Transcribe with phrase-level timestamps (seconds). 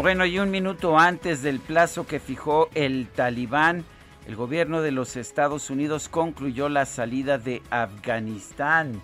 [0.00, 3.84] Bueno, y un minuto antes del plazo que fijó el talibán,
[4.26, 9.02] el gobierno de los Estados Unidos concluyó la salida de Afganistán.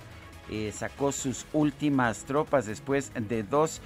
[0.50, 3.82] Eh, sacó sus últimas tropas después de dos,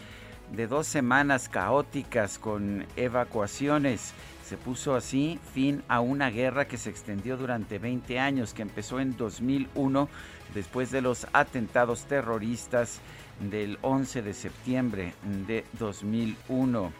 [0.52, 4.12] de dos semanas caóticas con evacuaciones.
[4.44, 9.00] Se puso así fin a una guerra que se extendió durante 20 años, que empezó
[9.00, 10.08] en 2001
[10.54, 13.00] después de los atentados terroristas
[13.40, 15.14] del 11 de septiembre
[15.46, 16.92] de 2001.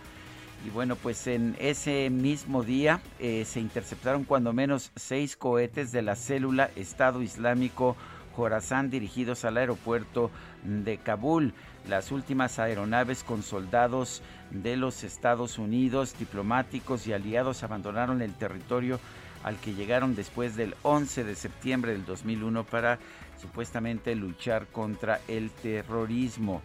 [0.67, 6.03] Y bueno, pues en ese mismo día eh, se interceptaron cuando menos seis cohetes de
[6.03, 7.97] la célula Estado Islámico
[8.37, 10.31] Jorazán dirigidos al aeropuerto
[10.63, 11.55] de Kabul.
[11.89, 19.01] Las últimas aeronaves con soldados de los Estados Unidos, diplomáticos y aliados abandonaron el territorio
[19.43, 22.99] al que llegaron después del 11 de septiembre del 2001 para
[23.41, 26.61] supuestamente luchar contra el terrorismo.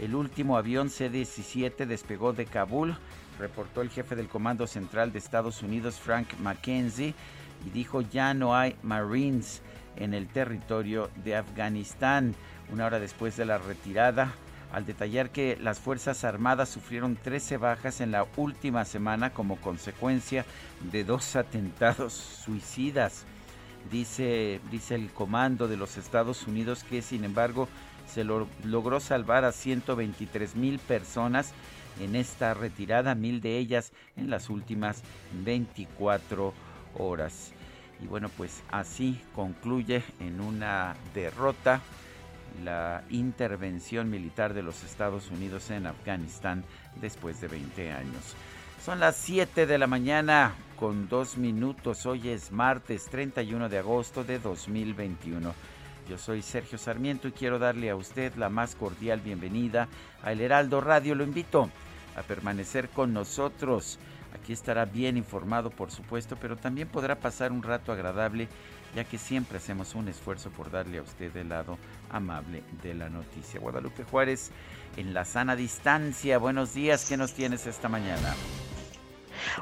[0.00, 2.96] El último avión C-17 despegó de Kabul,
[3.38, 7.14] reportó el jefe del Comando Central de Estados Unidos, Frank McKenzie,
[7.66, 9.62] y dijo ya no hay Marines
[9.96, 12.34] en el territorio de Afganistán.
[12.72, 14.32] Una hora después de la retirada,
[14.72, 20.46] al detallar que las Fuerzas Armadas sufrieron 13 bajas en la última semana como consecuencia
[20.90, 23.26] de dos atentados suicidas.
[23.90, 27.68] Dice, dice el comando de los Estados Unidos que sin embargo
[28.06, 31.52] se logró salvar a 123 mil personas
[32.00, 35.02] en esta retirada, mil de ellas en las últimas
[35.44, 36.52] 24
[36.98, 37.52] horas.
[38.02, 41.80] Y bueno, pues así concluye en una derrota
[42.64, 46.64] la intervención militar de los Estados Unidos en Afganistán
[47.00, 48.36] después de 20 años.
[48.84, 52.04] Son las 7 de la mañana con dos minutos.
[52.04, 55.54] Hoy es martes 31 de agosto de 2021.
[56.08, 59.86] Yo soy Sergio Sarmiento y quiero darle a usted la más cordial bienvenida
[60.24, 61.14] a El Heraldo Radio.
[61.14, 61.70] Lo invito
[62.16, 64.00] a permanecer con nosotros.
[64.34, 68.48] Aquí estará bien informado, por supuesto, pero también podrá pasar un rato agradable,
[68.96, 71.78] ya que siempre hacemos un esfuerzo por darle a usted el lado
[72.10, 73.60] amable de la noticia.
[73.60, 74.50] Guadalupe Juárez,
[74.96, 76.38] en la sana distancia.
[76.38, 78.34] Buenos días, ¿qué nos tienes esta mañana?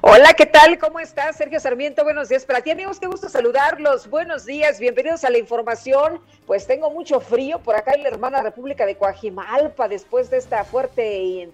[0.02, 0.78] Hola, ¿qué tal?
[0.78, 1.36] ¿Cómo estás?
[1.36, 4.08] Sergio Sarmiento, buenos días para ti, amigos, qué gusto saludarlos.
[4.08, 6.20] Buenos días, bienvenidos a la información.
[6.46, 10.64] Pues tengo mucho frío por acá en la hermana República de Coajimalpa después de esta
[10.64, 11.48] fuerte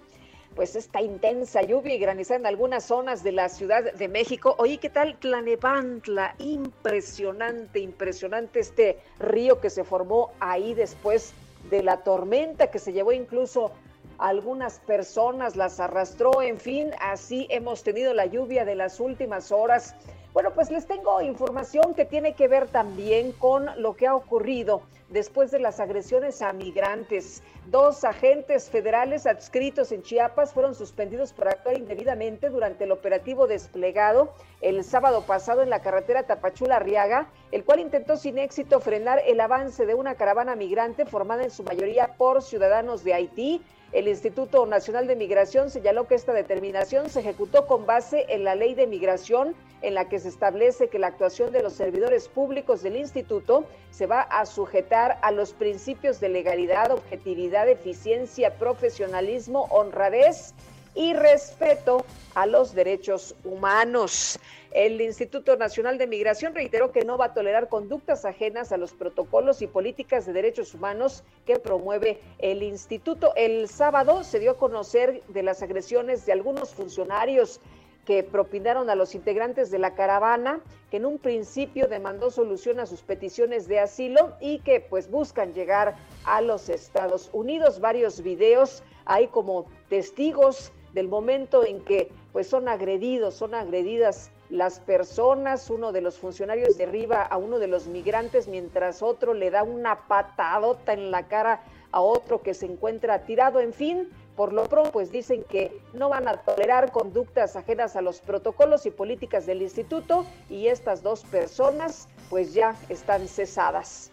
[0.55, 4.55] pues esta intensa lluvia y granizada en algunas zonas de la Ciudad de México.
[4.57, 6.33] Oye, ¿qué tal Tlanepantla?
[6.39, 11.33] Impresionante, impresionante este río que se formó ahí después
[11.69, 13.71] de la tormenta que se llevó incluso
[14.17, 19.95] algunas personas, las arrastró, en fin, así hemos tenido la lluvia de las últimas horas.
[20.33, 24.81] Bueno, pues les tengo información que tiene que ver también con lo que ha ocurrido
[25.09, 27.41] después de las agresiones a migrantes.
[27.67, 34.33] Dos agentes federales adscritos en Chiapas fueron suspendidos por actuar indebidamente durante el operativo desplegado
[34.61, 39.85] el sábado pasado en la carretera Tapachula-Arriaga, el cual intentó sin éxito frenar el avance
[39.85, 43.61] de una caravana migrante formada en su mayoría por ciudadanos de Haití
[43.93, 48.53] el Instituto Nacional de Migración señaló que esta determinación se ejecutó con base en la
[48.53, 52.83] ley de migración en la que se establece que la actuación de los servidores públicos
[52.83, 60.53] del instituto se va a sujetar a los principios de legalidad, objetividad, eficiencia, profesionalismo, honradez
[60.97, 62.03] y respeto
[62.33, 64.39] a los derechos humanos.
[64.71, 68.93] El Instituto Nacional de Migración reiteró que no va a tolerar conductas ajenas a los
[68.93, 73.33] protocolos y políticas de derechos humanos que promueve el instituto.
[73.35, 77.61] El sábado se dio a conocer de las agresiones de algunos funcionarios
[78.05, 82.85] que propinaron a los integrantes de la caravana, que en un principio demandó solución a
[82.85, 87.81] sus peticiones de asilo y que pues buscan llegar a los Estados Unidos.
[87.81, 94.79] Varios videos hay como testigos del momento en que pues son agredidos, son agredidas las
[94.79, 99.63] personas, uno de los funcionarios derriba a uno de los migrantes mientras otro le da
[99.63, 104.65] una patadota en la cara a otro que se encuentra tirado, en fin, por lo
[104.65, 109.45] pronto, pues dicen que no van a tolerar conductas ajenas a los protocolos y políticas
[109.47, 114.11] del instituto y estas dos personas pues ya están cesadas.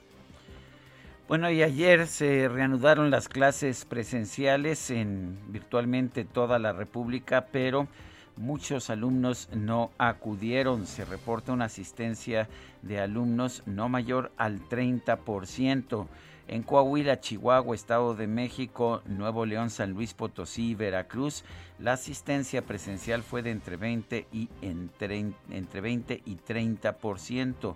[1.26, 7.88] Bueno, y ayer se reanudaron las clases presenciales en virtualmente toda la República, pero
[8.36, 10.86] muchos alumnos no acudieron.
[10.86, 12.46] Se reporta una asistencia
[12.82, 16.06] de alumnos no mayor al 30%.
[16.46, 21.42] En Coahuila, Chihuahua, Estado de México, Nuevo León, San Luis Potosí y Veracruz,
[21.78, 27.74] la asistencia presencial fue de entre 20 y, entre, entre 20 y 30%,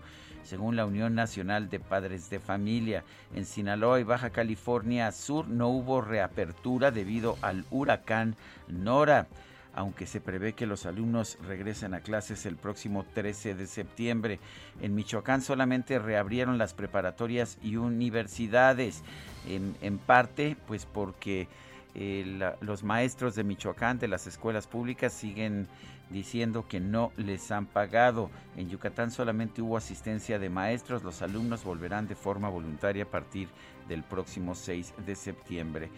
[0.48, 3.04] según la Unión Nacional de Padres de Familia.
[3.34, 8.34] En Sinaloa y Baja California Sur no hubo reapertura debido al huracán
[8.66, 9.28] Nora
[9.74, 14.40] aunque se prevé que los alumnos regresen a clases el próximo 13 de septiembre.
[14.80, 19.04] En Michoacán solamente reabrieron las preparatorias y universidades,
[19.46, 21.46] en, parte pues porque
[21.94, 25.68] eh, los maestros de Michoacán de las escuelas públicas siguen
[26.10, 28.30] diciendo que no les han pagado.
[28.56, 33.48] En Yucatán solamente hubo asistencia de maestros, los alumnos volverán de forma voluntaria a partir
[33.88, 35.90] del próximo 6 de septiembre.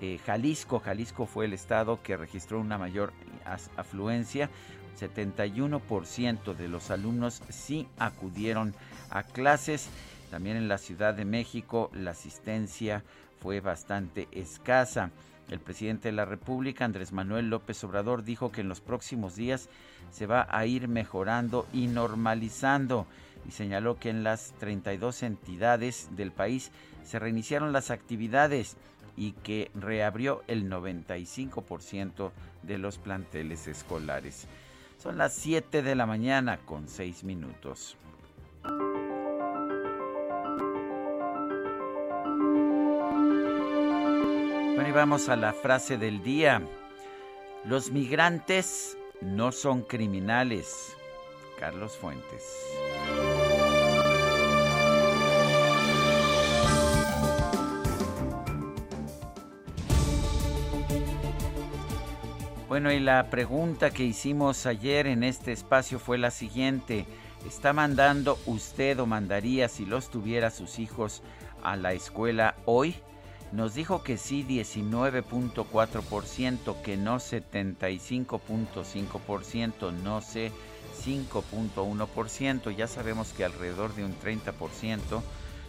[0.00, 0.80] Eh, Jalisco.
[0.80, 3.12] Jalisco fue el estado que registró una mayor
[3.76, 4.50] afluencia.
[4.98, 8.74] 71% de los alumnos sí acudieron
[9.10, 9.88] a clases.
[10.30, 13.04] También en la Ciudad de México la asistencia
[13.40, 15.10] fue bastante escasa.
[15.50, 19.68] El presidente de la República, Andrés Manuel López Obrador, dijo que en los próximos días
[20.10, 23.06] se va a ir mejorando y normalizando
[23.46, 26.70] y señaló que en las 32 entidades del país
[27.04, 28.76] se reiniciaron las actividades
[29.16, 32.32] y que reabrió el 95%
[32.62, 34.46] de los planteles escolares.
[34.98, 37.96] Son las 7 de la mañana con 6 minutos.
[44.74, 46.60] Bueno, y vamos a la frase del día.
[47.64, 50.96] Los migrantes no son criminales.
[51.60, 52.42] Carlos Fuentes.
[62.66, 67.06] Bueno, y la pregunta que hicimos ayer en este espacio fue la siguiente.
[67.46, 71.22] ¿Está mandando usted o mandaría si los tuviera sus hijos
[71.62, 72.96] a la escuela hoy?
[73.54, 80.50] Nos dijo que sí 19.4%, que no 75.5%, no sé
[81.06, 82.74] 5.1%.
[82.74, 85.22] Ya sabemos que alrededor de un 30%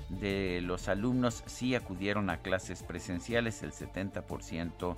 [0.09, 4.95] de los alumnos sí acudieron a clases presenciales, el 70%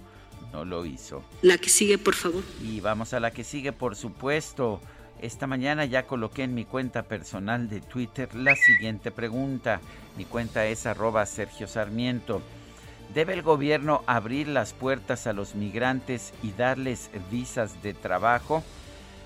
[0.53, 1.25] no lo hizo.
[1.41, 2.45] La que sigue, por favor.
[2.63, 4.79] Y vamos a la que sigue, por supuesto.
[5.21, 9.81] Esta mañana ya coloqué en mi cuenta personal de Twitter la siguiente pregunta.
[10.15, 12.41] Mi cuenta es arroba Sergio Sarmiento.
[13.13, 18.63] ¿Debe el gobierno abrir las puertas a los migrantes y darles visas de trabajo?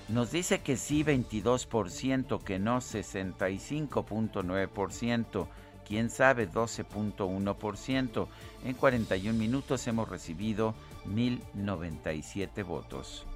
[0.08, 5.46] Nos dice que sí 22%, que no 65.9%
[5.92, 8.26] quién sabe 12.1%.
[8.64, 10.74] En 41 minutos hemos recibido
[11.06, 13.26] 1.097 votos.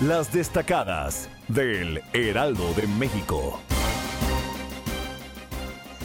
[0.00, 3.60] Las destacadas del Heraldo de México.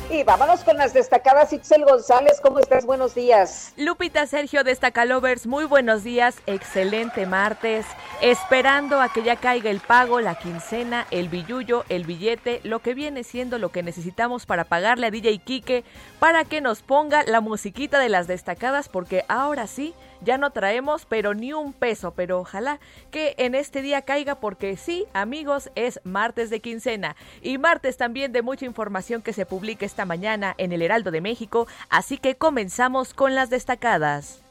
[0.10, 1.54] Y vámonos con las destacadas.
[1.54, 2.86] Itzel González, ¿cómo estás?
[2.86, 3.74] Buenos días.
[3.78, 6.36] Lupita Sergio Destacalovers, muy buenos días.
[6.46, 7.86] Excelente martes.
[8.22, 12.94] Esperando a que ya caiga el pago, la quincena, el billullo, el billete, lo que
[12.94, 15.84] viene siendo lo que necesitamos para pagarle a DJ Quique
[16.20, 19.94] para que nos ponga la musiquita de las destacadas, porque ahora sí
[20.24, 22.80] ya no traemos, pero ni un peso, pero ojalá
[23.12, 28.32] que en este día caiga porque sí, amigos, es martes de quincena y martes también
[28.32, 32.36] de mucha información que se publica esta mañana en el Heraldo de México, así que
[32.36, 34.43] comenzamos con las destacadas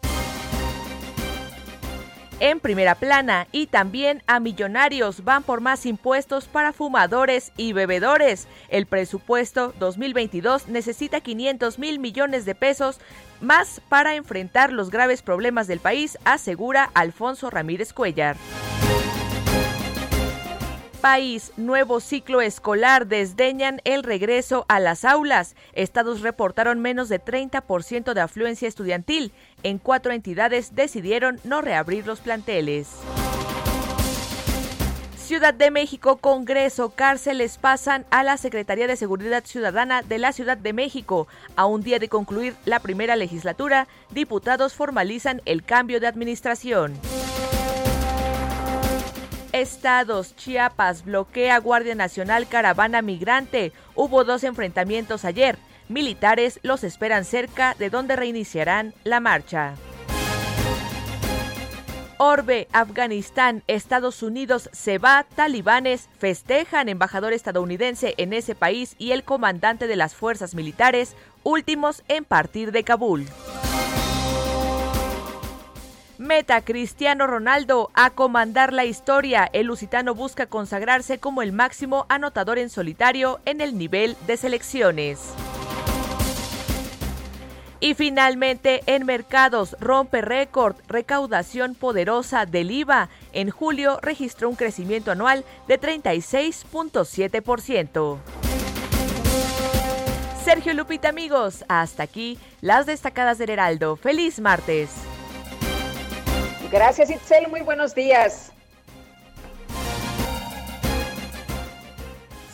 [2.43, 8.49] en primera plana y también a millonarios van por más impuestos para fumadores y bebedores.
[8.69, 12.99] El presupuesto 2022 necesita 500 mil millones de pesos
[13.41, 18.37] más para enfrentar los graves problemas del país, asegura Alfonso Ramírez Cuellar.
[21.03, 25.57] País, nuevo ciclo escolar desdeñan el regreso a las aulas.
[25.73, 29.33] Estados reportaron menos de 30% de afluencia estudiantil.
[29.65, 32.89] En cuatro entidades decidieron no reabrir los planteles.
[35.17, 40.57] Ciudad de México, Congreso, cárceles pasan a la Secretaría de Seguridad Ciudadana de la Ciudad
[40.57, 41.27] de México.
[41.57, 46.93] A un día de concluir la primera legislatura, diputados formalizan el cambio de administración.
[49.53, 53.73] Estados, Chiapas, bloquea Guardia Nacional Caravana Migrante.
[53.95, 55.59] Hubo dos enfrentamientos ayer.
[55.89, 59.75] Militares los esperan cerca de donde reiniciarán la marcha.
[62.17, 69.25] Orbe, Afganistán, Estados Unidos se va, talibanes festejan embajador estadounidense en ese país y el
[69.25, 73.27] comandante de las fuerzas militares, últimos en partir de Kabul.
[76.23, 79.51] Meta Cristiano Ronaldo a comandar la historia.
[79.53, 85.19] El lusitano busca consagrarse como el máximo anotador en solitario en el nivel de selecciones.
[87.81, 93.09] Y finalmente, en mercados rompe récord, recaudación poderosa del IVA.
[93.33, 98.19] En julio registró un crecimiento anual de 36.7%.
[100.45, 103.97] Sergio Lupita amigos, hasta aquí las destacadas del Heraldo.
[103.97, 104.91] Feliz martes.
[106.73, 108.51] Gracias Itzel, muy buenos días.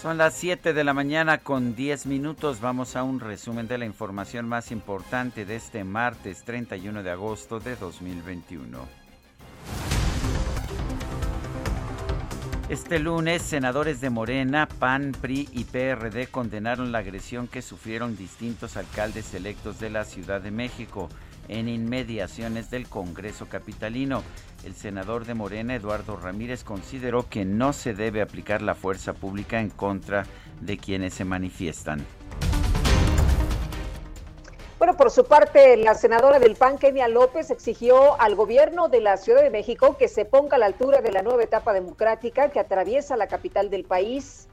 [0.02, 2.60] Son las 7 de la mañana con 10 minutos.
[2.60, 7.60] Vamos a un resumen de la información más importante de este martes 31 de agosto
[7.60, 8.78] de 2021.
[12.68, 18.76] Este lunes, senadores de Morena, PAN, PRI y PRD condenaron la agresión que sufrieron distintos
[18.76, 21.08] alcaldes electos de la Ciudad de México
[21.48, 24.22] en inmediaciones del Congreso Capitalino.
[24.64, 29.60] El senador de Morena, Eduardo Ramírez, consideró que no se debe aplicar la fuerza pública
[29.60, 30.24] en contra
[30.60, 32.04] de quienes se manifiestan.
[34.78, 39.16] Bueno, por su parte, la senadora del PAN, Kenia López, exigió al gobierno de la
[39.16, 42.60] Ciudad de México que se ponga a la altura de la nueva etapa democrática que
[42.60, 44.48] atraviesa la capital del país.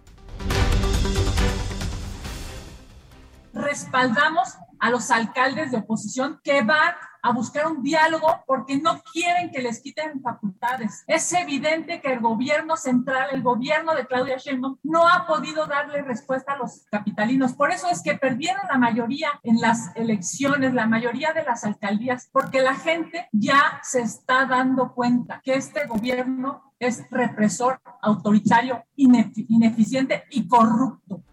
[3.56, 6.94] Respaldamos a los alcaldes de oposición que van
[7.24, 11.04] a buscar un diálogo porque no quieren que les quiten facultades.
[11.08, 16.04] Es evidente que el gobierno central, el gobierno de Claudia Sheinbaum, no ha podido darle
[16.04, 17.54] respuesta a los capitalinos.
[17.54, 22.30] Por eso es que perdieron la mayoría en las elecciones, la mayoría de las alcaldías,
[22.32, 30.26] porque la gente ya se está dando cuenta que este gobierno es represor, autoritario, ineficiente
[30.30, 31.24] y corrupto.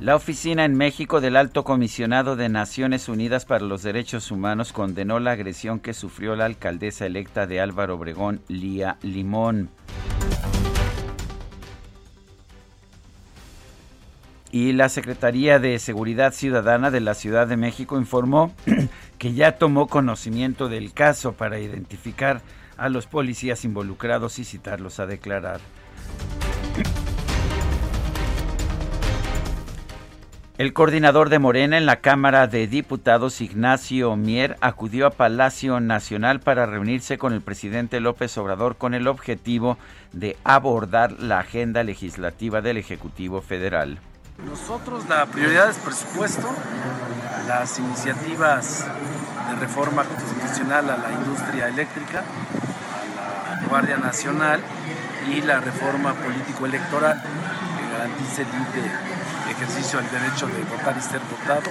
[0.00, 5.20] La oficina en México del Alto Comisionado de Naciones Unidas para los Derechos Humanos condenó
[5.20, 9.68] la agresión que sufrió la alcaldesa electa de Álvaro Obregón, Lía Limón.
[14.50, 18.54] Y la Secretaría de Seguridad Ciudadana de la Ciudad de México informó
[19.18, 22.40] que ya tomó conocimiento del caso para identificar
[22.78, 25.60] a los policías involucrados y citarlos a declarar.
[30.60, 36.40] El coordinador de Morena en la Cámara de Diputados, Ignacio Mier, acudió a Palacio Nacional
[36.40, 39.78] para reunirse con el presidente López Obrador con el objetivo
[40.12, 44.00] de abordar la agenda legislativa del Ejecutivo Federal.
[44.44, 46.50] Nosotros la prioridad es presupuesto,
[47.48, 48.86] las iniciativas
[49.48, 52.22] de reforma constitucional a la industria eléctrica,
[53.48, 54.60] a la Guardia Nacional
[55.26, 57.22] y la reforma político-electoral
[57.90, 58.90] garantice libre
[59.50, 61.70] ejercicio del derecho de votar y ser votado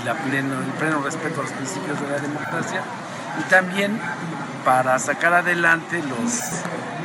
[0.00, 2.82] y la pleno, el pleno respeto a los principios de la democracia
[3.38, 4.00] y también
[4.64, 6.40] para sacar adelante los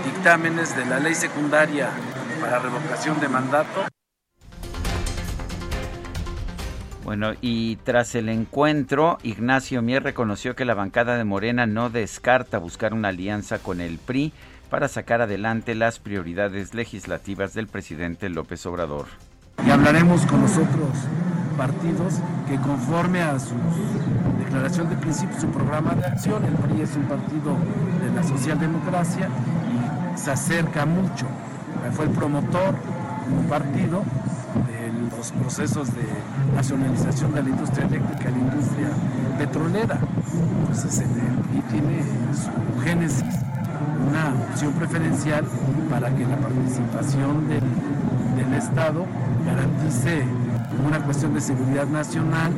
[0.06, 1.90] dictámenes de la ley secundaria
[2.42, 3.86] para revocación de mandato.
[7.04, 12.58] Bueno, y tras el encuentro, Ignacio Mier reconoció que la bancada de Morena no descarta
[12.58, 14.34] buscar una alianza con el PRI
[14.70, 19.08] para sacar adelante las prioridades legislativas del presidente López Obrador
[19.66, 20.90] y hablaremos con los otros
[21.58, 22.16] partidos
[22.48, 23.56] que conforme a su
[24.40, 27.56] declaración de principio, su programa de acción, el PRI es un partido
[28.02, 31.28] de la socialdemocracia y se acerca mucho.
[31.94, 32.76] Fue el promotor,
[33.30, 34.04] un partido,
[34.68, 36.04] de los procesos de
[36.56, 38.90] nacionalización de la industria eléctrica y la industria
[39.38, 40.00] petrolera.
[40.60, 42.04] Entonces PRI tiene
[42.34, 43.24] su génesis
[44.08, 45.46] una opción preferencial
[45.90, 47.64] para que la participación del,
[48.36, 49.06] del Estado
[49.46, 50.24] garantice
[50.86, 52.52] una cuestión de seguridad nacional.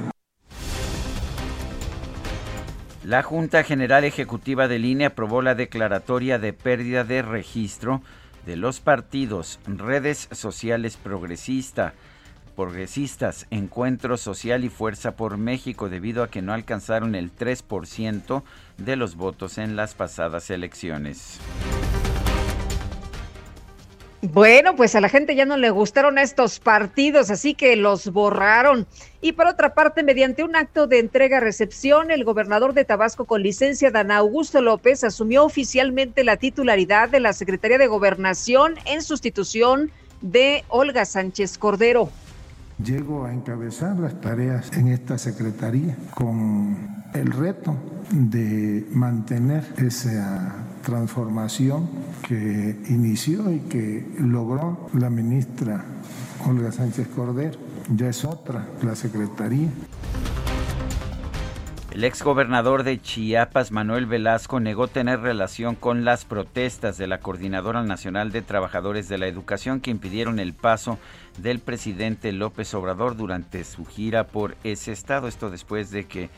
[3.04, 8.02] La Junta General Ejecutiva del INE aprobó la declaratoria de pérdida de registro
[8.46, 11.94] de los partidos, redes sociales progresista,
[12.56, 18.44] progresistas, Encuentro Social y Fuerza por México, debido a que no alcanzaron el 3%
[18.78, 21.40] de los votos en las pasadas elecciones.
[24.34, 28.88] Bueno, pues a la gente ya no le gustaron estos partidos, así que los borraron.
[29.22, 33.92] Y por otra parte, mediante un acto de entrega-recepción, el gobernador de Tabasco con licencia,
[33.92, 39.92] Dan Augusto López, asumió oficialmente la titularidad de la Secretaría de Gobernación en sustitución
[40.22, 42.10] de Olga Sánchez Cordero.
[42.84, 47.74] Llego a encabezar las tareas en esta Secretaría con el reto
[48.12, 51.88] de mantener esa transformación
[52.28, 55.86] que inició y que logró la ministra
[56.46, 57.58] Olga Sánchez Cordero.
[57.96, 59.70] Ya es otra la Secretaría.
[61.96, 67.84] El exgobernador de Chiapas, Manuel Velasco, negó tener relación con las protestas de la Coordinadora
[67.84, 71.00] Nacional de Trabajadores de la Educación que impidieron el paso
[71.38, 75.30] del presidente López Obrador durante su gira por ese estado.
[75.30, 76.30] Esto después de que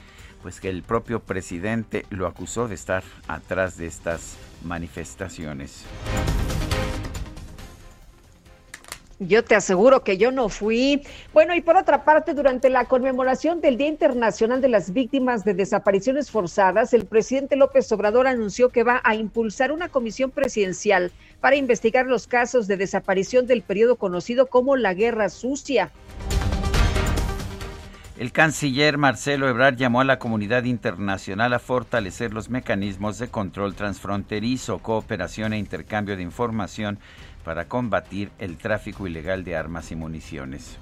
[0.44, 5.86] pues que el propio presidente lo acusó de estar atrás de estas manifestaciones.
[9.20, 11.02] Yo te aseguro que yo no fui.
[11.34, 15.56] Bueno, y por otra parte, durante la conmemoración del Día Internacional de las Víctimas de
[15.56, 21.56] Desapariciones Forzadas, el presidente López Obrador anunció que va a impulsar una comisión presidencial para
[21.56, 25.92] investigar los casos de desaparición del periodo conocido como la Guerra Sucia.
[28.20, 33.76] El canciller Marcelo Ebrard llamó a la comunidad internacional a fortalecer los mecanismos de control
[33.76, 36.98] transfronterizo, cooperación e intercambio de información
[37.48, 40.78] para combatir el tráfico ilegal de armas y municiones.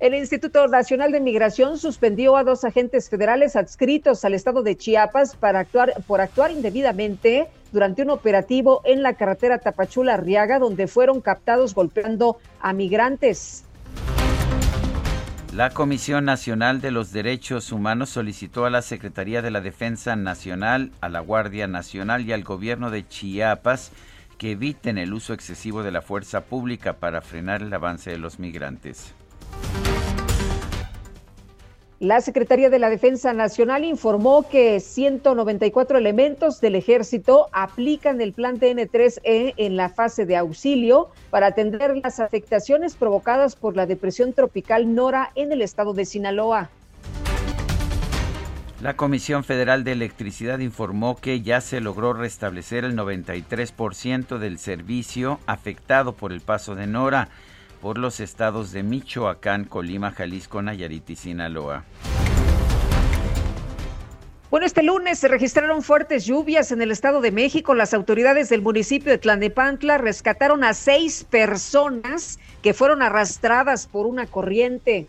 [0.00, 5.36] El Instituto Nacional de Migración suspendió a dos agentes federales adscritos al estado de Chiapas
[5.36, 11.74] para actuar por actuar indebidamente durante un operativo en la carretera Tapachula-Arriaga, donde fueron captados
[11.74, 13.63] golpeando a migrantes.
[15.54, 20.90] La Comisión Nacional de los Derechos Humanos solicitó a la Secretaría de la Defensa Nacional,
[21.00, 23.92] a la Guardia Nacional y al gobierno de Chiapas
[24.36, 28.40] que eviten el uso excesivo de la fuerza pública para frenar el avance de los
[28.40, 29.14] migrantes.
[32.04, 38.60] La Secretaría de la Defensa Nacional informó que 194 elementos del ejército aplican el plan
[38.60, 44.94] TN3E en la fase de auxilio para atender las afectaciones provocadas por la depresión tropical
[44.94, 46.68] Nora en el estado de Sinaloa.
[48.82, 55.40] La Comisión Federal de Electricidad informó que ya se logró restablecer el 93% del servicio
[55.46, 57.30] afectado por el paso de Nora
[57.84, 61.84] por los estados de Michoacán, Colima, Jalisco, Nayarit y Sinaloa.
[64.50, 67.74] Bueno, este lunes se registraron fuertes lluvias en el Estado de México.
[67.74, 74.26] Las autoridades del municipio de Tlanepantla rescataron a seis personas que fueron arrastradas por una
[74.28, 75.06] corriente.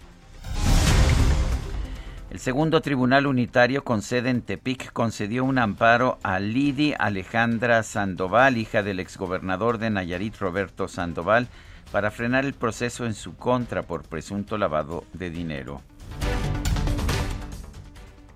[2.29, 8.57] El segundo tribunal unitario con sede en Tepic concedió un amparo a Lidi Alejandra Sandoval,
[8.57, 11.47] hija del exgobernador de Nayarit Roberto Sandoval,
[11.95, 15.81] para frenar el proceso en su contra por presunto lavado de dinero.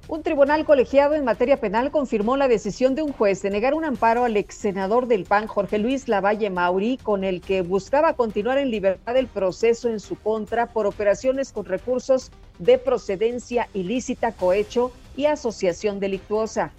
[0.08, 3.84] Un tribunal colegiado en materia penal confirmó la decisión de un juez de negar un
[3.84, 8.60] amparo al ex senador del PAN, Jorge Luis Lavalle Mauri, con el que buscaba continuar
[8.60, 14.94] en libertad el proceso en su contra por operaciones con recursos de procedencia ilícita, cohecho
[15.18, 16.72] y asociación delictuosa.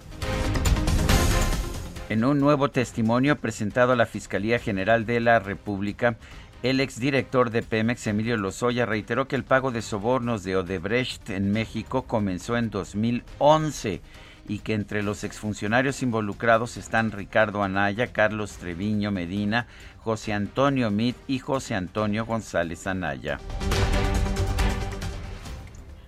[2.09, 6.17] En un nuevo testimonio presentado a la Fiscalía General de la República,
[6.63, 11.51] el exdirector de Pemex, Emilio Lozoya, reiteró que el pago de sobornos de Odebrecht en
[11.51, 14.01] México comenzó en 2011
[14.47, 19.65] y que entre los exfuncionarios involucrados están Ricardo Anaya, Carlos Treviño Medina,
[19.99, 23.39] José Antonio Mit y José Antonio González Anaya.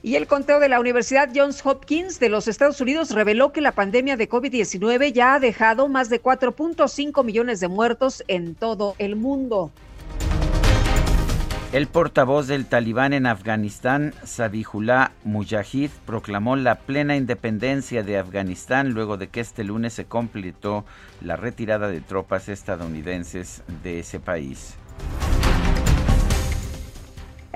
[0.03, 3.71] Y el conteo de la Universidad Johns Hopkins de los Estados Unidos reveló que la
[3.71, 9.15] pandemia de COVID-19 ya ha dejado más de 4.5 millones de muertos en todo el
[9.15, 9.71] mundo.
[11.73, 19.17] El portavoz del talibán en Afganistán, Sabihullah Mujahid, proclamó la plena independencia de Afganistán luego
[19.17, 20.85] de que este lunes se completó
[21.21, 24.75] la retirada de tropas estadounidenses de ese país.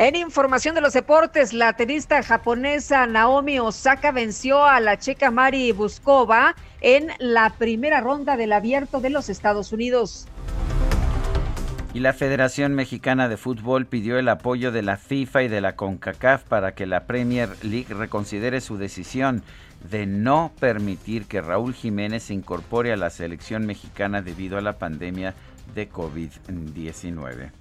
[0.02, 5.72] En información de los deportes, la tenista japonesa Naomi Osaka venció a la checa Mari
[5.74, 10.28] Buskova en la primera ronda del abierto de los Estados Unidos.
[11.94, 15.76] Y la Federación Mexicana de Fútbol pidió el apoyo de la FIFA y de la
[15.76, 19.44] CONCACAF para que la Premier League reconsidere su decisión
[19.88, 24.80] de no permitir que Raúl Jiménez se incorpore a la selección mexicana debido a la
[24.80, 25.36] pandemia
[25.76, 27.52] de COVID-19.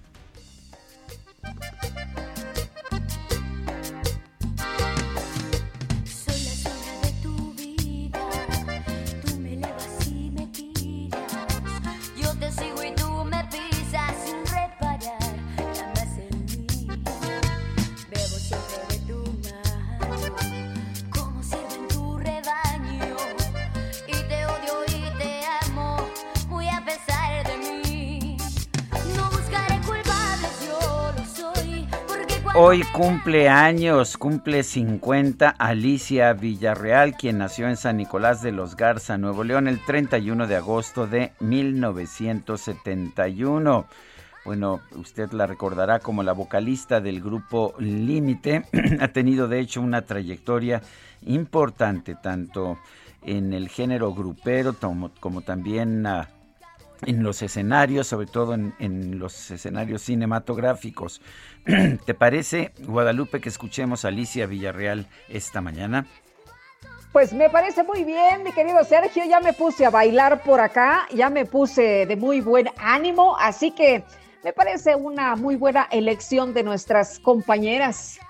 [32.56, 39.16] Hoy cumple años, cumple 50 Alicia Villarreal, quien nació en San Nicolás de los Garza,
[39.18, 43.86] Nuevo León, el 31 de agosto de 1971.
[44.44, 48.64] Bueno, usted la recordará como la vocalista del grupo Límite.
[49.00, 50.82] ha tenido de hecho una trayectoria
[51.26, 52.80] importante tanto
[53.22, 54.74] en el género grupero
[55.20, 56.24] como, también uh,
[57.06, 61.20] en los escenarios, sobre todo en, los escenarios cinematográficos.
[62.04, 66.06] ¿Te parece, Guadalupe, que escuchemos a Alicia Villarreal esta mañana?
[67.12, 69.24] Pues me parece muy bien, mi querido Sergio.
[69.24, 73.72] Ya me puse a bailar por acá, ya me puse de muy buen ánimo, así
[73.72, 74.04] que
[74.44, 78.20] me parece una muy buena elección de nuestras compañeras.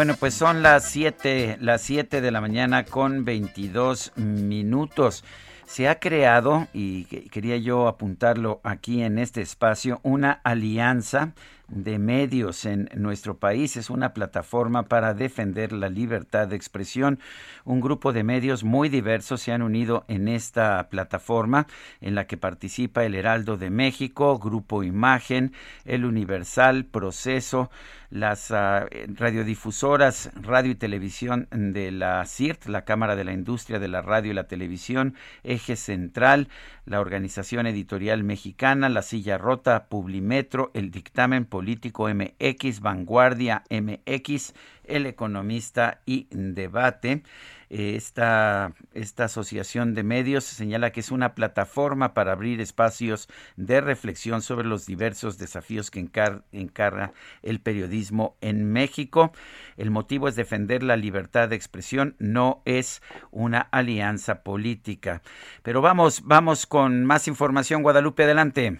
[0.00, 5.24] Bueno, pues son las 7, las 7 de la mañana con 22 minutos.
[5.66, 11.34] Se ha creado, y quería yo apuntarlo aquí en este espacio, una alianza
[11.70, 13.76] de medios en nuestro país.
[13.76, 17.18] Es una plataforma para defender la libertad de expresión.
[17.64, 21.66] Un grupo de medios muy diversos se han unido en esta plataforma
[22.00, 25.52] en la que participa el Heraldo de México, Grupo Imagen,
[25.84, 27.70] El Universal, Proceso,
[28.10, 33.86] las ah, radiodifusoras Radio y Televisión de la CIRT, la Cámara de la Industria de
[33.86, 36.48] la Radio y la Televisión, Eje Central,
[36.84, 45.04] la Organización Editorial Mexicana, La Silla Rota, Publimetro, El Dictamen Político MX, Vanguardia MX, El
[45.04, 47.22] Economista y Debate.
[47.68, 54.40] Esta, esta asociación de medios señala que es una plataforma para abrir espacios de reflexión
[54.40, 59.30] sobre los diversos desafíos que encarga el periodismo en México.
[59.76, 65.20] El motivo es defender la libertad de expresión, no es una alianza política.
[65.62, 67.82] Pero vamos, vamos con más información.
[67.82, 68.78] Guadalupe, adelante.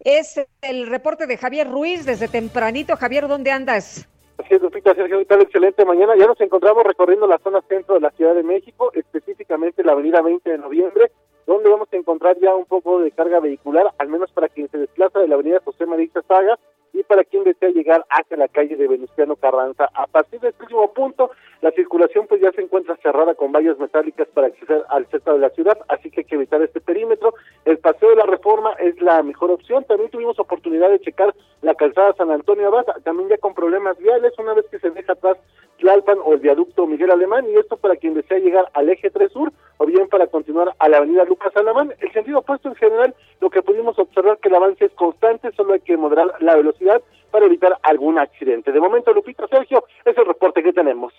[0.00, 2.96] Es el reporte de Javier Ruiz desde tempranito.
[2.96, 4.08] Javier, ¿dónde andas?
[4.38, 6.14] Así es, Lupita, Sergio, tal excelente mañana.
[6.16, 10.20] Ya nos encontramos recorriendo la zona centro de la Ciudad de México, específicamente la avenida
[10.20, 11.10] 20 de noviembre,
[11.46, 14.78] donde vamos a encontrar ya un poco de carga vehicular, al menos para quien se
[14.78, 16.58] desplaza de la avenida José María Saga
[16.92, 19.88] y para quien desea llegar hacia la calle de Venustiano Carranza.
[19.94, 21.30] A partir del próximo punto,
[21.60, 25.40] la circulación pues ya se encuentra cerrada con vallas metálicas para acceder al centro de
[25.40, 27.34] la ciudad, así que hay que evitar este perímetro.
[27.66, 29.82] El paseo de la reforma es la mejor opción.
[29.82, 34.32] También tuvimos oportunidad de checar la calzada San Antonio Abad, también ya con problemas viales,
[34.38, 35.36] una vez que se deja atrás
[35.78, 39.32] Tlalpan o el viaducto Miguel Alemán, y esto para quien desea llegar al eje 3
[39.32, 41.92] sur o bien para continuar a la avenida Lucas Alamán.
[41.98, 45.74] El sentido opuesto en general, lo que pudimos observar que el avance es constante, solo
[45.74, 47.02] hay que moderar la velocidad
[47.32, 48.70] para evitar algún accidente.
[48.70, 51.12] De momento, Lupita Sergio, es el reporte que tenemos.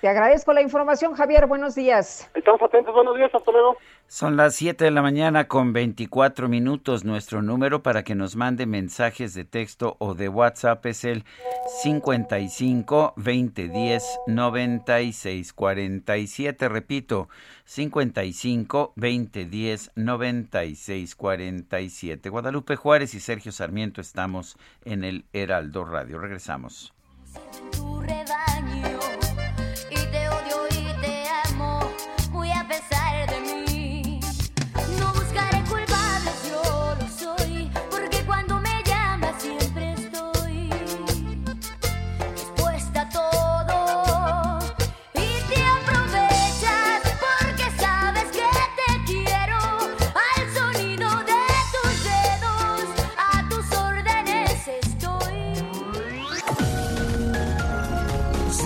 [0.00, 1.46] Te agradezco la información, Javier.
[1.46, 2.30] Buenos días.
[2.34, 2.94] Estamos atentos.
[2.94, 3.30] Buenos días.
[3.34, 3.76] Hasta luego.
[4.06, 7.04] Son las 7 de la mañana con 24 minutos.
[7.04, 11.24] Nuestro número para que nos mande mensajes de texto o de WhatsApp es el
[11.82, 16.68] 55 2010 96 47.
[16.70, 17.28] Repito,
[17.66, 22.28] 55 2010 96 47.
[22.30, 26.18] Guadalupe Juárez y Sergio Sarmiento estamos en el Heraldo Radio.
[26.18, 26.94] Regresamos.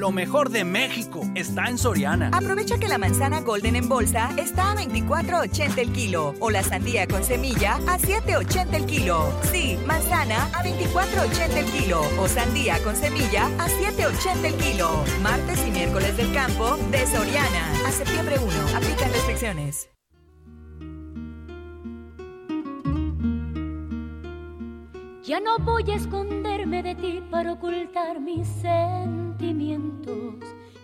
[0.00, 2.30] Lo mejor de México está en Soriana.
[2.32, 7.06] Aprovecha que la manzana Golden en bolsa está a 24.80 el kilo o la sandía
[7.06, 9.30] con semilla a 7.80 el kilo.
[9.52, 15.04] Sí, manzana a 24.80 el kilo o sandía con semilla a 7.80 el kilo.
[15.22, 17.70] Martes y miércoles del campo de Soriana.
[17.86, 18.78] A septiembre 1.
[18.78, 19.90] Aplican restricciones.
[25.24, 28.48] Ya no voy a esconderme de ti para ocultar mis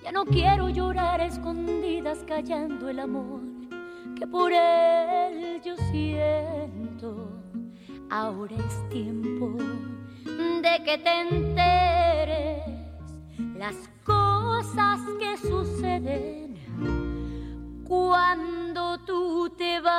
[0.03, 3.43] Ya no quiero llorar escondidas callando el amor
[4.19, 7.29] que por él yo siento.
[8.09, 9.59] Ahora es tiempo
[10.25, 12.63] de que te enteres
[13.59, 16.57] las cosas que suceden
[17.87, 19.97] cuando tú te vas.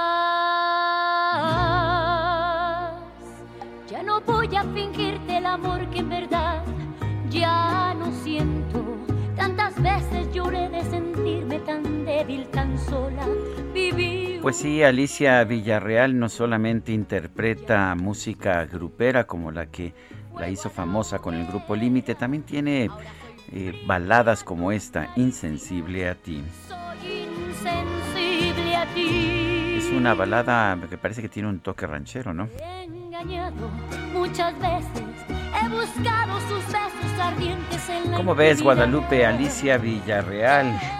[3.88, 6.67] Ya no voy a fingirte el amor que en verdad
[7.40, 8.84] ya no siento.
[9.36, 13.26] Tantas veces lloré de sentirme tan débil, tan sola.
[13.74, 14.40] Viví.
[14.42, 19.94] Pues sí, Alicia Villarreal no solamente interpreta música grupera como la que
[20.40, 22.90] la hizo famosa con el grupo Límite, también tiene
[23.52, 26.44] eh, baladas como esta, Insensible a ti.
[26.68, 29.76] Soy insensible a ti.
[29.78, 32.50] Es una balada que parece que tiene un toque ranchero, ¿no?
[33.22, 33.70] Engañado
[34.14, 35.04] muchas veces.
[35.30, 38.62] He buscado sus besos ardientes en la ¿Cómo ves.
[38.62, 40.80] Guadalupe Alicia Villarreal?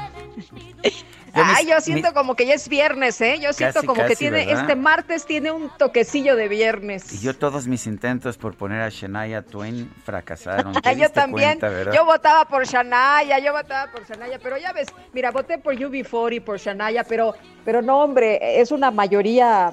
[1.40, 3.38] Ay, yo siento mi- como que ya es viernes, ¿eh?
[3.40, 4.62] Yo siento Casi, como que tiene, ¿verdad?
[4.62, 7.14] este martes tiene un toquecillo de viernes.
[7.14, 10.74] Y yo todos mis intentos por poner a Shania Twain fracasaron.
[10.82, 14.74] ¿Te Ah, yo también, cuenta, yo votaba por Shanaya, yo votaba por Shanaya, pero ya
[14.74, 19.72] ves, mira, voté por UB40 por Shanaya, pero, pero no, hombre, es una mayoría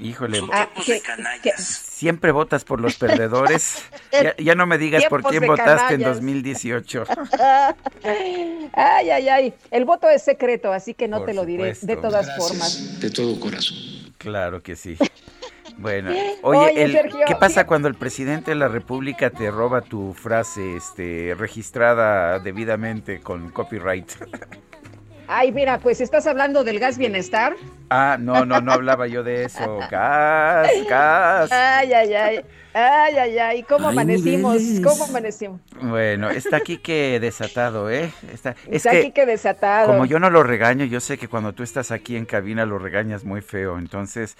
[0.00, 1.02] Híjole, ah, que-
[1.42, 3.82] que- siempre votas por los perdedores.
[4.12, 6.16] ya, ya no me digas por quién votaste en canallas.
[6.16, 7.04] 2018.
[8.04, 8.70] ay,
[9.10, 12.36] ay, ay, el voto es secreto, así que no Por te lo diré de todas
[12.36, 13.00] formas.
[13.00, 13.76] De todo corazón.
[14.18, 14.96] Claro que sí.
[15.76, 16.10] Bueno,
[16.42, 20.12] oye, Oye, el- Sergio, ¿qué pasa cuando el presidente de la República te roba tu
[20.14, 24.10] frase este, registrada debidamente con copyright?
[25.30, 27.54] Ay, mira, pues estás hablando del gas bienestar.
[27.90, 29.78] Ah, no, no, no hablaba yo de eso.
[29.90, 31.52] Gas, gas.
[31.52, 32.40] Ay, ay, ay,
[32.74, 34.60] ay, ay, ay, ¿cómo amanecimos?
[34.60, 34.80] niveles.
[34.86, 35.60] ¿Cómo amanecimos?
[35.80, 38.10] Bueno, está aquí que desatado, ¿eh?
[38.32, 39.88] Está, es Está que aquí que desatado.
[39.88, 42.78] como yo no lo regaño, yo sé que cuando tú estás aquí en cabina lo
[42.78, 43.78] regañas muy feo.
[43.78, 44.36] Entonces,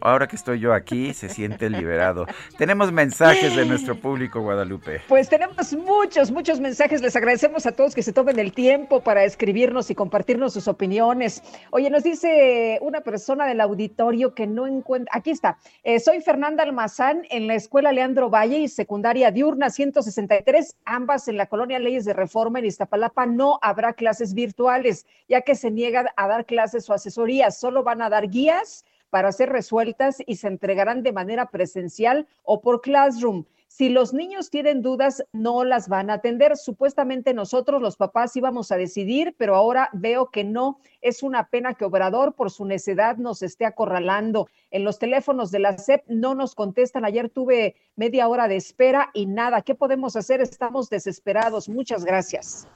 [0.00, 2.26] ahora que estoy yo aquí, se siente liberado.
[2.58, 5.00] Tenemos mensajes de nuestro público, Guadalupe.
[5.08, 7.02] Pues tenemos muchos, muchos mensajes.
[7.02, 11.42] Les agradecemos a todos que se tomen el tiempo para escribirnos y compartirnos sus opiniones.
[11.70, 15.10] Oye, nos dice una persona del auditorio que no encuentra.
[15.16, 15.58] Aquí está.
[15.84, 21.38] Eh, soy Fernanda Almazán en la escuela Leandro Valle y secundaria diurna 163, ambas en
[21.38, 23.24] la colonia Leyes de Reforma en Iztapalapa.
[23.24, 27.58] No habrá clases virtuales, ya que se niega a dar clases o asesorías.
[27.58, 32.60] Solo van a dar guías para ser resueltas y se entregarán de manera presencial o
[32.60, 33.46] por Classroom.
[33.74, 36.58] Si los niños tienen dudas, no las van a atender.
[36.58, 40.78] Supuestamente nosotros, los papás, íbamos a decidir, pero ahora veo que no.
[41.00, 44.46] Es una pena que Obrador, por su necedad, nos esté acorralando.
[44.70, 47.06] En los teléfonos de la SEP no nos contestan.
[47.06, 49.62] Ayer tuve media hora de espera y nada.
[49.62, 50.42] ¿Qué podemos hacer?
[50.42, 51.70] Estamos desesperados.
[51.70, 52.68] Muchas gracias.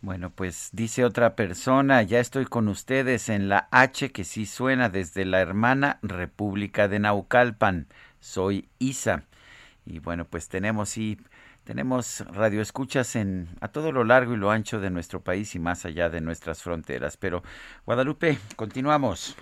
[0.00, 4.88] Bueno, pues dice otra persona, ya estoy con ustedes en la H que sí suena
[4.88, 7.88] desde la hermana República de Naucalpan.
[8.18, 9.26] Soy Isa.
[9.86, 11.18] Y bueno, pues tenemos sí
[11.64, 15.84] tenemos radioescuchas en a todo lo largo y lo ancho de nuestro país y más
[15.84, 17.42] allá de nuestras fronteras, pero
[17.84, 19.36] Guadalupe, continuamos.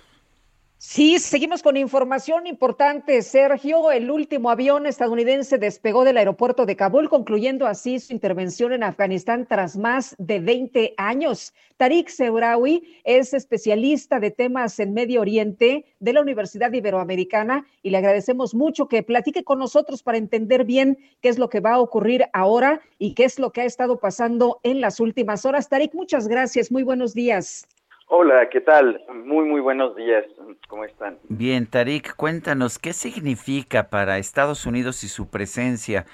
[0.77, 3.21] Sí, seguimos con información importante.
[3.21, 8.83] Sergio, el último avión estadounidense despegó del aeropuerto de Kabul, concluyendo así su intervención en
[8.83, 11.53] Afganistán tras más de 20 años.
[11.77, 17.97] Tariq Seurawi es especialista de temas en Medio Oriente de la Universidad Iberoamericana y le
[17.97, 21.79] agradecemos mucho que platique con nosotros para entender bien qué es lo que va a
[21.79, 25.69] ocurrir ahora y qué es lo que ha estado pasando en las últimas horas.
[25.69, 26.69] Tariq, muchas gracias.
[26.69, 27.65] Muy buenos días.
[28.07, 29.03] Hola, ¿qué tal?
[29.25, 30.25] Muy, muy buenos días.
[30.67, 31.17] ¿Cómo están?
[31.23, 36.05] Bien, Tarik, cuéntanos, ¿qué significa para Estados Unidos y su presencia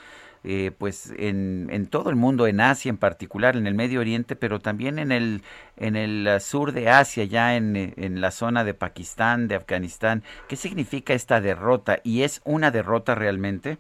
[0.46, 4.38] eh, pues en, en, todo el mundo, en Asia en particular, en el Medio Oriente,
[4.38, 5.42] pero también en el,
[5.76, 10.24] en el sur de Asia, ya en, en la zona de Pakistán, de Afganistán?
[10.48, 12.00] ¿Qué significa esta derrota?
[12.04, 13.78] ¿Y es una derrota realmente?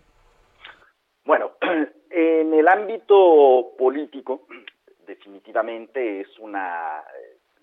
[1.23, 1.53] Bueno,
[2.11, 4.47] en el ámbito político,
[5.07, 7.01] definitivamente es una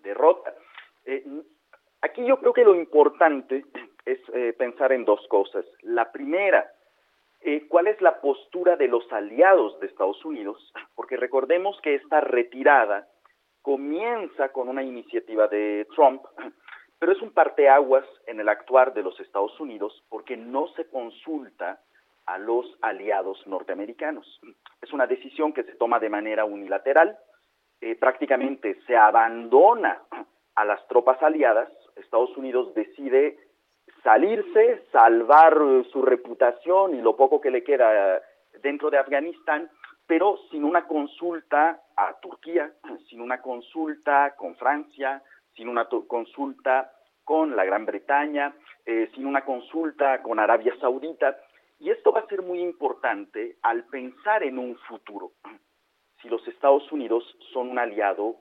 [0.03, 0.55] derrota.
[1.05, 1.25] Eh,
[2.03, 3.65] aquí yo creo que lo importante
[4.05, 5.65] es eh, pensar en dos cosas.
[5.83, 6.71] La primera,
[7.41, 10.73] eh, ¿cuál es la postura de los aliados de Estados Unidos?
[10.95, 13.09] Porque recordemos que esta retirada
[13.63, 16.23] comienza con una iniciativa de Trump,
[16.99, 21.81] pero es un parteaguas en el actuar de los Estados Unidos porque no se consulta
[22.27, 24.41] a los aliados norteamericanos.
[24.83, 27.19] Es una decisión que se toma de manera unilateral,
[27.81, 30.03] eh, prácticamente se abandona
[30.55, 33.39] a las tropas aliadas, Estados Unidos decide
[34.03, 35.57] salirse, salvar
[35.91, 38.21] su reputación y lo poco que le queda
[38.63, 39.71] dentro de Afganistán,
[40.07, 42.73] pero sin una consulta a Turquía,
[43.09, 45.23] sin una consulta con Francia,
[45.55, 46.93] sin una consulta
[47.25, 48.55] con la Gran Bretaña,
[48.87, 51.37] eh, sin una consulta con Arabia Saudita.
[51.79, 55.33] Y esto va a ser muy importante al pensar en un futuro
[56.21, 58.37] si los Estados Unidos son un aliado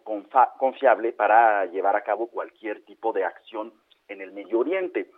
[0.58, 3.74] confiable para llevar a cabo cualquier tipo de acción
[4.08, 5.12] en el Medio Oriente.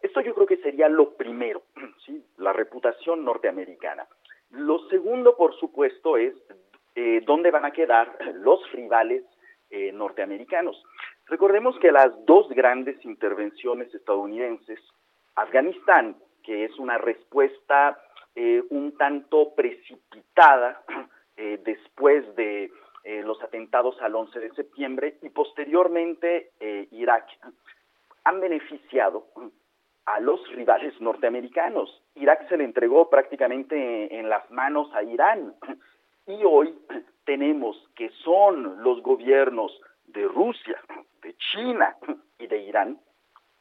[0.00, 1.62] Esto yo creo que sería lo primero,
[2.38, 4.06] la reputación norteamericana.
[4.50, 6.34] Lo segundo, por supuesto, es
[6.94, 9.24] eh, dónde van a quedar los rivales
[9.70, 10.82] eh, norteamericanos.
[11.26, 14.80] Recordemos que las dos grandes intervenciones estadounidenses,
[15.36, 17.98] Afganistán, que es una respuesta
[18.34, 20.82] eh, un tanto precipitada
[21.36, 22.70] eh, después de
[23.04, 27.26] eh, los atentados al 11 de septiembre y posteriormente eh, Irak
[28.24, 29.26] han beneficiado
[30.04, 32.02] a los rivales norteamericanos.
[32.16, 35.54] Irak se le entregó prácticamente en las manos a Irán
[36.26, 36.74] y hoy
[37.24, 40.78] tenemos que son los gobiernos de Rusia,
[41.22, 41.96] de China
[42.38, 43.00] y de Irán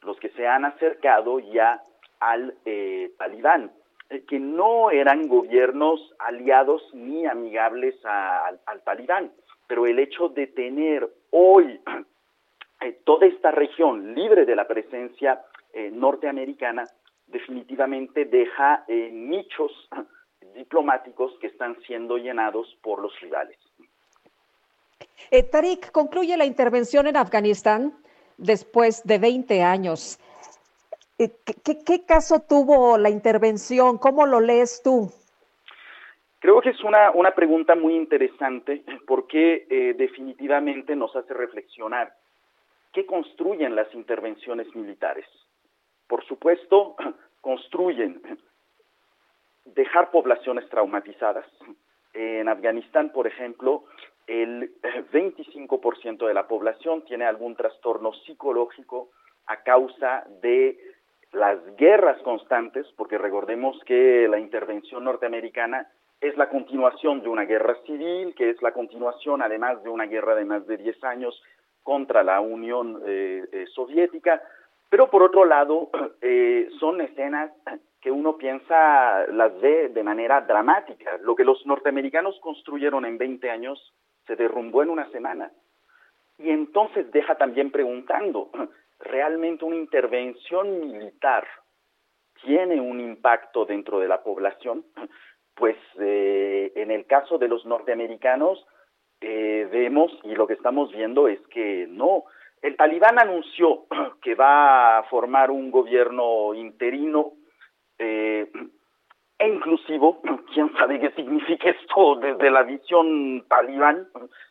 [0.02, 1.82] los que se han acercado ya
[2.20, 2.56] al
[3.18, 3.72] talibán.
[4.12, 9.32] Eh, que no eran gobiernos aliados ni amigables al talibán,
[9.68, 11.80] pero el hecho de tener hoy
[12.82, 16.84] eh, toda esta región libre de la presencia eh, norteamericana
[17.28, 19.72] definitivamente deja nichos
[20.56, 23.58] diplomáticos que están siendo llenados por los rivales.
[25.50, 27.94] Tarik, concluye la intervención en Afganistán
[28.38, 30.20] después de 20 años.
[31.22, 31.30] Eh,
[31.86, 34.00] ¿Qué, caso tuvo la intervención?
[34.00, 35.12] ¿Cómo lo lees tú?
[36.40, 42.12] Creo que es una, una pregunta muy interesante porque eh, definitivamente nos hace reflexionar
[42.92, 45.28] qué construyen las intervenciones militares.
[46.08, 46.96] Por supuesto,
[47.42, 48.20] construyen
[49.66, 51.46] dejar poblaciones traumatizadas.
[52.16, 53.84] En Afganistán, por ejemplo,
[54.26, 54.74] el
[55.12, 59.12] 25% de la población tiene algún trastorno psicológico
[59.46, 60.91] a causa de
[61.34, 65.88] las guerras constantes, porque recordemos que la intervención norteamericana
[66.20, 70.36] es la continuación de una guerra civil, que es la continuación además de una guerra
[70.36, 71.42] de más de 10 años
[71.84, 74.42] contra la Unión eh, eh, Soviética,
[74.90, 75.90] pero por otro lado
[76.22, 77.52] eh, son escenas
[78.02, 81.18] que uno piensa, las ve de manera dramática.
[81.22, 83.94] Lo que los norteamericanos construyeron en 20 años
[84.26, 85.52] se derrumbó en una semana.
[86.40, 88.50] Y entonces deja también preguntando,
[89.04, 91.48] realmente una intervención militar
[92.44, 94.86] tiene un impacto dentro de la población,
[95.56, 98.66] pues eh, en el caso de los norteamericanos
[99.20, 102.24] eh, vemos y lo que estamos viendo es que no.
[102.62, 103.86] El talibán anunció
[104.22, 107.34] que va a formar un gobierno interino
[108.00, 108.52] eh,
[109.38, 110.22] e inclusivo,
[110.54, 114.08] quién sabe qué significa esto desde la visión talibán,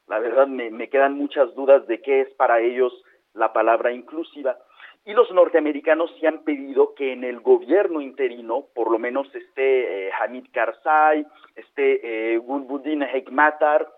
[0.07, 2.92] la verdad me, me quedan muchas dudas de qué es para ellos
[3.34, 4.56] la palabra inclusiva.
[5.04, 10.08] Y los norteamericanos sí han pedido que en el gobierno interino, por lo menos esté
[10.08, 11.26] eh, Hamid Karzai,
[11.56, 13.90] esté eh, Gulbuddin Hekmatar,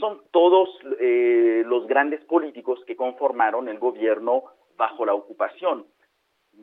[0.00, 0.68] son todos
[0.98, 4.44] eh, los grandes políticos que conformaron el gobierno
[4.76, 5.86] bajo la ocupación.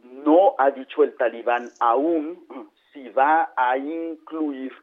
[0.03, 2.45] No ha dicho el talibán aún
[2.91, 4.73] si va a incluir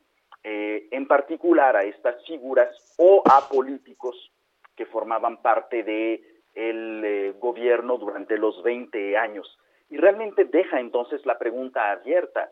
[0.43, 4.33] en particular a estas figuras o a políticos
[4.75, 9.59] que formaban parte de el eh, gobierno durante los 20 años.
[9.89, 12.51] Y realmente deja entonces la pregunta abierta.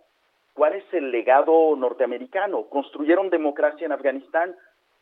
[0.54, 2.64] ¿Cuál es el legado norteamericano?
[2.68, 4.54] ¿Construyeron democracia en Afganistán?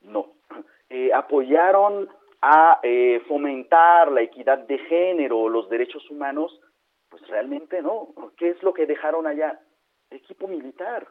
[0.02, 0.32] No.
[0.88, 2.08] Eh, ¿Apoyaron
[2.40, 6.60] a eh, fomentar la equidad de género los derechos humanos?
[7.08, 8.10] Pues realmente no.
[8.36, 9.58] ¿Qué es lo que dejaron allá?
[10.12, 11.08] Equipo militar.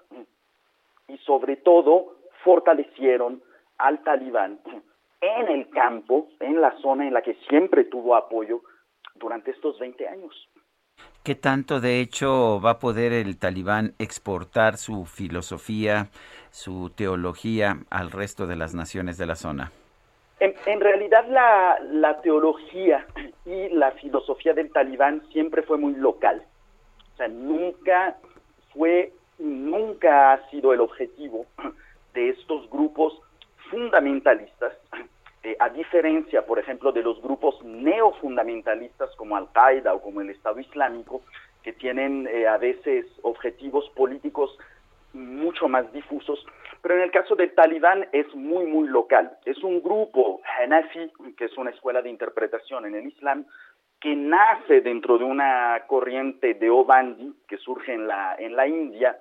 [1.10, 2.16] Y sobre todo
[2.46, 3.44] fortalecieron
[3.78, 4.62] al talibán
[5.26, 8.61] en el campo, en la zona en la que siempre tuvo apoyo
[9.15, 10.49] durante estos 20 años.
[11.23, 16.07] ¿Qué tanto, de hecho, va a poder el talibán exportar su filosofía,
[16.51, 19.71] su teología al resto de las naciones de la zona?
[20.39, 23.07] En, realidad la, la, teología
[23.45, 26.43] y la filosofía del talibán siempre fue muy local.
[27.13, 28.17] O sea, nunca
[28.73, 31.45] fue, nunca ha sido el objetivo
[32.13, 33.19] de estos grupos
[33.71, 34.73] fundamentalistas,
[35.46, 40.60] eh, a diferencia, por ejemplo, de los grupos neofundamentalistas como Al-Qaeda o como el Estado
[40.60, 41.22] Islámico,
[41.62, 44.58] que tienen eh, a veces objetivos políticos
[45.14, 46.43] mucho más difusos,
[46.82, 49.38] pero en el caso del talibán es muy, muy local.
[49.46, 53.46] Es un grupo Hanafi, que es una escuela de interpretación en el Islam,
[54.02, 59.20] que nace dentro de una corriente de Obandi que surge en la, en la India,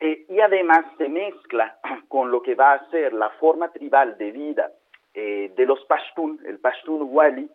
[0.00, 4.32] eh, y además se mezcla con lo que va a ser la forma tribal de
[4.32, 4.72] vida
[5.20, 7.50] eh, de los Pashtun, el Pashtun Wali,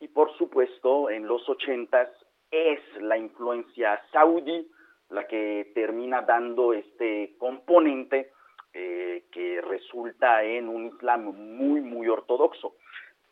[0.00, 2.10] y por supuesto en los ochentas
[2.50, 4.68] es la influencia saudí
[5.08, 8.32] la que termina dando este componente
[8.74, 12.74] eh, que resulta en un Islam muy, muy ortodoxo.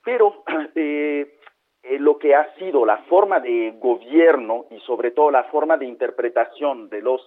[0.03, 0.45] Pero
[1.99, 6.89] lo que ha sido la forma de gobierno y sobre todo la forma de interpretación
[6.89, 7.21] de los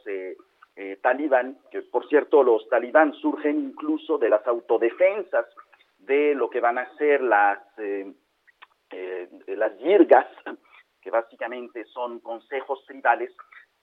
[0.77, 5.45] eh, talibán, que por cierto los talibán surgen incluso de las autodefensas
[6.05, 8.13] de lo que van a ser las, eh,
[8.91, 10.27] eh, las yirgas,
[11.01, 13.31] que básicamente son consejos tribales,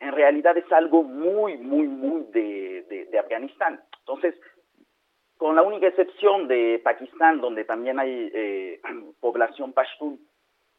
[0.00, 3.80] en realidad es algo muy, muy, muy de, de, Afganistán.
[4.00, 4.34] Entonces,
[5.36, 8.80] con la única excepción de Pakistán, donde también hay eh,
[9.20, 10.18] población pashtun,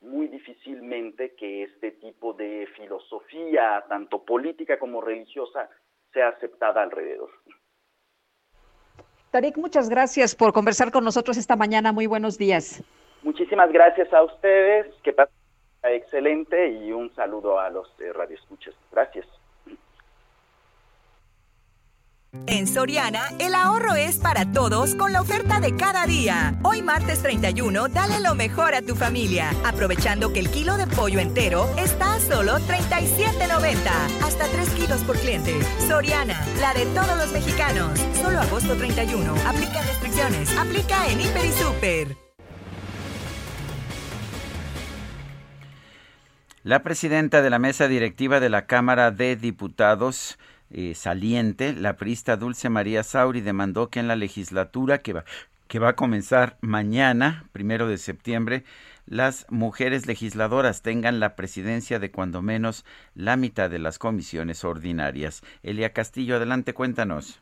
[0.01, 5.69] muy difícilmente que este tipo de filosofía, tanto política como religiosa,
[6.11, 7.29] sea aceptada alrededor.
[9.33, 11.91] Tarik, muchas gracias por conversar con nosotros esta mañana.
[11.91, 12.83] Muy buenos días.
[13.23, 14.93] Muchísimas gracias a ustedes.
[15.01, 15.33] Que pasen
[15.85, 18.75] excelente y un saludo a los eh, radioescuchas.
[18.91, 19.25] Gracias.
[22.47, 26.59] En Soriana, el ahorro es para todos con la oferta de cada día.
[26.63, 31.19] Hoy martes 31, dale lo mejor a tu familia, aprovechando que el kilo de pollo
[31.19, 33.77] entero está a solo 37.90,
[34.23, 35.59] hasta 3 kilos por cliente.
[35.87, 37.99] Soriana, la de todos los mexicanos.
[38.19, 39.35] Solo agosto 31.
[39.47, 40.57] Aplica restricciones.
[40.57, 42.17] Aplica en Hiper y Super.
[46.63, 50.39] La presidenta de la mesa directiva de la Cámara de Diputados,
[50.73, 55.23] eh, saliente, la priista Dulce María Sauri demandó que en la legislatura que va,
[55.67, 58.63] que va a comenzar mañana, primero de septiembre,
[59.05, 65.43] las mujeres legisladoras tengan la presidencia de cuando menos la mitad de las comisiones ordinarias.
[65.61, 67.41] Elia Castillo, adelante, cuéntanos.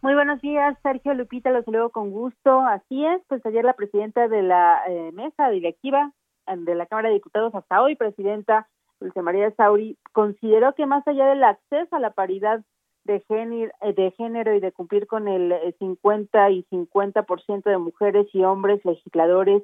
[0.00, 2.60] Muy buenos días, Sergio Lupita, los saludo con gusto.
[2.60, 6.12] Así es, pues ayer la presidenta de la eh, mesa directiva
[6.46, 8.68] de la Cámara de Diputados hasta hoy, presidenta
[9.00, 12.62] Dulce María Sauri, consideró que más allá del acceso a la paridad
[13.04, 17.78] de género, eh, de género y de cumplir con el 50 eh, y 50% de
[17.78, 19.62] mujeres y hombres legisladores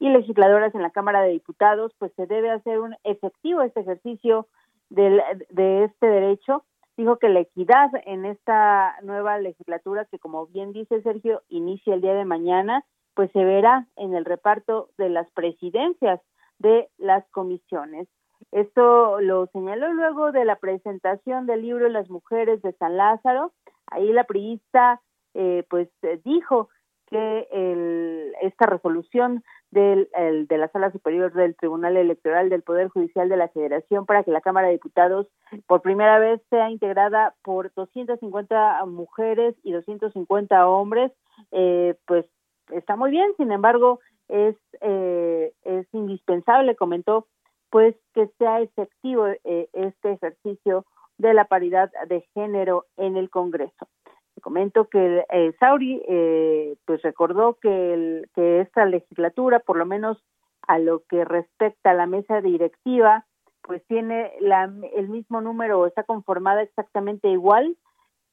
[0.00, 4.48] y legisladoras en la Cámara de Diputados, pues se debe hacer un efectivo este ejercicio
[4.88, 6.64] del, de este derecho.
[6.96, 12.00] Dijo que la equidad en esta nueva legislatura, que como bien dice Sergio, inicia el
[12.00, 16.20] día de mañana, pues se verá en el reparto de las presidencias
[16.58, 18.08] de las comisiones.
[18.52, 23.52] Esto lo señaló luego de la presentación del libro Las mujeres de San Lázaro.
[23.86, 25.00] Ahí la priista
[25.34, 25.88] eh, pues
[26.24, 26.68] dijo
[27.06, 30.08] que el, esta resolución del,
[30.48, 34.30] de la Sala Superior del Tribunal Electoral del Poder Judicial de la Federación para que
[34.30, 35.26] la Cámara de Diputados
[35.66, 41.12] por primera vez sea integrada por 250 mujeres y 250 hombres,
[41.50, 42.26] eh, pues
[42.70, 47.26] está muy bien, sin embargo, es, eh, es indispensable, comentó,
[47.70, 50.84] pues que sea efectivo eh, este ejercicio
[51.18, 53.88] de la paridad de género en el Congreso.
[54.40, 60.24] Comento que eh, Sauri eh, pues recordó que, el, que esta legislatura, por lo menos
[60.66, 63.26] a lo que respecta a la mesa directiva,
[63.62, 67.76] pues tiene la, el mismo número, está conformada exactamente igual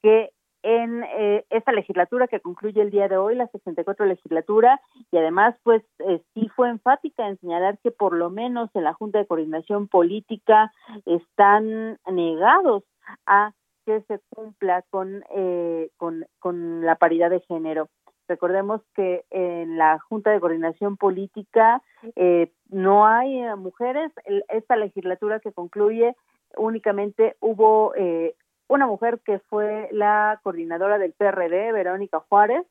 [0.02, 0.32] que
[0.62, 4.80] en eh, esta legislatura que concluye el día de hoy, la 64 legislatura,
[5.10, 8.94] y además, pues eh, sí fue enfática en señalar que por lo menos en la
[8.94, 10.72] Junta de Coordinación Política
[11.06, 12.84] están negados
[13.26, 13.52] a
[13.86, 17.88] que se cumpla con, eh, con, con la paridad de género.
[18.28, 21.82] Recordemos que en la Junta de Coordinación Política
[22.14, 24.12] eh, no hay eh, mujeres.
[24.48, 26.14] esta legislatura que concluye
[26.56, 28.34] únicamente hubo eh,
[28.68, 32.64] una mujer que fue la coordinadora del PRD, Verónica Juárez,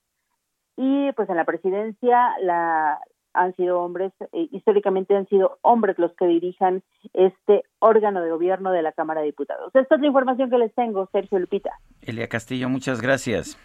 [0.75, 2.99] y pues en la presidencia la,
[3.33, 6.83] han sido hombres, eh, históricamente han sido hombres los que dirijan
[7.13, 9.73] este órgano de gobierno de la Cámara de Diputados.
[9.73, 11.71] Esta es la información que les tengo, Sergio Lupita.
[12.01, 13.57] Elia Castillo, muchas gracias.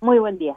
[0.00, 0.56] Muy buen día.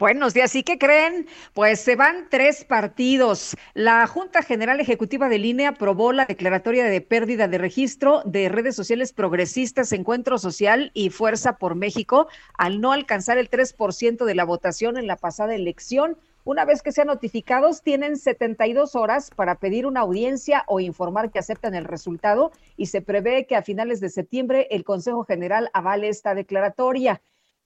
[0.00, 0.56] Buenos días.
[0.56, 1.26] ¿Y qué creen?
[1.52, 3.54] Pues se van tres partidos.
[3.74, 8.74] La Junta General Ejecutiva de Línea aprobó la declaratoria de pérdida de registro de redes
[8.74, 14.44] sociales progresistas, Encuentro Social y Fuerza por México al no alcanzar el 3% de la
[14.44, 16.16] votación en la pasada elección.
[16.44, 21.40] Una vez que sean notificados, tienen 72 horas para pedir una audiencia o informar que
[21.40, 26.08] aceptan el resultado y se prevé que a finales de septiembre el Consejo General avale
[26.08, 27.20] esta declaratoria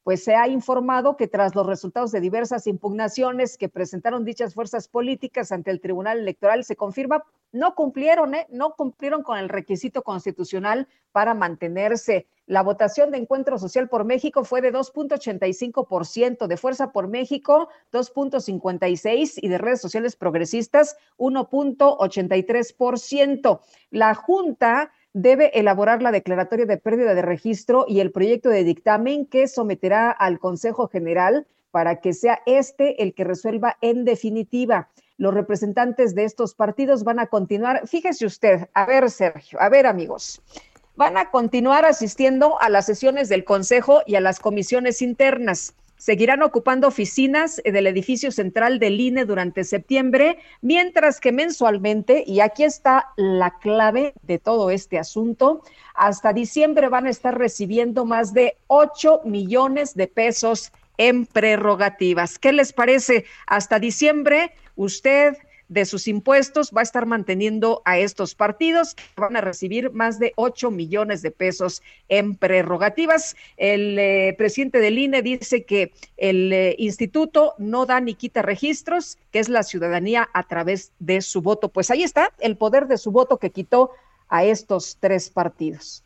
[0.05, 4.87] pues se ha informado que tras los resultados de diversas impugnaciones que presentaron dichas fuerzas
[4.87, 8.47] políticas ante el Tribunal Electoral, se confirma, no cumplieron, ¿eh?
[8.51, 12.27] no cumplieron con el requisito constitucional para mantenerse.
[12.47, 19.39] La votación de Encuentro Social por México fue de 2.85%, de Fuerza por México 2.56%
[19.41, 23.61] y de redes sociales progresistas 1.83%.
[23.91, 29.25] La Junta debe elaborar la declaratoria de pérdida de registro y el proyecto de dictamen
[29.27, 34.91] que someterá al Consejo General para que sea este el que resuelva en definitiva.
[35.17, 39.87] Los representantes de estos partidos van a continuar, fíjese usted, a ver Sergio, a ver
[39.87, 40.43] amigos,
[40.97, 46.42] van a continuar asistiendo a las sesiones del Consejo y a las comisiones internas seguirán
[46.42, 53.12] ocupando oficinas del edificio central del INE durante septiembre, mientras que mensualmente, y aquí está
[53.16, 55.62] la clave de todo este asunto,
[55.95, 62.38] hasta diciembre van a estar recibiendo más de 8 millones de pesos en prerrogativas.
[62.38, 63.24] ¿Qué les parece?
[63.47, 65.36] Hasta diciembre, usted
[65.69, 70.19] de sus impuestos va a estar manteniendo a estos partidos que van a recibir más
[70.19, 73.37] de 8 millones de pesos en prerrogativas.
[73.57, 79.19] El eh, presidente del INE dice que el eh, instituto no da ni quita registros,
[79.31, 81.69] que es la ciudadanía a través de su voto.
[81.69, 83.91] Pues ahí está el poder de su voto que quitó
[84.29, 86.04] a estos tres partidos.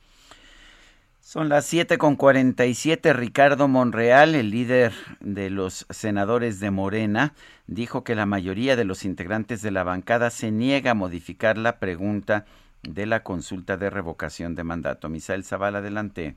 [1.28, 2.16] Son las siete con
[2.72, 3.12] siete.
[3.12, 7.34] Ricardo Monreal, el líder de los senadores de Morena,
[7.66, 11.78] dijo que la mayoría de los integrantes de la bancada se niega a modificar la
[11.80, 12.46] pregunta
[12.82, 15.10] de la consulta de revocación de mandato.
[15.10, 16.34] Misael Zavala, adelante.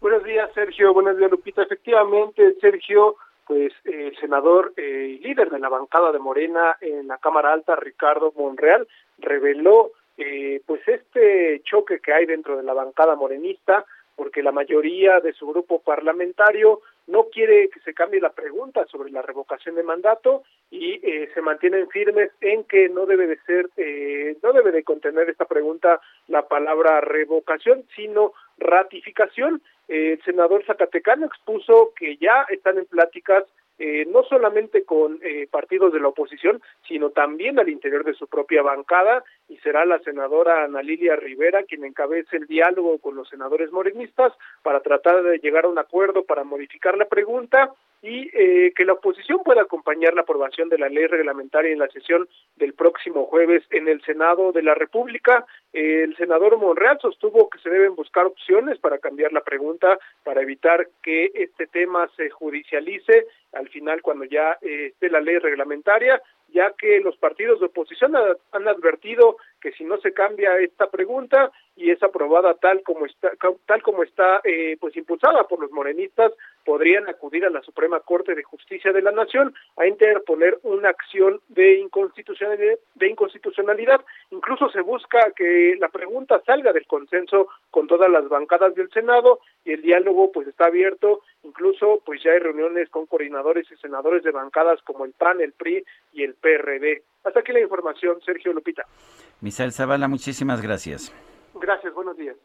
[0.00, 0.92] Buenos días, Sergio.
[0.92, 1.62] Buenos días, Lupita.
[1.62, 3.14] Efectivamente, Sergio,
[3.46, 8.32] pues el senador y líder de la bancada de Morena en la Cámara Alta, Ricardo
[8.36, 13.84] Monreal, reveló eh, pues este choque que hay dentro de la bancada morenista,
[14.16, 19.10] porque la mayoría de su grupo parlamentario no quiere que se cambie la pregunta sobre
[19.10, 23.68] la revocación de mandato y eh, se mantienen firmes en que no debe de ser,
[23.76, 29.62] eh, no debe de contener esta pregunta la palabra revocación, sino ratificación.
[29.88, 33.44] el senador Zacatecano expuso que ya están en pláticas
[33.78, 38.26] eh, no solamente con eh, partidos de la oposición, sino también al interior de su
[38.26, 43.28] propia bancada, y será la senadora Ana Lilia Rivera quien encabece el diálogo con los
[43.28, 47.72] senadores morenistas para tratar de llegar a un acuerdo para modificar la pregunta
[48.06, 51.88] y eh, que la oposición pueda acompañar la aprobación de la ley reglamentaria en la
[51.88, 55.44] sesión del próximo jueves en el Senado de la República.
[55.72, 60.86] el senador Monreal sostuvo que se deben buscar opciones para cambiar la pregunta, para evitar
[61.02, 66.72] que este tema se judicialice al final cuando ya eh, esté la ley reglamentaria, ya
[66.78, 68.14] que los partidos de oposición
[68.52, 69.36] han advertido
[69.66, 73.32] que si no se cambia esta pregunta y es aprobada tal como está
[73.66, 76.30] tal como está eh, pues impulsada por los morenistas
[76.64, 81.40] podrían acudir a la Suprema Corte de Justicia de la Nación a interponer una acción
[81.48, 84.04] de inconstitucionalidad, de inconstitucionalidad.
[84.30, 89.40] Incluso se busca que la pregunta salga del consenso con todas las bancadas del Senado
[89.64, 91.22] y el diálogo pues está abierto.
[91.42, 95.52] Incluso pues ya hay reuniones con coordinadores y senadores de bancadas como el PAN, el
[95.52, 97.02] PRI y el PRD.
[97.26, 98.84] Hasta aquí la información, Sergio Lupita.
[99.40, 101.12] Misael Zavala, muchísimas gracias.
[101.54, 102.36] Gracias, buenos días.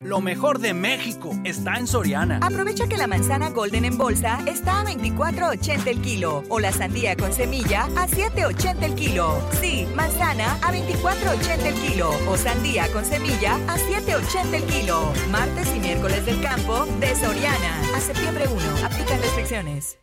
[0.00, 2.40] Lo mejor de México está en Soriana.
[2.42, 7.16] Aprovecha que la manzana Golden en bolsa está a 24.80 el kilo o la sandía
[7.16, 9.38] con semilla a 7.80 el kilo.
[9.52, 15.12] Sí, manzana a 24.80 el kilo o sandía con semilla a 7.80 el kilo.
[15.30, 17.80] Martes y miércoles del campo de Soriana.
[17.94, 18.86] A septiembre 1.
[18.86, 19.98] Aplican restricciones.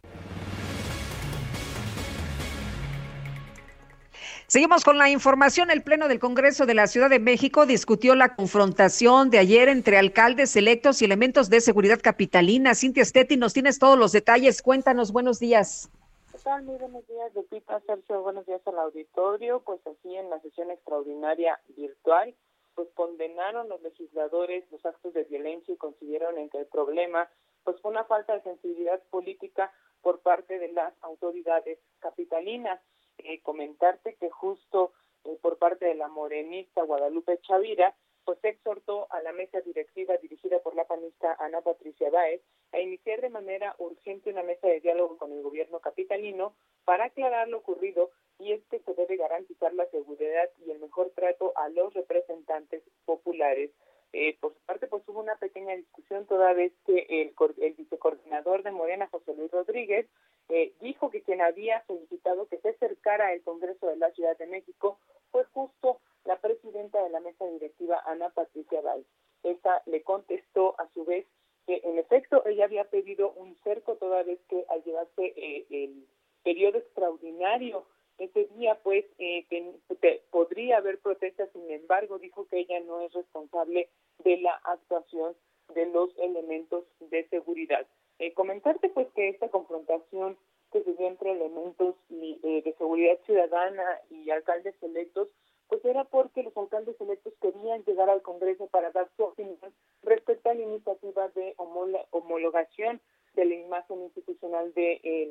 [4.53, 5.71] Seguimos con la información.
[5.71, 9.97] El Pleno del Congreso de la Ciudad de México discutió la confrontación de ayer entre
[9.97, 12.75] alcaldes electos y elementos de seguridad capitalina.
[12.75, 14.61] Cintia Stetti, nos tienes todos los detalles.
[14.61, 15.89] Cuéntanos, buenos días.
[16.31, 16.61] ¿Qué tal?
[16.65, 18.21] Muy buenos días, Lupita, Sergio.
[18.21, 19.59] Buenos días al auditorio.
[19.61, 22.35] Pues así en la sesión extraordinaria virtual,
[22.75, 27.27] pues condenaron los legisladores los actos de violencia y consideraron que el problema
[27.63, 29.73] pues fue una falta de sensibilidad política
[30.03, 32.79] por parte de las autoridades capitalinas
[33.23, 34.93] eh, comentarte que justo
[35.25, 37.95] eh, por parte de la morenista Guadalupe Chavira,
[38.25, 43.21] pues exhortó a la mesa directiva dirigida por la panista Ana Patricia Báez a iniciar
[43.21, 46.55] de manera urgente una mesa de diálogo con el gobierno capitalino
[46.85, 51.11] para aclarar lo ocurrido y es que se debe garantizar la seguridad y el mejor
[51.15, 53.71] trato a los representantes populares.
[54.13, 58.61] Eh, por su parte, pues hubo una pequeña discusión toda vez que el, el vicecoordinador
[58.61, 60.07] de Morena, José Luis Rodríguez,
[60.49, 64.45] eh, dijo que quien había solicitado que se acercara al Congreso de la Ciudad de
[64.45, 64.99] México
[65.31, 69.07] fue justo la presidenta de la mesa directiva, Ana Patricia Valls.
[69.41, 71.25] Esta le contestó a su vez
[71.65, 76.07] que en efecto ella había pedido un cerco toda vez que al llevarse eh, el
[76.43, 77.85] periodo extraordinario
[78.17, 83.13] ese día pues eh, que podría haber protestas, sin embargo dijo que ella no es
[83.13, 83.89] responsable
[84.23, 85.35] de la actuación
[85.73, 87.85] de los elementos de seguridad.
[88.19, 90.37] Eh, comentarte pues que esta confrontación
[90.71, 95.29] que se dio entre elementos eh, de seguridad ciudadana y alcaldes electos,
[95.67, 100.49] pues era porque los alcaldes electos querían llegar al Congreso para dar su opinión respecto
[100.49, 103.01] a la iniciativa de homologación
[103.35, 105.29] de la imagen institucional de, eh,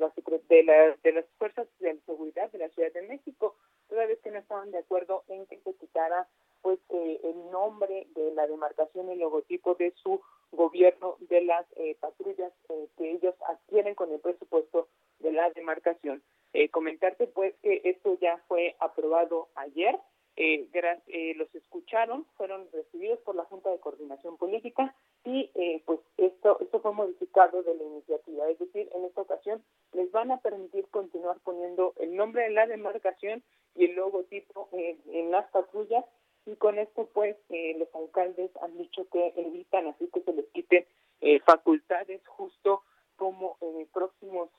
[0.49, 3.55] de, la, de las fuerzas de seguridad de la Ciudad de México,
[3.87, 6.27] toda vez que no estaban de acuerdo en que se quitara
[6.63, 11.95] pues eh, el nombre de la demarcación y logotipo de su gobierno de las eh,
[11.99, 14.87] patrullas eh, que ellos adquieren con el presupuesto
[15.19, 16.23] de la demarcación.
[16.71, 19.99] comentarte pues que esto ya fue aprobado ayer,
[20.35, 25.49] los escucharon, fueron recibidos por la Junta de Coordinación Política y
[25.85, 29.63] pues esto, esto fue modificado de la iniciativa, es decir, en esta ocasión
[29.93, 33.43] les van a permitir continuar poniendo el nombre de la demarcación
[33.75, 36.05] y el logotipo en las patrullas
[36.45, 40.45] y con esto pues eh, los alcaldes han dicho que evitan así que se les
[40.47, 40.85] quiten
[41.21, 42.83] eh, facultades justo
[43.15, 44.49] como eh, próximos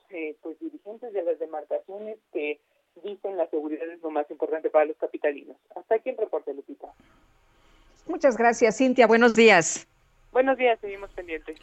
[0.41, 2.59] pues dirigentes de las demarcaciones que
[3.03, 5.57] dicen la seguridad es lo más importante para los capitalinos.
[5.75, 6.87] Hasta aquí el reporte, Lupita.
[8.07, 9.07] Muchas gracias, Cintia.
[9.07, 9.87] Buenos días.
[10.31, 11.57] Buenos días, seguimos pendientes.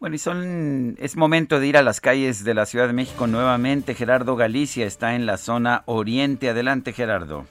[0.00, 3.28] Bueno, y son, es momento de ir a las calles de la Ciudad de México
[3.28, 3.94] nuevamente.
[3.94, 6.48] Gerardo Galicia está en la zona oriente.
[6.48, 7.46] Adelante, Gerardo.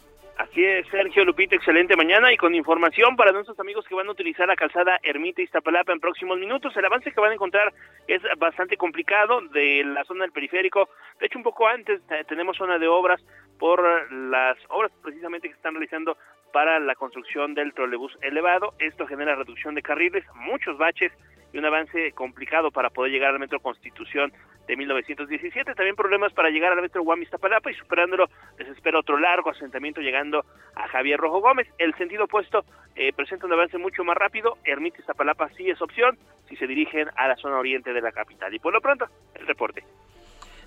[0.52, 4.50] Así Sergio Lupita, excelente mañana y con información para nuestros amigos que van a utilizar
[4.50, 6.76] la calzada Ermita Iztapalapa en próximos minutos.
[6.76, 7.74] El avance que van a encontrar
[8.06, 10.90] es bastante complicado de la zona del periférico.
[11.22, 13.24] De hecho, un poco antes eh, tenemos zona de obras
[13.60, 16.18] por las obras precisamente que están realizando
[16.52, 18.74] para la construcción del trolebús elevado.
[18.80, 21.14] Esto genera reducción de carriles, muchos baches
[21.54, 24.32] y un avance complicado para poder llegar al Metro Constitución
[24.68, 25.74] de 1917.
[25.76, 28.28] También problemas para llegar al Metro Guamis Tapalapa y superándolo
[28.58, 30.46] les espera otro largo asentamiento llegando
[30.76, 31.68] a Javier Rojo Gómez.
[31.78, 32.64] El sentido opuesto
[32.96, 34.58] eh, presenta un avance mucho más rápido.
[34.64, 38.54] Ermita Zapalapa sí es opción si se dirigen a la zona oriente de la capital.
[38.54, 39.84] Y por lo pronto, el reporte.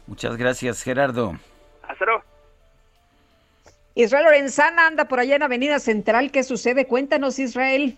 [0.06, 1.34] Muchas gracias, Gerardo.
[1.82, 2.22] Hasta luego.
[3.94, 6.32] Israel Lorenzana anda por allá en Avenida Central.
[6.32, 6.86] ¿Qué sucede?
[6.86, 7.96] Cuéntanos, Israel.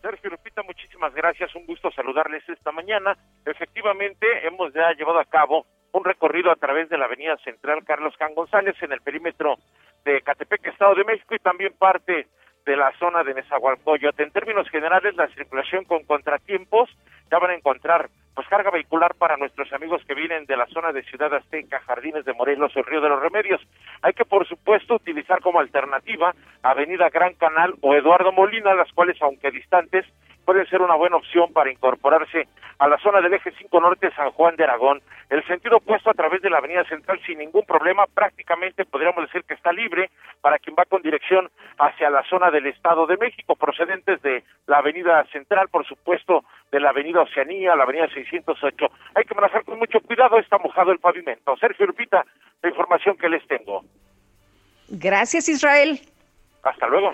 [0.00, 1.54] Sergio Lupita, muchísimas gracias.
[1.54, 3.16] Un gusto saludarles esta mañana.
[3.44, 8.14] Efectivamente, hemos ya llevado a cabo un recorrido a través de la Avenida Central Carlos
[8.18, 9.56] Can González en el perímetro
[10.04, 12.28] de Catepec, Estado de México, y también parte
[12.64, 14.22] de la zona de Nezahualcóyotl.
[14.22, 16.88] En términos generales, la circulación con contratiempos
[17.30, 20.92] ya van a encontrar pues carga vehicular para nuestros amigos que vienen de la zona
[20.92, 23.60] de Ciudad Azteca, Jardines de Morelos o Río de los Remedios.
[24.02, 29.20] Hay que, por supuesto, utilizar como alternativa Avenida Gran Canal o Eduardo Molina, las cuales,
[29.20, 30.06] aunque distantes,
[30.44, 34.30] pueden ser una buena opción para incorporarse a la zona del eje 5 norte San
[34.30, 35.02] Juan de Aragón.
[35.28, 39.44] El sentido opuesto a través de la avenida central sin ningún problema, prácticamente podríamos decir
[39.44, 40.10] que está libre
[40.40, 44.78] para quien va con dirección hacia la zona del Estado de México, procedentes de la
[44.78, 48.86] avenida central, por supuesto, de la avenida Oceanía, la avenida 608.
[49.14, 51.56] Hay que manejar con mucho cuidado, está mojado el pavimento.
[51.58, 52.24] Sergio Lupita,
[52.62, 53.82] la información que les tengo.
[54.88, 56.00] Gracias, Israel.
[56.62, 57.12] Hasta luego.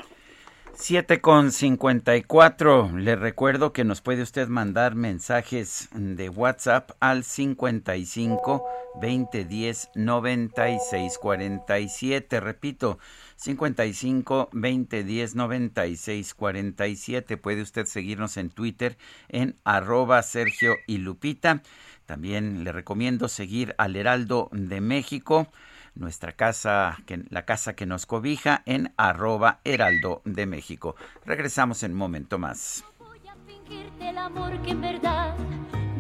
[0.79, 2.91] 7 con 54.
[2.99, 8.63] Le recuerdo que nos puede usted mandar mensajes de WhatsApp al 55
[9.01, 12.41] 2010 96 47.
[12.41, 12.99] Repito,
[13.37, 17.37] 55 2010 96 47.
[17.39, 18.99] Puede usted seguirnos en Twitter
[19.29, 21.63] en arroba Sergio y Lupita.
[22.05, 25.49] También le recomiendo seguir al Heraldo de México
[25.97, 26.99] nuestra casa,
[27.31, 30.97] la casa que nos cobija en arroba heraldo de México.
[31.25, 32.85] Regresamos en un momento más.
[32.99, 35.35] Voy a fingirte el amor que en verdad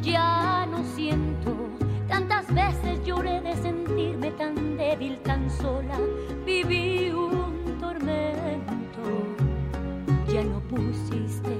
[0.02, 1.56] ya no siento.
[2.08, 5.98] Tantas veces lloré de sentirme tan débil, tan sola.
[6.44, 9.02] Viví un tormento.
[10.32, 11.56] Ya no pusiste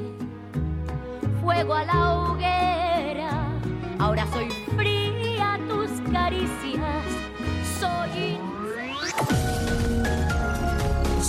[1.47, 3.31] fuego a la hoguera.
[3.99, 6.76] Ahora soy fría tus caricias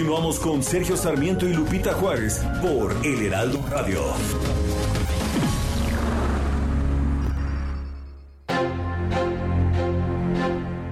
[0.00, 4.00] Continuamos con Sergio Sarmiento y Lupita Juárez por El Heraldo Radio.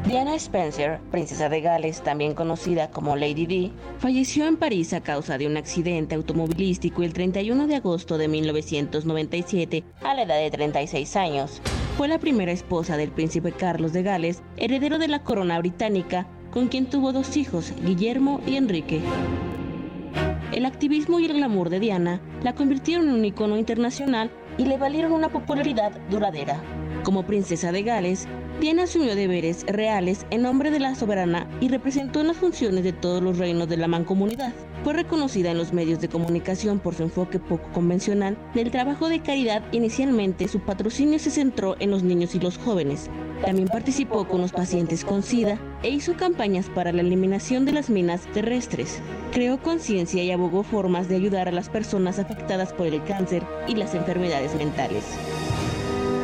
[0.05, 5.39] Diana Spencer, princesa de Gales, también conocida como Lady Di, falleció en París a causa
[5.39, 11.17] de un accidente automovilístico el 31 de agosto de 1997 a la edad de 36
[11.17, 11.63] años.
[11.97, 16.69] Fue la primera esposa del príncipe Carlos de Gales, heredero de la corona británica, con
[16.69, 19.01] quien tuvo dos hijos, Guillermo y Enrique.
[20.53, 24.79] El activismo y el glamour de Diana la convirtieron en un icono internacional y le
[24.79, 26.61] valieron una popularidad duradera.
[27.05, 28.27] Como princesa de Gales,
[28.61, 32.93] Diana asumió deberes reales en nombre de la soberana y representó en las funciones de
[32.93, 34.53] todos los reinos de la mancomunidad.
[34.85, 39.21] Fue reconocida en los medios de comunicación por su enfoque poco convencional del trabajo de
[39.21, 39.63] caridad.
[39.73, 43.11] Inicialmente, su patrocinio se centró en los niños y los jóvenes.
[43.45, 47.91] También participó con los pacientes con SIDA e hizo campañas para la eliminación de las
[47.91, 49.01] minas terrestres.
[49.33, 53.75] Creó conciencia y abogó formas de ayudar a las personas afectadas por el cáncer y
[53.75, 55.05] las enfermedades mentales.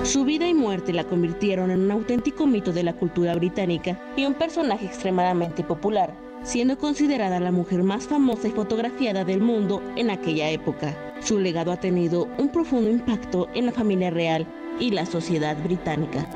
[0.04, 4.26] Su vida y muerte la convirtieron en un auténtico mito de la cultura británica y
[4.26, 6.14] un personaje extremadamente popular,
[6.44, 10.94] siendo considerada la mujer más famosa y fotografiada del mundo en aquella época.
[11.20, 14.46] Su legado ha tenido un profundo impacto en la familia real
[14.78, 16.28] y la sociedad británica.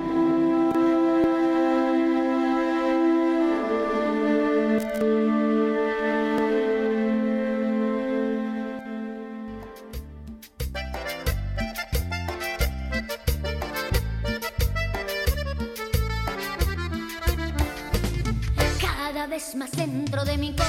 [20.39, 20.68] Mi corazón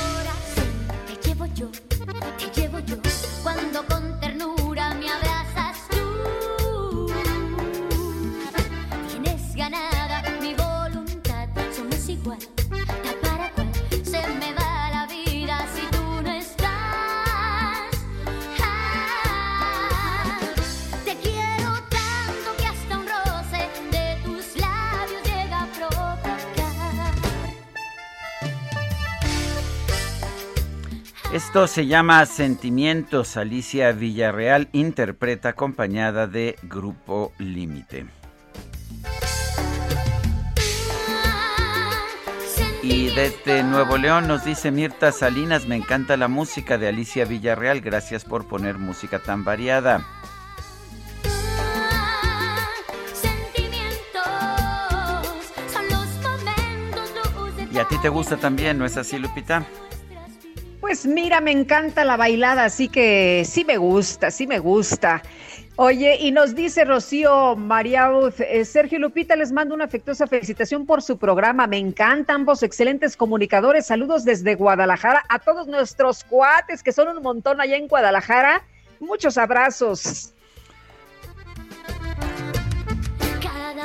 [31.59, 33.35] Esto se llama Sentimientos.
[33.35, 38.05] Alicia Villarreal interpreta acompañada de Grupo Límite.
[42.81, 47.81] Y desde Nuevo León nos dice Mirta Salinas, me encanta la música de Alicia Villarreal,
[47.81, 50.07] gracias por poner música tan variada.
[57.69, 59.65] Y a ti te gusta también, ¿no es así, Lupita?
[60.89, 65.21] Pues mira, me encanta la bailada, así que sí me gusta, sí me gusta.
[65.75, 68.09] Oye, y nos dice Rocío María
[68.39, 71.67] eh, Sergio Lupita les mando una afectuosa felicitación por su programa.
[71.67, 73.85] Me encantan ambos excelentes comunicadores.
[73.85, 78.63] Saludos desde Guadalajara a todos nuestros cuates, que son un montón allá en Guadalajara.
[78.99, 80.33] Muchos abrazos.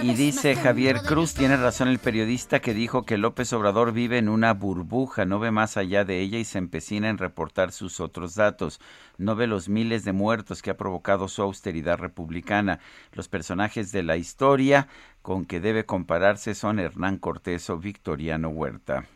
[0.03, 4.28] Y dice Javier Cruz, tiene razón el periodista que dijo que López Obrador vive en
[4.28, 8.35] una burbuja, no ve más allá de ella y se empecina en reportar sus otros
[8.35, 8.80] datos.
[9.18, 12.80] No ve los miles de muertos que ha provocado su austeridad republicana.
[13.12, 14.89] Los personajes de la historia
[15.22, 19.07] con que debe compararse son Hernán Cortés o Victoriano Huerta.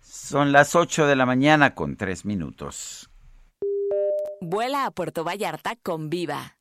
[0.00, 3.10] Son las 8 de la mañana con 3 minutos.
[4.40, 6.56] Vuela a Puerto Vallarta con Viva.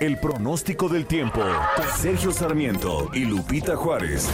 [0.00, 1.40] El pronóstico del tiempo.
[1.96, 4.28] Sergio Sarmiento y Lupita Juárez.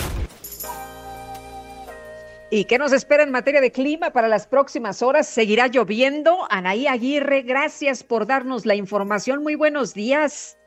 [2.51, 5.29] ¿Y qué nos espera en materia de clima para las próximas horas?
[5.29, 6.47] ¿Seguirá lloviendo?
[6.51, 9.43] Anaí Aguirre, gracias por darnos la información.
[9.43, 10.59] Muy buenos días.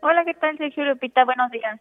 [0.00, 1.26] Hola, ¿qué tal, Sergio Lupita?
[1.26, 1.78] Buenos días.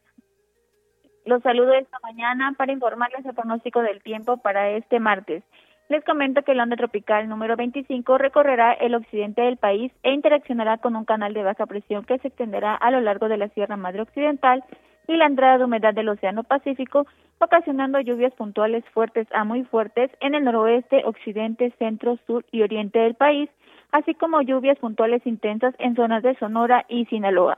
[1.24, 5.44] Los saludo esta mañana para informarles el pronóstico del tiempo para este martes.
[5.90, 10.80] Les comento que el onda tropical número 25 recorrerá el occidente del país e interaccionará
[10.80, 13.78] con un canal de baja presión que se extenderá a lo largo de la Sierra
[13.78, 14.66] Madre Occidental
[15.08, 17.08] y la entrada de humedad del Océano Pacífico,
[17.40, 23.00] ocasionando lluvias puntuales fuertes a muy fuertes en el noroeste, occidente, centro, sur y oriente
[23.00, 23.50] del país,
[23.94, 27.58] así como lluvias puntuales intensas en zonas de Sonora y Sinaloa.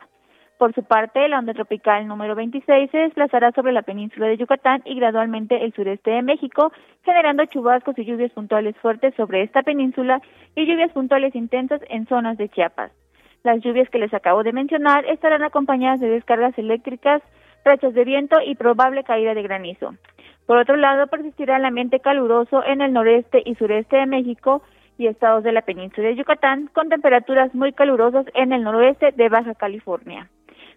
[0.60, 4.82] Por su parte, la onda tropical número 26 se desplazará sobre la península de Yucatán
[4.84, 6.74] y gradualmente el sureste de México,
[7.06, 10.22] generando chubascos y lluvias puntuales fuertes sobre esta península
[10.56, 12.92] y lluvias puntuales intensas en zonas de Chiapas.
[13.44, 17.22] Las lluvias que les acabo de mencionar estarán acompañadas de descargas eléctricas,
[17.64, 19.96] rachas de viento y probable caída de granizo.
[20.46, 24.62] Por otro lado, persistirá el ambiente caluroso en el noreste y sureste de México
[24.98, 29.30] y estados de la península de Yucatán, con temperaturas muy calurosas en el noroeste de
[29.30, 30.30] Baja California.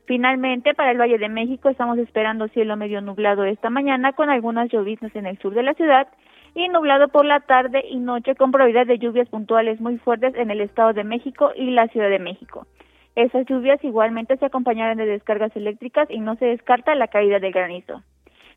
[0.04, 4.68] Finalmente, para el Valle de México estamos esperando cielo medio nublado esta mañana con algunas
[4.70, 6.08] lloviznas en el sur de la ciudad
[6.54, 10.50] y nublado por la tarde y noche con probabilidad de lluvias puntuales muy fuertes en
[10.50, 12.66] el Estado de México y la Ciudad de México.
[13.14, 17.52] Esas lluvias igualmente se acompañarán de descargas eléctricas y no se descarta la caída del
[17.52, 18.02] granizo.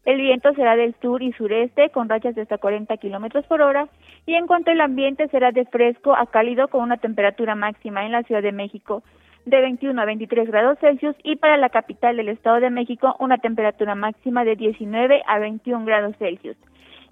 [0.06, 3.88] El viento será del sur y sureste con rachas de hasta 40 kilómetros por hora
[4.26, 8.12] y en cuanto al ambiente será de fresco a cálido con una temperatura máxima en
[8.12, 9.04] la Ciudad de México
[9.46, 13.38] de 21 a 23 grados Celsius y para la capital del Estado de México una
[13.38, 16.58] temperatura máxima de 19 a 21 grados Celsius.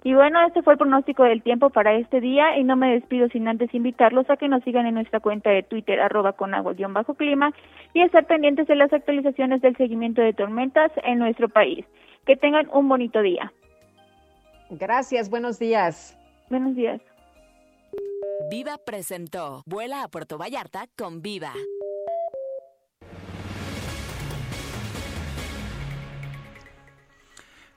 [0.02, 3.26] Y bueno, este fue el pronóstico del tiempo para este día y no me despido
[3.30, 7.14] sin antes invitarlos a que nos sigan en nuestra cuenta de Twitter arroba con agua-bajo
[7.14, 7.54] clima
[7.94, 11.86] y estar pendientes de las actualizaciones del seguimiento de tormentas en nuestro país.
[12.26, 13.50] Que tengan un bonito día.
[14.68, 16.18] Gracias, buenos días.
[16.50, 17.00] Buenos días.
[18.50, 21.52] Viva presentó Vuela a Puerto Vallarta con Viva.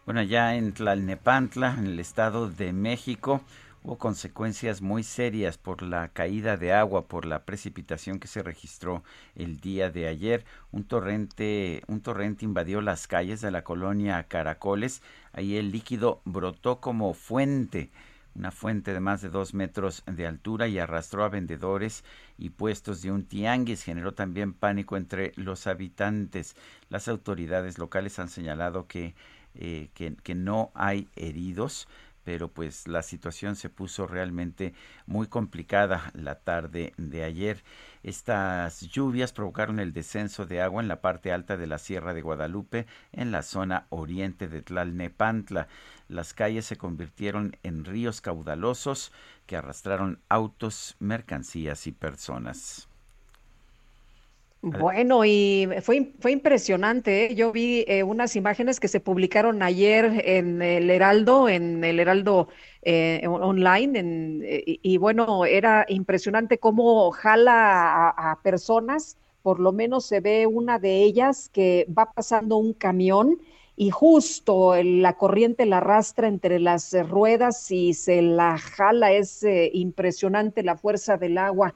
[0.07, 3.41] Bueno, ya en Tlalnepantla, en el Estado de México,
[3.83, 9.03] hubo consecuencias muy serias por la caída de agua, por la precipitación que se registró
[9.35, 10.45] el día de ayer.
[10.71, 15.01] Un torrente, un torrente invadió las calles de la colonia Caracoles.
[15.33, 17.89] Ahí el líquido brotó como fuente
[18.33, 22.03] una fuente de más de dos metros de altura y arrastró a vendedores
[22.37, 23.83] y puestos de un tianguis.
[23.83, 26.55] Generó también pánico entre los habitantes.
[26.89, 29.15] Las autoridades locales han señalado que
[29.59, 31.87] eh, que, no hay heridos,
[32.23, 34.73] pero pues la situación se puso realmente
[35.05, 37.63] muy complicada la tarde de ayer.
[38.03, 42.21] Estas lluvias provocaron el descenso de agua en la parte alta de la Sierra de
[42.21, 45.67] Guadalupe, en la zona oriente de Tlalnepantla.
[46.07, 49.11] Las calles se convirtieron en ríos caudalosos
[49.45, 52.89] que arrastraron autos, mercancías y personas.
[54.61, 57.25] Bueno, y fue, fue impresionante.
[57.25, 57.35] ¿eh?
[57.35, 62.49] Yo vi eh, unas imágenes que se publicaron ayer en el Heraldo, en el Heraldo
[62.81, 69.17] eh, online, y, bueno, era impresionante cómo jala a, personas.
[69.43, 73.39] Por lo menos se ve una de ellas que va pasando un camión
[73.75, 79.11] y justo la corriente la arrastra entre las ruedas y se la jala.
[79.11, 81.75] Es impresionante la fuerza del agua.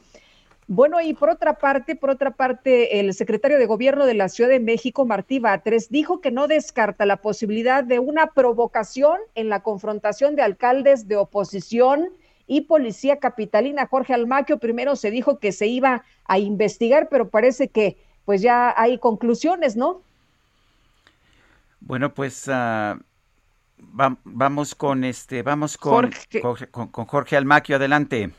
[0.74, 4.50] Bueno, y por otra parte, por otra parte, el secretario de Gobierno de la Ciudad
[4.50, 9.64] de México, Martí Batres, dijo que no descarta la posibilidad de una provocación en la
[9.64, 12.08] confrontación de alcaldes de oposición
[12.48, 13.86] y policía capitalina.
[13.86, 18.74] Jorge Almaquio primero se dijo que se iba a investigar, pero parece que pues ya
[18.78, 20.02] hay conclusiones, ¿no?
[21.82, 22.98] Bueno, pues uh,
[24.24, 28.32] vamos con este, vamos con Jorge, con, con Jorge Almaquio, adelante.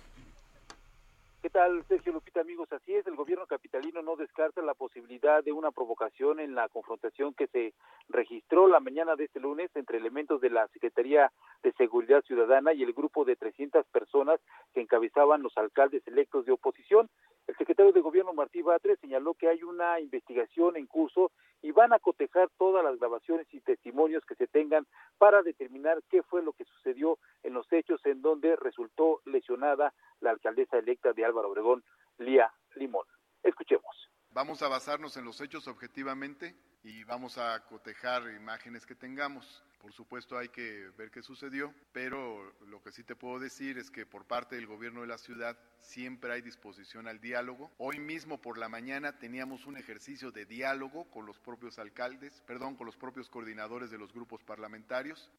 [1.42, 2.72] ¿Qué tal, Sergio Lupita, amigos?
[2.72, 7.34] Así es, el gobierno capitalino no descarta la posibilidad de una provocación en la confrontación
[7.34, 7.74] que se
[8.08, 11.32] registró la mañana de este lunes entre elementos de la Secretaría
[11.64, 14.38] de Seguridad Ciudadana y el grupo de 300 personas
[14.72, 17.10] que encabezaban los alcaldes electos de oposición.
[17.46, 21.92] El secretario de Gobierno Martí Batres señaló que hay una investigación en curso y van
[21.92, 24.86] a cotejar todas las grabaciones y testimonios que se tengan
[25.18, 30.30] para determinar qué fue lo que sucedió en los hechos en donde resultó lesionada la
[30.30, 31.82] alcaldesa electa de Álvaro Obregón,
[32.18, 33.06] Lía Limón.
[33.42, 34.11] Escuchemos.
[34.34, 39.62] Vamos a basarnos en los hechos objetivamente y vamos a cotejar imágenes que tengamos.
[39.78, 43.90] Por supuesto hay que ver qué sucedió, pero lo que sí te puedo decir es
[43.90, 47.70] que por parte del gobierno de la ciudad siempre hay disposición al diálogo.
[47.76, 52.74] Hoy mismo por la mañana teníamos un ejercicio de diálogo con los propios alcaldes, perdón,
[52.74, 55.30] con los propios coordinadores de los grupos parlamentarios.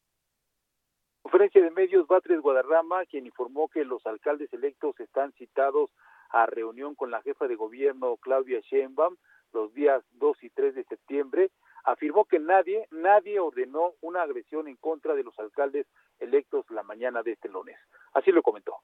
[1.22, 5.90] Conferencia de medios Batres Guadarrama, quien informó que los alcaldes electos están citados
[6.30, 9.16] a reunión con la jefa de gobierno Claudia Sheinbaum
[9.54, 11.50] los días 2 y 3 de septiembre,
[11.84, 15.86] afirmó que nadie, nadie ordenó una agresión en contra de los alcaldes
[16.18, 17.78] electos la mañana de este lunes.
[18.12, 18.76] Así lo comentó.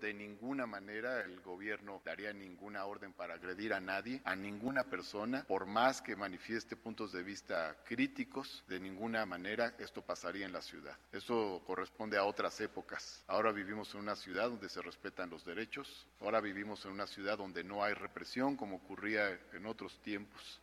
[0.00, 5.44] De ninguna manera el gobierno daría ninguna orden para agredir a nadie, a ninguna persona,
[5.44, 10.62] por más que manifieste puntos de vista críticos, de ninguna manera esto pasaría en la
[10.62, 10.96] ciudad.
[11.10, 13.24] Eso corresponde a otras épocas.
[13.26, 17.36] Ahora vivimos en una ciudad donde se respetan los derechos, ahora vivimos en una ciudad
[17.36, 20.60] donde no hay represión como ocurría en otros tiempos.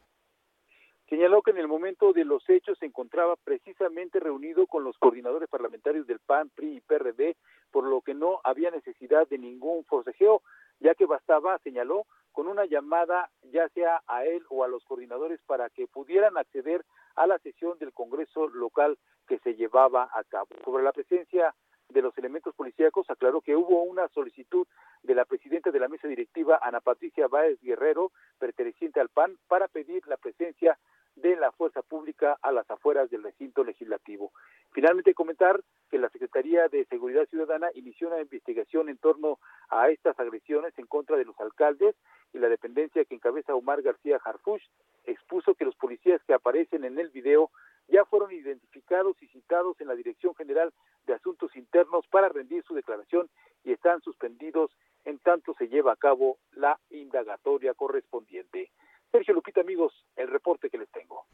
[1.10, 5.48] Señaló que en el momento de los hechos se encontraba precisamente reunido con los coordinadores
[5.48, 7.36] parlamentarios del PAN, PRI y PRD,
[7.72, 10.42] por lo que no había necesidad de ningún forcejeo,
[10.80, 15.40] ya que bastaba, señaló, con una llamada ya sea a él o a los coordinadores
[15.46, 16.84] para que pudieran acceder
[17.16, 18.98] a la sesión del Congreso local
[19.28, 20.48] que se llevaba a cabo.
[20.64, 21.54] Sobre la presencia
[21.90, 24.68] de los elementos policíacos, aclaró que hubo una solicitud
[25.04, 29.68] de la presidenta de la mesa directiva, Ana Patricia Báez Guerrero, perteneciente al PAN, para
[29.68, 30.78] pedir la presencia
[31.16, 34.32] de la fuerza pública a las afueras del recinto legislativo.
[34.72, 40.20] Finalmente comentar que la Secretaría de Seguridad Ciudadana inició una investigación en torno a estas
[40.20, 41.96] agresiones en contra de los alcaldes
[42.34, 44.64] y la dependencia que encabeza Omar García Harfush
[45.06, 47.50] expuso que los policías que aparecen en el video
[47.88, 50.74] ya fueron identificados y citados en la Dirección General
[51.06, 53.30] de Asuntos Internos para rendir su declaración
[53.64, 54.72] y están suspendidos
[55.06, 58.72] en tanto se lleva a cabo la indagatoria correspondiente.
[59.12, 61.26] Sergio Lupita, amigos, el reporte que les tengo.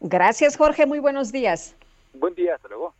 [0.00, 0.86] Gracias, Jorge.
[0.86, 1.76] Muy buenos días.
[2.14, 2.94] Buen día, hasta luego.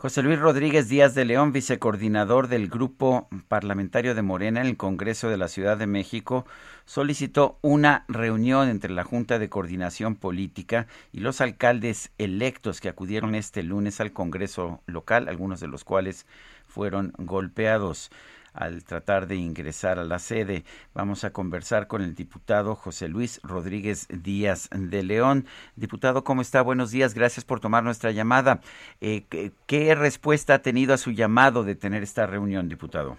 [0.00, 5.28] José Luis Rodríguez Díaz de León, vicecoordinador del Grupo Parlamentario de Morena en el Congreso
[5.28, 6.46] de la Ciudad de México,
[6.84, 13.34] solicitó una reunión entre la Junta de Coordinación Política y los alcaldes electos que acudieron
[13.34, 16.26] este lunes al Congreso local, algunos de los cuales
[16.68, 18.12] fueron golpeados
[18.52, 20.64] al tratar de ingresar a la sede.
[20.94, 25.46] Vamos a conversar con el diputado José Luis Rodríguez Díaz de León.
[25.76, 26.62] Diputado, ¿cómo está?
[26.62, 28.60] Buenos días, gracias por tomar nuestra llamada.
[29.00, 29.22] Eh,
[29.66, 33.16] ¿qué, respuesta ha tenido a su llamado de tener esta reunión, diputado?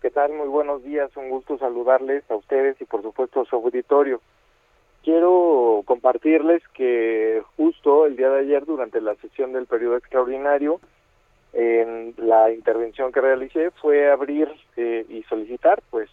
[0.00, 0.32] ¿Qué tal?
[0.32, 4.20] Muy buenos días, un gusto saludarles a ustedes y por supuesto a su auditorio.
[5.02, 10.80] Quiero compartirles que justo el día de ayer, durante la sesión del periodo extraordinario,
[11.54, 16.10] en la intervención que realicé fue abrir eh, y solicitar pues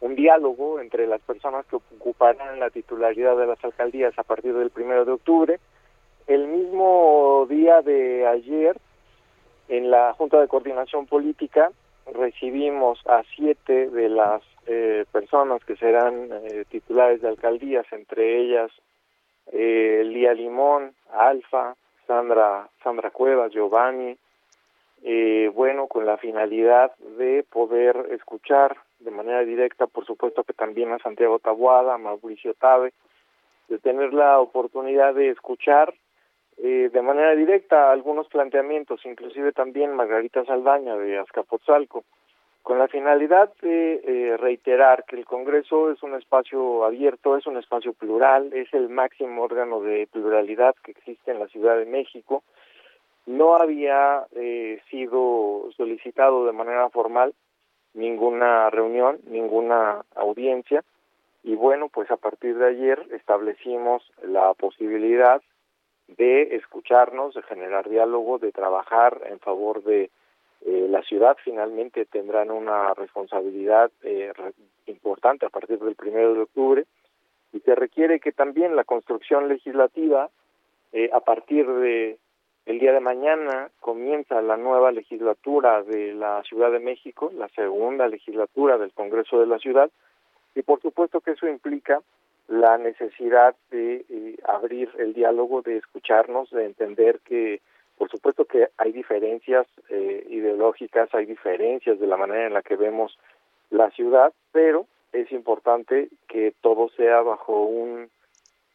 [0.00, 4.70] un diálogo entre las personas que ocuparán la titularidad de las alcaldías a partir del
[4.70, 5.60] primero de octubre.
[6.26, 8.76] El mismo día de ayer,
[9.68, 11.70] en la Junta de Coordinación Política,
[12.12, 18.70] recibimos a siete de las eh, personas que serán eh, titulares de alcaldías, entre ellas
[19.52, 24.16] eh, Lía Limón, Alfa, Sandra, Sandra Cuevas, Giovanni,
[25.06, 30.92] eh, bueno, con la finalidad de poder escuchar de manera directa, por supuesto que también
[30.92, 32.94] a Santiago Tabuada, a Mauricio Tabe,
[33.68, 35.92] de tener la oportunidad de escuchar
[36.56, 42.04] eh, de manera directa algunos planteamientos, inclusive también Margarita Saldaña de Azcapotzalco,
[42.62, 47.58] con la finalidad de eh, reiterar que el Congreso es un espacio abierto, es un
[47.58, 52.42] espacio plural, es el máximo órgano de pluralidad que existe en la Ciudad de México,
[53.26, 57.34] no había eh, sido solicitado de manera formal
[57.94, 60.84] ninguna reunión, ninguna audiencia
[61.42, 65.42] y bueno, pues a partir de ayer establecimos la posibilidad
[66.08, 70.10] de escucharnos, de generar diálogo, de trabajar en favor de
[70.66, 71.36] eh, la ciudad.
[71.44, 74.32] Finalmente tendrán una responsabilidad eh,
[74.86, 76.84] importante a partir del primero de octubre
[77.52, 80.30] y se requiere que también la construcción legislativa,
[81.12, 82.18] a partir de
[82.66, 88.08] El día de mañana comienza la nueva legislatura de la Ciudad de México, la segunda
[88.08, 89.90] legislatura del Congreso de la Ciudad,
[90.54, 92.00] y por supuesto que eso implica
[92.48, 97.60] la necesidad de eh, abrir el diálogo, de escucharnos, de entender que
[97.98, 102.76] por supuesto que hay diferencias eh, ideológicas, hay diferencias de la manera en la que
[102.76, 103.18] vemos
[103.70, 108.10] la ciudad, pero es importante que todo sea bajo un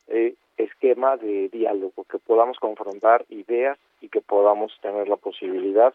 [0.08, 5.94] eh, esquema de diálogo, que podamos confrontar ideas y que podamos tener la posibilidad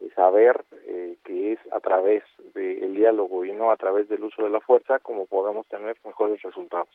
[0.00, 2.22] de saber eh, que es a través
[2.54, 6.40] del diálogo y no a través del uso de la fuerza como podamos tener mejores
[6.42, 6.88] resultados.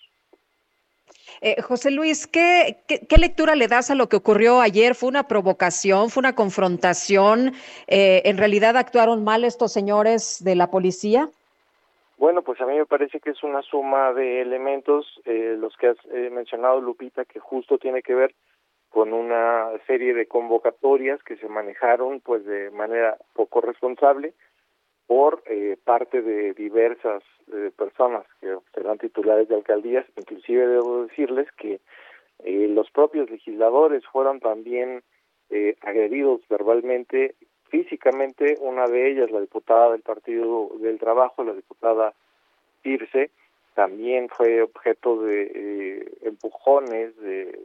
[1.42, 4.96] Eh, José Luis, ¿qué, ¿qué, lectura le das a lo que ocurrió ayer?
[4.96, 6.10] ¿Fue una provocación?
[6.10, 7.54] ¿Fue una confrontación?
[7.88, 11.30] Eh, ¿En realidad actuaron mal estos señores de la policía?
[12.24, 15.88] Bueno, pues a mí me parece que es una suma de elementos, eh, los que
[15.88, 15.98] has
[16.32, 18.34] mencionado, Lupita, que justo tiene que ver
[18.88, 24.36] con una serie de convocatorias que se manejaron pues de manera poco responsable
[25.06, 30.06] por eh, parte de diversas eh, personas que serán titulares de alcaldías.
[30.16, 31.82] Inclusive debo decirles que
[32.40, 35.04] eh, los propios legisladores fueron también
[35.82, 37.36] agredidos verbalmente,
[37.74, 38.58] físicamente.
[38.62, 42.14] Una de ellas, la diputada del Partido del Trabajo, la diputada
[42.84, 43.32] Pirce,
[43.74, 47.60] también fue objeto de empujones, de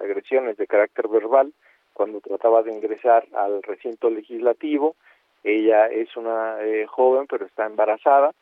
[0.00, 1.52] agresiones de carácter verbal
[1.94, 4.94] cuando trataba de ingresar al recinto legislativo
[5.42, 8.32] ella es una eh, joven, pero está embarazada.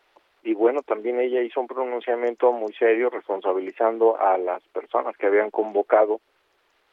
[0.42, 5.50] Y bueno, también ella hizo un pronunciamiento muy serio responsabilizando a las personas que habían
[5.50, 6.20] convocado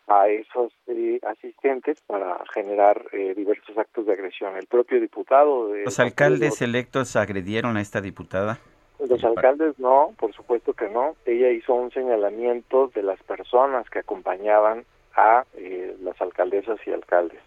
[0.07, 4.55] a esos eh, asistentes para generar eh, diversos actos de agresión.
[4.57, 5.69] El propio diputado...
[5.69, 8.59] De ¿Los alcaldes electos agredieron a esta diputada?
[8.99, 11.15] Los alcaldes no, por supuesto que no.
[11.25, 14.85] Ella hizo un señalamiento de las personas que acompañaban
[15.15, 15.45] a
[16.01, 17.39] las alcaldesas y alcaldes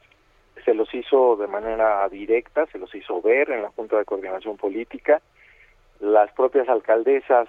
[0.69, 4.59] se los hizo de manera directa, se los hizo ver en la Junta de Coordinación
[4.59, 5.23] Política.
[5.99, 7.49] Las propias alcaldesas,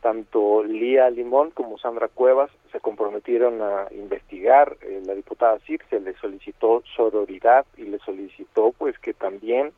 [0.00, 4.76] tanto Lía Limón como Sandra Cuevas, se comprometieron a investigar.
[4.82, 5.58] Eh, la diputada
[5.90, 9.72] se le solicitó sororidad y le solicitó pues que también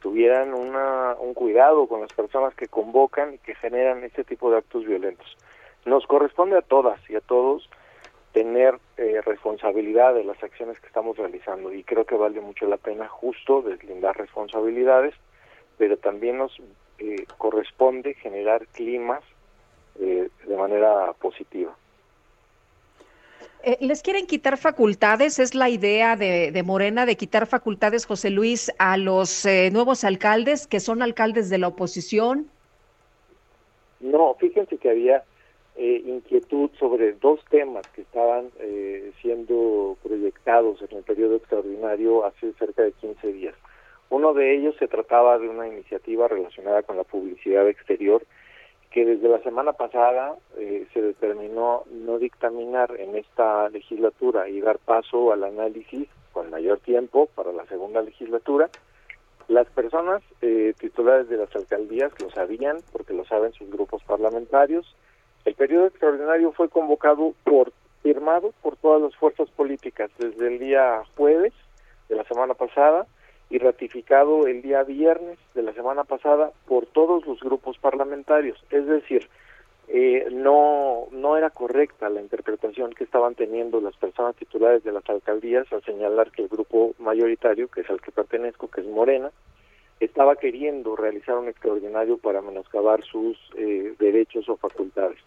[0.00, 4.58] tuvieran una, un cuidado con las personas que convocan y que generan este tipo de
[4.58, 5.36] actos violentos.
[5.84, 7.68] Nos corresponde a todas y a todos
[8.32, 12.76] tener eh, responsabilidad de las acciones que estamos realizando y creo que vale mucho la
[12.76, 15.14] pena justo deslindar responsabilidades,
[15.78, 16.56] pero también nos
[16.98, 19.22] eh, corresponde generar climas
[20.00, 21.74] eh, de manera positiva.
[23.80, 25.40] ¿Les quieren quitar facultades?
[25.40, 30.68] ¿Es la idea de, de Morena de quitar facultades, José Luis, a los nuevos alcaldes
[30.68, 32.48] que son alcaldes de la oposición?
[33.98, 35.24] No, fíjense que había
[35.78, 42.52] eh, inquietud sobre dos temas que estaban eh, siendo proyectados en el periodo extraordinario hace
[42.54, 43.54] cerca de 15 días.
[44.08, 48.24] Uno de ellos se trataba de una iniciativa relacionada con la publicidad exterior
[48.96, 54.78] que desde la semana pasada eh, se determinó no dictaminar en esta legislatura y dar
[54.78, 58.70] paso al análisis con mayor tiempo para la segunda legislatura.
[59.48, 60.22] Las personas
[60.80, 64.96] titulares de las alcaldías lo sabían porque lo saben sus grupos parlamentarios,
[65.44, 67.72] el periodo extraordinario fue convocado por,
[68.02, 71.52] firmado por todas las fuerzas políticas desde el día jueves
[72.08, 73.06] de la semana pasada
[73.50, 78.58] y ratificado el día viernes de la semana pasada por todos los grupos parlamentarios.
[78.70, 79.28] Es decir,
[79.88, 85.08] eh, no, no era correcta la interpretación que estaban teniendo las personas titulares de las
[85.08, 89.30] alcaldías al señalar que el grupo mayoritario, que es al que pertenezco, que es Morena,
[90.00, 95.18] estaba queriendo realizar un extraordinario para menoscabar sus eh, derechos o facultades.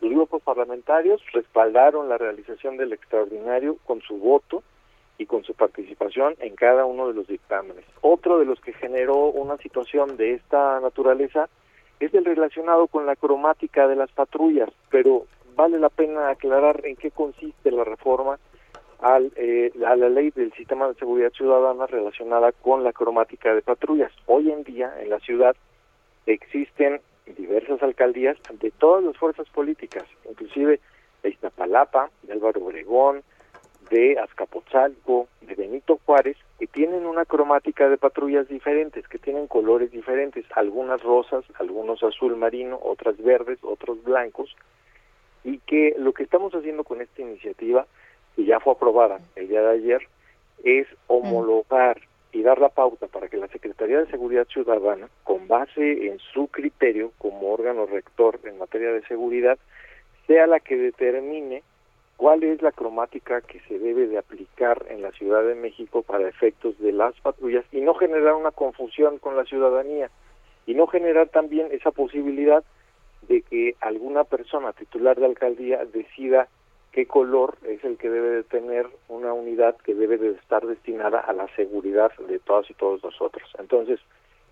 [0.00, 4.62] Los grupos parlamentarios respaldaron la realización del extraordinario con su voto
[5.18, 7.84] y con su participación en cada uno de los dictámenes.
[8.00, 11.48] Otro de los que generó una situación de esta naturaleza
[12.00, 16.96] es el relacionado con la cromática de las patrullas, pero vale la pena aclarar en
[16.96, 18.38] qué consiste la reforma
[19.00, 23.62] al, eh, a la ley del sistema de seguridad ciudadana relacionada con la cromática de
[23.62, 24.12] patrullas.
[24.26, 25.54] Hoy en día en la ciudad
[26.26, 27.00] existen
[27.36, 30.80] diversas alcaldías de todas las fuerzas políticas, inclusive
[31.22, 33.22] de Iztapalapa, de Álvaro Obregón,
[33.90, 39.90] de Azcapotzalco, de Benito Juárez, que tienen una cromática de patrullas diferentes, que tienen colores
[39.90, 44.54] diferentes, algunas rosas, algunos azul marino, otras verdes, otros blancos,
[45.42, 47.86] y que lo que estamos haciendo con esta iniciativa,
[48.34, 50.08] que ya fue aprobada el día de ayer,
[50.64, 52.00] es homologar
[52.32, 56.48] y dar la pauta para que la Secretaría de Seguridad Ciudadana, con base en su
[56.48, 59.58] criterio como órgano rector en materia de seguridad,
[60.26, 61.62] sea la que determine
[62.24, 66.26] cuál es la cromática que se debe de aplicar en la Ciudad de México para
[66.26, 70.08] efectos de las patrullas y no generar una confusión con la ciudadanía
[70.64, 72.64] y no generar también esa posibilidad
[73.28, 76.48] de que alguna persona titular de alcaldía decida
[76.92, 81.20] qué color es el que debe de tener una unidad que debe de estar destinada
[81.20, 83.46] a la seguridad de todas y todos nosotros.
[83.58, 84.00] Entonces,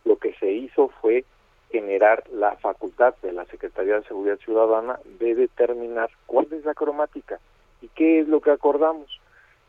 [0.05, 1.25] lo que se hizo fue
[1.71, 7.41] generar la facultad de la Secretaría de Seguridad Ciudadana de determinar cuál es la cromática
[7.83, 9.21] y qué es lo que acordamos.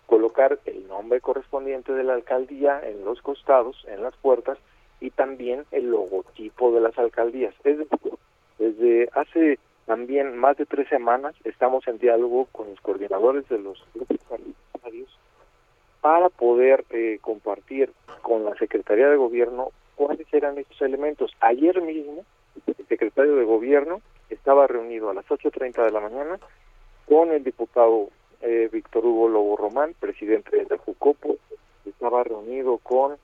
[0.05, 4.57] Colocar el nombre correspondiente de la alcaldía en los costados, en las puertas,
[5.01, 7.53] y también el logotipo de las alcaldías.
[7.65, 7.77] Es
[8.57, 13.83] desde hace también más de tres semanas estamos en diálogo con los coordinadores de los
[13.93, 15.19] grupos parlamentarios
[15.99, 17.91] para poder eh, compartir
[18.21, 21.31] con la Secretaría de Gobierno cuáles eran estos elementos.
[21.41, 22.23] Ayer mismo
[22.65, 26.39] el secretario de Gobierno estaba reunido a las 8.30 de la mañana
[27.07, 28.09] con el diputado
[28.41, 31.37] eh, Víctor Hugo Lobo Román, presidente de Jucopo,
[31.85, 33.17] estaba reunido con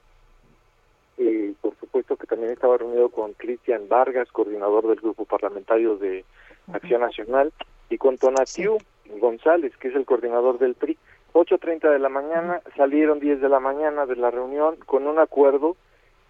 [1.17, 6.23] y por supuesto que también estaba reunido con Cristian Vargas, coordinador del grupo parlamentario de
[6.71, 7.51] Acción Nacional,
[7.89, 8.77] y con Tonatiu
[9.19, 10.97] González, que es el coordinador del PRI.
[11.33, 15.75] 8.30 de la mañana, salieron 10 de la mañana de la reunión con un acuerdo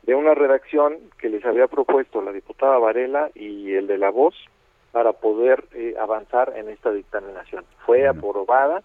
[0.04, 4.34] de una redacción que les había propuesto la diputada Varela y el de la voz
[4.92, 7.66] para poder eh, avanzar en esta dictaminación.
[7.86, 8.82] Fue aprobada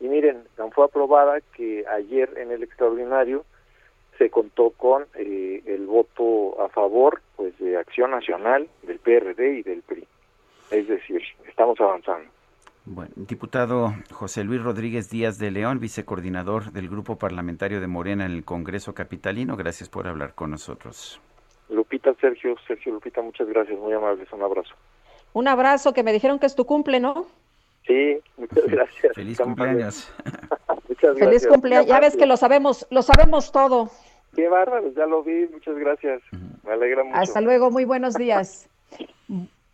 [0.00, 0.44] y miren,
[0.74, 3.44] fue aprobada que ayer en el extraordinario
[4.18, 9.62] se contó con eh, el voto a favor pues de Acción Nacional, del PRD y
[9.62, 10.06] del PRI.
[10.70, 12.28] Es decir, estamos avanzando.
[12.84, 18.32] Bueno, diputado José Luis Rodríguez Díaz de León, vicecoordinador del Grupo Parlamentario de Morena en
[18.32, 21.20] el Congreso Capitalino, gracias por hablar con nosotros.
[21.68, 24.74] Lupita, Sergio, Sergio, Lupita, muchas gracias, muy amables, un abrazo.
[25.32, 27.26] Un abrazo, que me dijeron que es tu cumple, ¿no?
[27.86, 29.14] Sí, muchas gracias.
[29.14, 30.12] Feliz cumpleaños.
[30.88, 31.18] muchas gracias.
[31.18, 33.90] Feliz cumpleaños, ya ves que lo sabemos, lo sabemos todo.
[34.34, 36.22] Qué bárbaro, ya lo vi, muchas gracias.
[36.64, 37.18] Me alegra mucho.
[37.18, 38.68] Hasta luego, muy buenos días.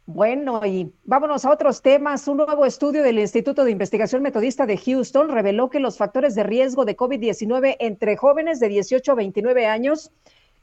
[0.07, 2.29] Bueno, y vámonos a otros temas.
[2.29, 6.43] Un nuevo estudio del Instituto de Investigación Metodista de Houston reveló que los factores de
[6.43, 10.13] riesgo de COVID-19 entre jóvenes de 18 a 29 años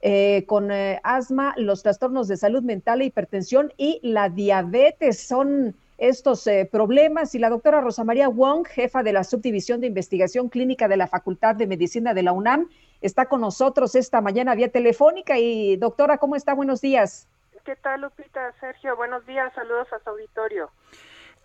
[0.02, 5.76] eh, con eh, asma, los trastornos de salud mental e hipertensión y la diabetes son
[5.98, 7.36] estos eh, problemas.
[7.36, 11.08] Y la doctora Rosa María Wong, jefa de la Subdivisión de Investigación Clínica de la
[11.08, 12.68] Facultad de Medicina de la UNAM,
[13.02, 15.38] está con nosotros esta mañana vía telefónica.
[15.38, 16.56] Y doctora, ¿cómo está?
[16.56, 17.28] Buenos días.
[17.64, 18.54] ¿Qué tal, Lupita?
[18.60, 19.54] Sergio, buenos días.
[19.54, 20.72] Saludos a su auditorio.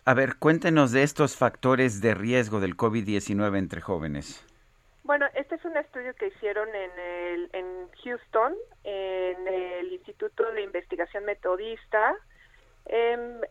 [0.06, 4.46] A ver, cuéntenos de estos factores de riesgo del COVID-19 entre jóvenes.
[5.06, 10.62] Bueno, este es un estudio que hicieron en, el, en Houston, en el Instituto de
[10.62, 12.16] Investigación Metodista.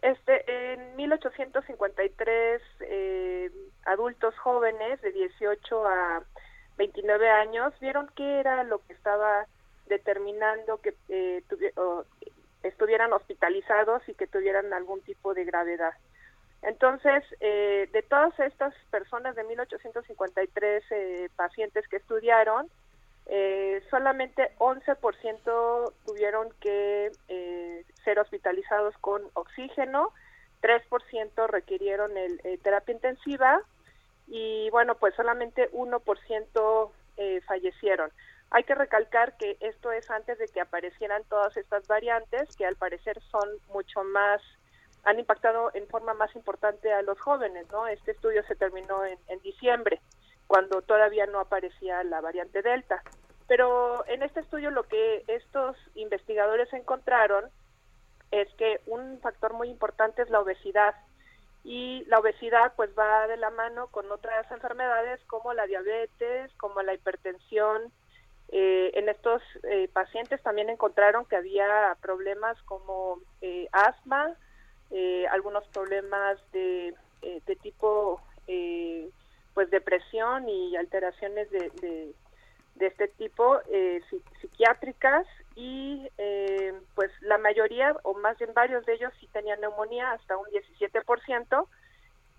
[0.02, 3.52] este, en 1853 eh,
[3.86, 6.24] adultos jóvenes de 18 a
[6.78, 9.46] 29 años vieron qué era lo que estaba
[9.88, 11.42] determinando que eh,
[12.64, 15.94] estuvieran hospitalizados y que tuvieran algún tipo de gravedad.
[16.62, 22.70] Entonces, eh, de todas estas personas de 1853 eh, pacientes que estudiaron,
[23.28, 30.12] eh, solamente 11% tuvieron que eh, ser hospitalizados con oxígeno,
[30.62, 33.62] 3% requirieron el, terapia intensiva
[34.28, 36.92] y bueno, pues solamente 1%
[37.46, 38.12] fallecieron.
[38.52, 42.76] Hay que recalcar que esto es antes de que aparecieran todas estas variantes, que al
[42.76, 44.42] parecer son mucho más,
[45.06, 47.88] han impactado en forma más importante a los jóvenes, ¿no?
[47.88, 50.02] Este estudio se terminó en, diciembre,
[50.48, 53.02] cuando todavía no aparecía la variante Delta.
[53.48, 57.46] Pero en este estudio lo que estos investigadores encontraron
[58.32, 60.96] es que un factor muy importante es la obesidad
[61.64, 66.82] y la obesidad pues va de la mano con otras enfermedades como la diabetes, como
[66.82, 67.92] la hipertensión,
[68.50, 74.36] eh, en estos eh, pacientes también encontraron que había problemas como eh, asma,
[75.32, 78.22] algunos problemas de, de tipo
[79.54, 82.14] pues depresión y alteraciones de, de,
[82.80, 83.60] este tipo
[84.42, 86.08] psiquiátricas y
[86.94, 91.68] pues la mayoría o más bien varios de ellos sí tenían neumonía hasta un 17%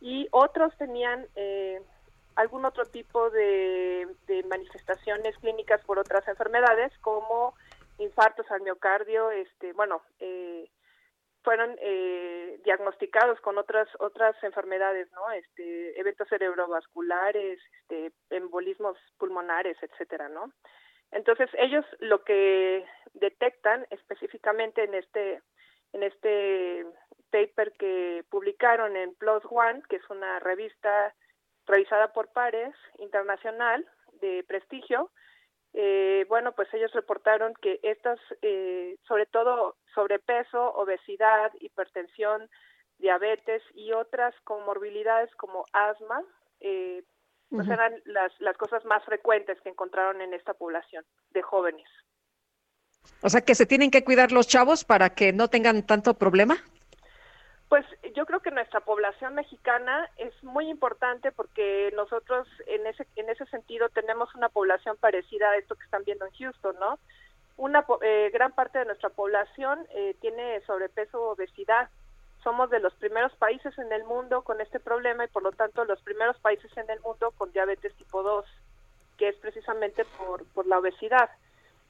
[0.00, 1.26] y otros tenían
[2.36, 4.06] algún otro tipo de,
[4.48, 7.54] manifestaciones clínicas por otras enfermedades como
[7.98, 10.68] infartos al miocardio, este, bueno, eh,
[11.46, 15.30] fueron eh, diagnosticados con otras otras enfermedades, ¿no?
[15.30, 20.52] Este, eventos cerebrovasculares, este, embolismos pulmonares, etcétera, ¿no?
[21.12, 25.40] Entonces ellos lo que detectan específicamente en este
[25.92, 26.84] en este
[27.30, 31.14] paper que publicaron en PLOS ONE, que es una revista
[31.64, 33.86] realizada por pares internacional
[34.20, 35.12] de prestigio,
[35.78, 42.48] eh, bueno, pues ellos reportaron que estas, eh, sobre todo sobrepeso, obesidad, hipertensión,
[42.96, 46.22] diabetes y otras comorbilidades como asma,
[46.60, 47.04] eh,
[47.50, 51.88] pues eran las, las cosas más frecuentes que encontraron en esta población de jóvenes.
[53.22, 56.56] O sea, que se tienen que cuidar los chavos para que no tengan tanto problema.
[57.68, 57.84] Pues
[58.14, 63.44] yo creo que nuestra población mexicana es muy importante porque nosotros en ese en ese
[63.46, 66.98] sentido tenemos una población parecida a esto que están viendo en Houston, ¿no?
[67.56, 71.88] Una eh, gran parte de nuestra población eh, tiene sobrepeso o obesidad.
[72.44, 75.84] Somos de los primeros países en el mundo con este problema y por lo tanto
[75.84, 78.44] los primeros países en el mundo con diabetes tipo 2,
[79.18, 81.30] que es precisamente por, por la obesidad.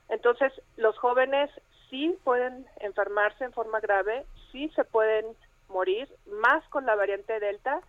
[0.09, 1.51] Entonces, los jóvenes
[1.91, 5.27] sí pueden enfermarse en forma grave, sí se pueden
[5.69, 7.81] morir, más con la variante Delta,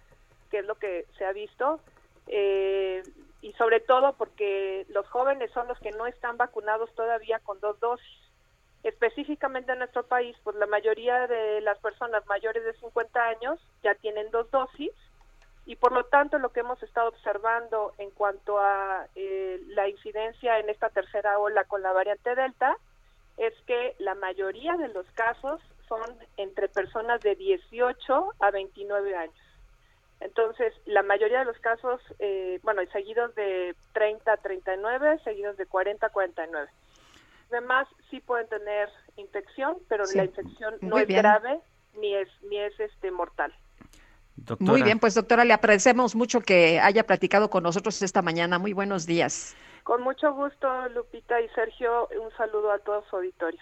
[0.49, 1.79] que es lo que se ha visto,
[2.27, 3.03] eh,
[3.41, 7.79] y sobre todo porque los jóvenes son los que no están vacunados todavía con dos
[7.79, 8.19] dosis.
[8.83, 13.95] Específicamente en nuestro país, pues la mayoría de las personas mayores de 50 años ya
[13.95, 14.91] tienen dos dosis
[15.65, 20.59] y por lo tanto lo que hemos estado observando en cuanto a eh, la incidencia
[20.59, 22.77] en esta tercera ola con la variante Delta
[23.35, 26.01] es que la mayoría de los casos son
[26.37, 29.35] entre personas de 18 a 29 años.
[30.19, 35.65] Entonces, la mayoría de los casos, eh, bueno, seguidos de 30 a 39, seguidos de
[35.65, 36.67] 40 a 49.
[37.51, 41.59] Además, sí pueden tener infección, pero la infección no es grave
[41.99, 43.53] ni es ni es este mortal.
[44.59, 48.59] Muy bien, pues doctora, le agradecemos mucho que haya platicado con nosotros esta mañana.
[48.59, 49.55] Muy buenos días.
[49.83, 53.61] Con mucho gusto, Lupita y Sergio, un saludo a todo su auditorio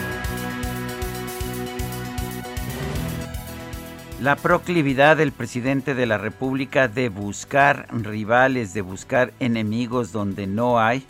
[4.21, 10.79] La proclividad del presidente de la República de buscar rivales, de buscar enemigos donde no
[10.79, 11.03] hay,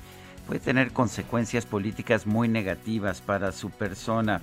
[0.48, 4.40] puede tener consecuencias políticas muy negativas para su persona.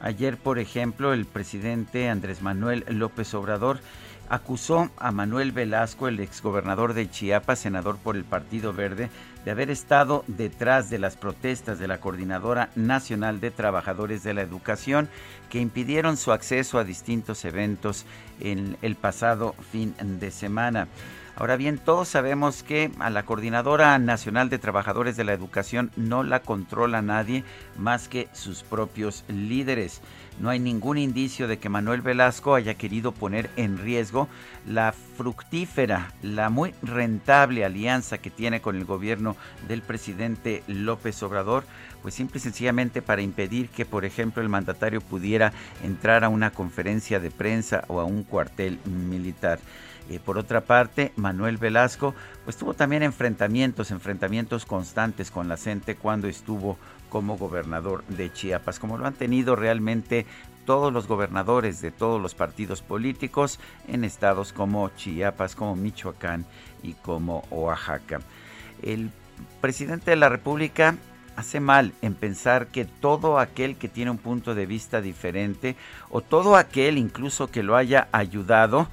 [0.00, 3.80] Ayer, por ejemplo, el presidente Andrés Manuel López Obrador
[4.28, 9.10] acusó a Manuel Velasco, el exgobernador de Chiapas, senador por el Partido Verde,
[9.44, 14.42] de haber estado detrás de las protestas de la Coordinadora Nacional de Trabajadores de la
[14.42, 15.08] Educación
[15.50, 18.04] que impidieron su acceso a distintos eventos
[18.40, 20.88] en el pasado fin de semana.
[21.38, 26.22] Ahora bien, todos sabemos que a la Coordinadora Nacional de Trabajadores de la Educación no
[26.22, 27.44] la controla nadie
[27.76, 30.00] más que sus propios líderes.
[30.40, 34.28] No hay ningún indicio de que Manuel Velasco haya querido poner en riesgo
[34.66, 39.36] la fructífera, la muy rentable alianza que tiene con el gobierno
[39.68, 41.64] del presidente López Obrador,
[42.00, 45.52] pues simple y sencillamente para impedir que, por ejemplo, el mandatario pudiera
[45.84, 49.58] entrar a una conferencia de prensa o a un cuartel militar.
[50.24, 52.14] Por otra parte, Manuel Velasco,
[52.44, 56.78] pues tuvo también enfrentamientos, enfrentamientos constantes con la gente cuando estuvo
[57.08, 60.26] como gobernador de Chiapas, como lo han tenido realmente
[60.64, 63.58] todos los gobernadores de todos los partidos políticos
[63.88, 66.44] en estados como Chiapas, como Michoacán
[66.82, 68.20] y como Oaxaca.
[68.82, 69.10] El
[69.60, 70.96] presidente de la República
[71.36, 75.76] hace mal en pensar que todo aquel que tiene un punto de vista diferente
[76.10, 78.88] o todo aquel incluso que lo haya ayudado,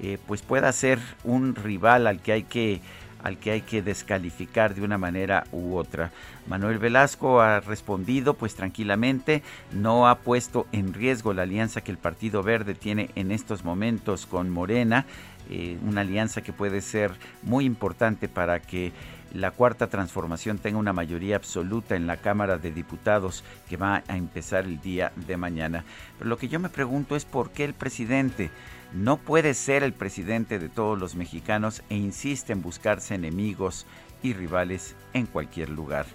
[0.00, 2.80] eh, pues pueda ser un rival al que hay que
[3.22, 6.10] al que hay que descalificar de una manera u otra.
[6.46, 9.42] Manuel Velasco ha respondido pues tranquilamente,
[9.72, 14.26] no ha puesto en riesgo la alianza que el Partido Verde tiene en estos momentos
[14.26, 15.04] con Morena,
[15.50, 17.12] eh, una alianza que puede ser
[17.42, 18.92] muy importante para que
[19.34, 24.16] la cuarta transformación tenga una mayoría absoluta en la Cámara de Diputados que va a
[24.16, 25.84] empezar el día de mañana.
[26.18, 28.50] Pero lo que yo me pregunto es por qué el presidente
[28.92, 33.86] no puede ser el presidente de todos los mexicanos e insiste en buscarse enemigos
[34.22, 36.06] y rivales en cualquier lugar.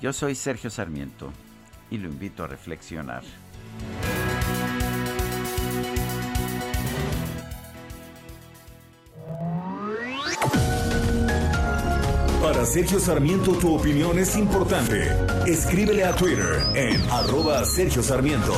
[0.00, 1.32] Yo soy Sergio Sarmiento
[1.90, 3.22] y lo invito a reflexionar.
[12.42, 15.10] Para Sergio Sarmiento tu opinión es importante.
[15.46, 18.54] Escríbele a Twitter en arroba Sergio Sarmiento.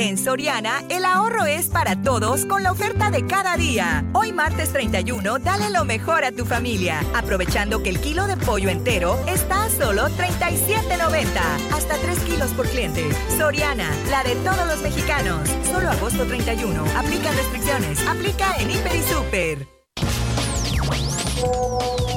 [0.00, 4.02] En Soriana, el ahorro es para todos con la oferta de cada día.
[4.14, 8.70] Hoy martes 31, dale lo mejor a tu familia, aprovechando que el kilo de pollo
[8.70, 11.26] entero está a solo 37.90,
[11.74, 13.10] hasta 3 kilos por cliente.
[13.36, 15.46] Soriana, la de todos los mexicanos.
[15.70, 16.82] Solo agosto 31.
[16.96, 18.00] Aplica restricciones.
[18.08, 19.68] Aplica en Hiper y Super.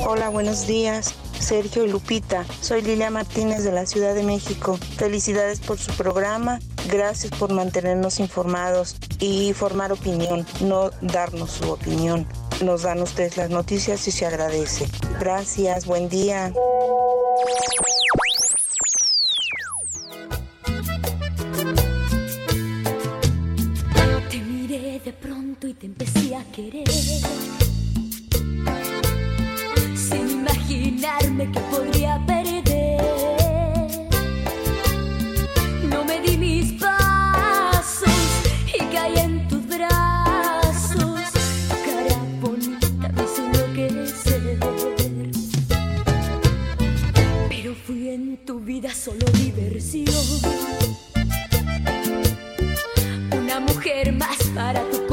[0.07, 1.13] Hola, buenos días.
[1.43, 2.45] Sergio y Lupita.
[2.61, 4.79] Soy Lilia Martínez de la Ciudad de México.
[4.95, 6.59] Felicidades por su programa.
[6.89, 12.25] Gracias por mantenernos informados y formar opinión, no darnos su opinión.
[12.63, 14.87] Nos dan ustedes las noticias y se agradece.
[15.19, 16.53] Gracias, buen día.
[24.29, 26.87] Te miré de pronto y te empecé a querer.
[31.03, 33.01] Que podría perder.
[35.89, 38.09] No me di mis pasos
[38.73, 41.21] y caí en tus brazos.
[41.67, 44.59] Tu cara bonita me hizo enloquecer.
[47.49, 50.07] Pero fui en tu vida solo diversión.
[53.37, 55.12] Una mujer más para tu colección.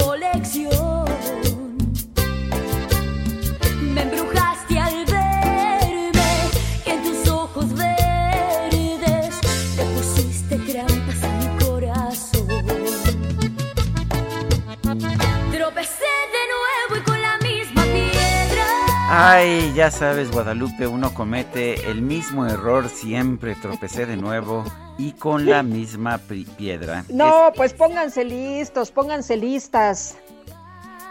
[19.23, 24.65] Ay, ya sabes, Guadalupe, uno comete el mismo error siempre, tropecé de nuevo
[24.97, 26.17] y con la misma
[26.57, 27.05] piedra.
[27.11, 30.17] No, pues pónganse listos, pónganse listas.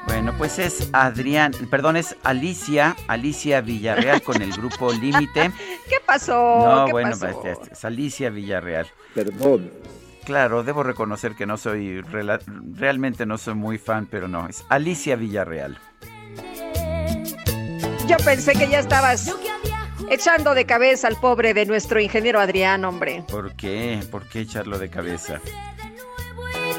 [0.07, 5.51] Bueno, pues es Adrián, perdón, es Alicia, Alicia Villarreal con el grupo Límite.
[5.87, 6.33] ¿Qué pasó?
[6.65, 7.39] No, ¿Qué bueno, pasó?
[7.41, 8.87] pues, es- es Alicia Villarreal.
[9.13, 9.69] Perdón.
[10.25, 15.15] Claro, debo reconocer que no soy, realmente no soy muy fan, pero no, es Alicia
[15.15, 15.77] Villarreal.
[18.09, 19.31] Yo pensé que ya estabas
[20.09, 23.23] echando de cabeza al pobre de nuestro ingeniero Adrián, hombre.
[23.29, 23.99] ¿Por qué?
[24.09, 25.39] ¿Por qué echarlo de cabeza?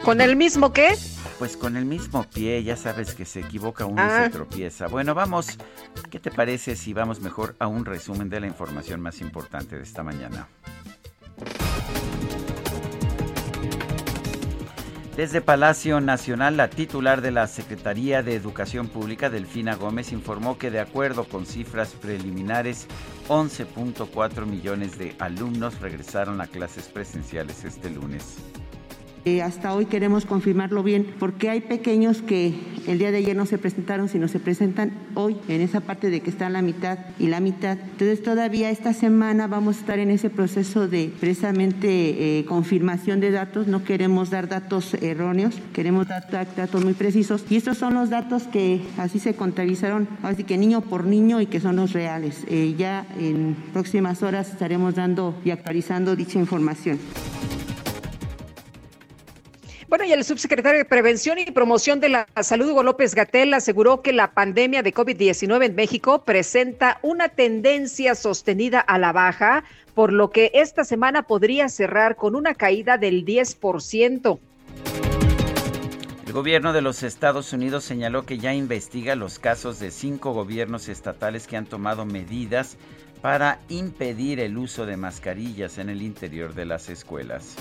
[0.04, 0.94] ¿Con el mismo qué?
[1.38, 4.24] Pues con el mismo pie, ya sabes que se equivoca uno y Ah.
[4.24, 4.88] se tropieza.
[4.88, 5.56] Bueno, vamos,
[6.10, 9.82] ¿qué te parece si vamos mejor a un resumen de la información más importante de
[9.84, 10.48] esta mañana?
[15.16, 20.70] Desde Palacio Nacional, la titular de la Secretaría de Educación Pública, Delfina Gómez, informó que
[20.70, 22.86] de acuerdo con cifras preliminares,
[23.28, 28.36] 11.4 millones de alumnos regresaron a clases presenciales este lunes.
[29.42, 32.54] Hasta hoy queremos confirmarlo bien, porque hay pequeños que
[32.86, 36.20] el día de ayer no se presentaron, sino se presentan hoy, en esa parte de
[36.20, 37.76] que están la mitad y la mitad.
[37.76, 43.32] Entonces todavía esta semana vamos a estar en ese proceso de precisamente eh, confirmación de
[43.32, 47.44] datos, no queremos dar datos erróneos, queremos dar da- datos muy precisos.
[47.50, 51.46] Y estos son los datos que así se contabilizaron, así que niño por niño y
[51.46, 52.44] que son los reales.
[52.46, 57.00] Eh, ya en próximas horas estaremos dando y actualizando dicha información.
[59.88, 64.02] Bueno, y el subsecretario de Prevención y Promoción de la Salud, Hugo López Gatel, aseguró
[64.02, 69.62] que la pandemia de COVID-19 en México presenta una tendencia sostenida a la baja,
[69.94, 74.40] por lo que esta semana podría cerrar con una caída del 10%.
[76.26, 80.88] El gobierno de los Estados Unidos señaló que ya investiga los casos de cinco gobiernos
[80.88, 82.76] estatales que han tomado medidas
[83.22, 87.54] para impedir el uso de mascarillas en el interior de las escuelas.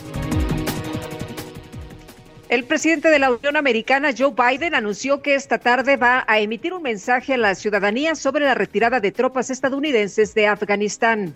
[2.47, 6.73] El presidente de la Unión Americana, Joe Biden, anunció que esta tarde va a emitir
[6.73, 11.35] un mensaje a la ciudadanía sobre la retirada de tropas estadounidenses de Afganistán.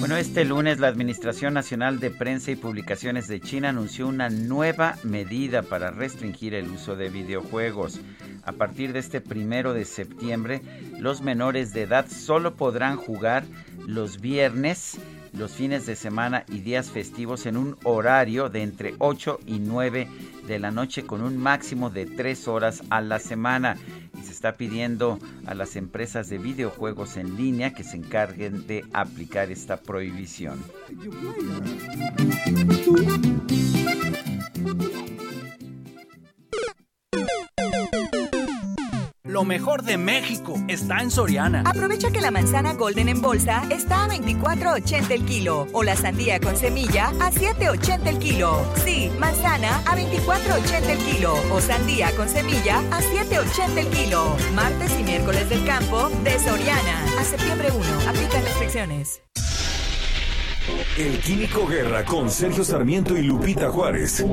[0.00, 4.96] Bueno, este lunes la Administración Nacional de Prensa y Publicaciones de China anunció una nueva
[5.04, 8.00] medida para restringir el uso de videojuegos.
[8.42, 10.62] A partir de este primero de septiembre,
[10.98, 13.44] los menores de edad solo podrán jugar
[13.86, 14.98] los viernes,
[15.32, 20.08] los fines de semana y días festivos en un horario de entre 8 y 9
[20.46, 23.76] de la noche con un máximo de 3 horas a la semana.
[24.18, 28.84] Y se está pidiendo a las empresas de videojuegos en línea que se encarguen de
[28.92, 30.62] aplicar esta prohibición.
[39.30, 41.62] Lo mejor de México está en Soriana.
[41.64, 46.40] Aprovecha que la manzana Golden en bolsa está a 24.80 el kilo o la sandía
[46.40, 48.60] con semilla a 7.80 el kilo.
[48.84, 54.36] Sí, manzana a 24.80 el kilo o sandía con semilla a 7.80 el kilo.
[54.52, 57.04] Martes y miércoles del campo de Soriana.
[57.20, 58.10] A septiembre 1.
[58.10, 59.22] Aplican restricciones.
[60.98, 64.24] El Químico Guerra con Sergio Sarmiento y Lupita Juárez.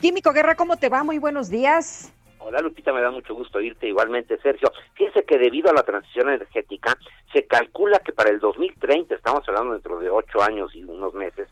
[0.00, 1.04] Químico Guerra, ¿cómo te va?
[1.04, 2.10] Muy buenos días.
[2.38, 4.72] Hola Lupita, me da mucho gusto oírte igualmente, Sergio.
[4.94, 6.96] Fíjese que debido a la transición energética,
[7.34, 11.48] se calcula que para el 2030, estamos hablando dentro de ocho años y unos meses,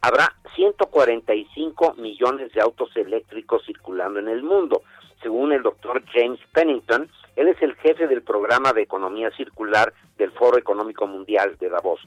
[0.00, 4.82] habrá 145 millones de autos eléctricos circulando en el mundo.
[5.22, 10.32] Según el doctor James Pennington, él es el jefe del programa de economía circular del
[10.32, 12.00] Foro Económico Mundial de Davos.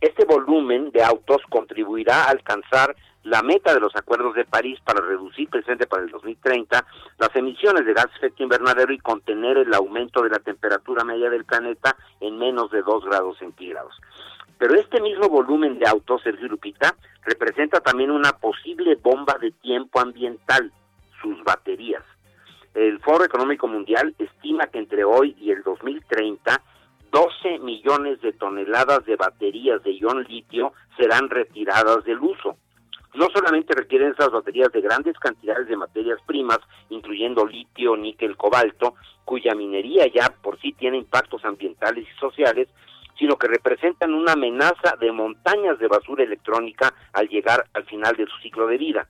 [0.00, 2.96] Este volumen de autos contribuirá a alcanzar
[3.26, 6.86] la meta de los acuerdos de París para reducir presente para el 2030
[7.18, 11.44] las emisiones de gas efecto invernadero y contener el aumento de la temperatura media del
[11.44, 13.96] planeta en menos de 2 grados centígrados.
[14.58, 16.94] Pero este mismo volumen de autos, Sergio Lupita,
[17.24, 20.72] representa también una posible bomba de tiempo ambiental,
[21.20, 22.04] sus baterías.
[22.74, 26.62] El Foro Económico Mundial estima que entre hoy y el 2030
[27.10, 32.56] 12 millones de toneladas de baterías de ion litio serán retiradas del uso
[33.16, 36.58] no solamente requieren esas baterías de grandes cantidades de materias primas,
[36.90, 38.94] incluyendo litio, níquel, cobalto,
[39.24, 42.68] cuya minería ya por sí tiene impactos ambientales y sociales,
[43.18, 48.26] sino que representan una amenaza de montañas de basura electrónica al llegar al final de
[48.26, 49.08] su ciclo de vida.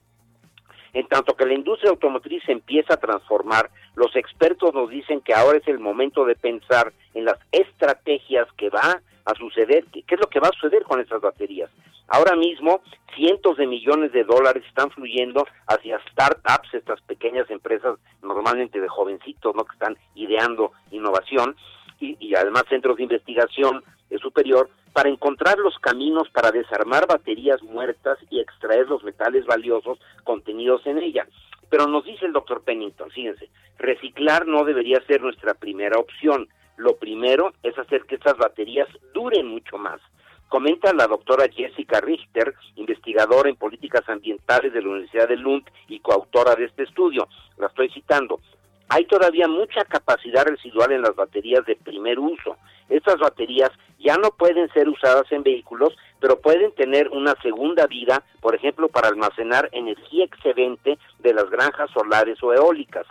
[0.93, 5.33] En tanto que la industria automotriz se empieza a transformar, los expertos nos dicen que
[5.33, 10.19] ahora es el momento de pensar en las estrategias que va a suceder, qué es
[10.19, 11.69] lo que va a suceder con estas baterías.
[12.07, 12.81] Ahora mismo,
[13.15, 19.53] cientos de millones de dólares están fluyendo hacia startups, estas pequeñas empresas normalmente de jovencitos,
[19.55, 19.65] ¿no?
[19.65, 21.55] que están ideando innovación,
[21.99, 23.83] y, además centros de investigación
[24.21, 30.85] superior, para encontrar los caminos para desarmar baterías muertas y extraer los metales valiosos contenidos
[30.85, 31.27] en ellas.
[31.69, 36.47] Pero nos dice el doctor Pennington, fíjense, reciclar no debería ser nuestra primera opción.
[36.77, 39.99] Lo primero es hacer que estas baterías duren mucho más.
[40.47, 45.99] Comenta la doctora Jessica Richter, investigadora en políticas ambientales de la Universidad de Lund y
[45.99, 47.27] coautora de este estudio.
[47.57, 48.39] La estoy citando.
[48.87, 52.55] Hay todavía mucha capacidad residual en las baterías de primer uso.
[52.87, 58.23] Estas baterías ya no pueden ser usadas en vehículos, pero pueden tener una segunda vida,
[58.39, 63.05] por ejemplo, para almacenar energía excedente de las granjas solares o eólicas.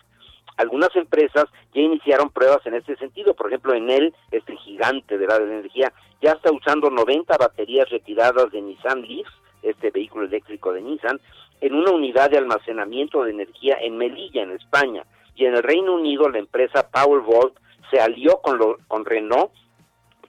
[0.56, 5.26] Algunas empresas ya iniciaron pruebas en este sentido, por ejemplo, en él, este gigante de
[5.26, 5.92] la energía,
[6.22, 9.28] ya está usando 90 baterías retiradas de Nissan Leaf,
[9.62, 11.20] este vehículo eléctrico de Nissan,
[11.60, 15.04] en una unidad de almacenamiento de energía en Melilla, en España.
[15.34, 17.54] Y en el Reino Unido, la empresa Powervolt
[17.90, 19.52] se alió con, lo, con Renault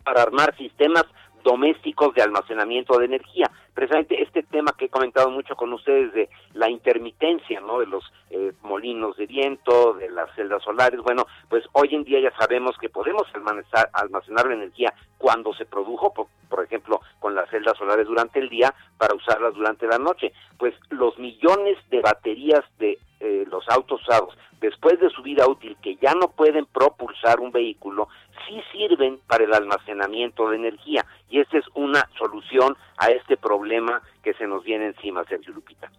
[0.04, 1.06] para armar sistemas
[1.48, 3.50] domésticos de almacenamiento de energía.
[3.74, 7.80] Precisamente este tema que he comentado mucho con ustedes de la intermitencia, ¿no?
[7.80, 11.00] De los eh, molinos de viento, de las celdas solares.
[11.00, 15.66] Bueno, pues hoy en día ya sabemos que podemos almacenar, almacenar la energía cuando se
[15.66, 20.00] produjo, por, por ejemplo, con las celdas solares durante el día para usarlas durante la
[20.00, 20.34] noche.
[20.58, 25.78] Pues los millones de baterías de eh, los autos usados después de su vida útil
[25.82, 28.10] que ya no pueden propulsar un vehículo
[28.48, 34.02] sí sirven para el almacenamiento de energía y esta es una solución a este problema
[34.24, 35.92] que se nos viene encima, Sergio Lupita.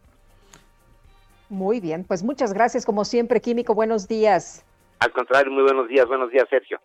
[1.49, 4.65] Muy bien, pues muchas gracias como siempre, Químico, buenos días.
[4.99, 6.81] Al contrario, muy buenos días, buenos días, Sergio.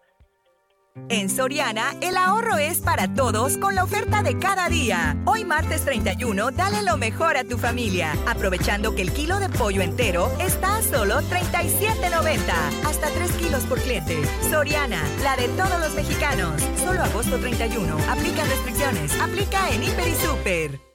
[1.09, 5.17] En Soriana, el ahorro es para todos con la oferta de cada día.
[5.25, 9.81] Hoy martes 31, dale lo mejor a tu familia, aprovechando que el kilo de pollo
[9.81, 12.39] entero está a solo 37.90,
[12.85, 14.21] hasta 3 kilos por cliente.
[14.49, 16.61] Soriana, la de todos los mexicanos.
[16.83, 17.95] Solo agosto 31.
[18.09, 19.19] Aplica restricciones.
[19.19, 20.92] Aplica en Hiper y Super.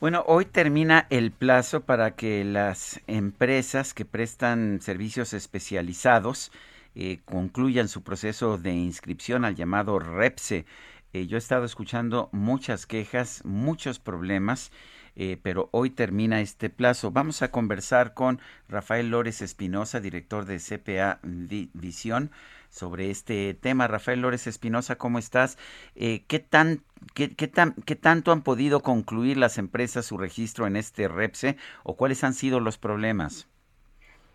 [0.00, 6.52] Bueno, hoy termina el plazo para que las empresas que prestan servicios especializados
[6.94, 10.64] eh, concluyan su proceso de inscripción al llamado REPSE.
[11.12, 14.72] Eh, yo he estado escuchando muchas quejas, muchos problemas,
[15.16, 17.10] eh, pero hoy termina este plazo.
[17.10, 18.40] Vamos a conversar con
[18.70, 21.20] Rafael Lórez Espinosa, director de CPA
[21.74, 22.30] Visión
[22.70, 23.88] sobre este tema.
[23.88, 25.58] Rafael Lórez Espinosa, ¿cómo estás?
[25.94, 26.82] Eh, ¿qué, tan,
[27.14, 31.94] qué, tan, ¿Qué tanto han podido concluir las empresas su registro en este REPSE o
[31.96, 33.50] cuáles han sido los problemas?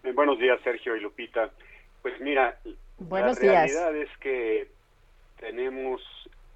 [0.03, 1.49] Eh, buenos días, Sergio y Lupita.
[2.01, 2.59] Pues mira,
[2.99, 4.67] buenos la realidad es que
[5.39, 6.03] tenemos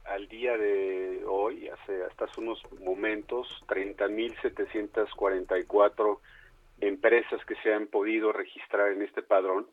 [0.05, 6.19] al día de hoy, hace hasta hace unos momentos, 30.744
[6.81, 9.67] empresas que se han podido registrar en este padrón.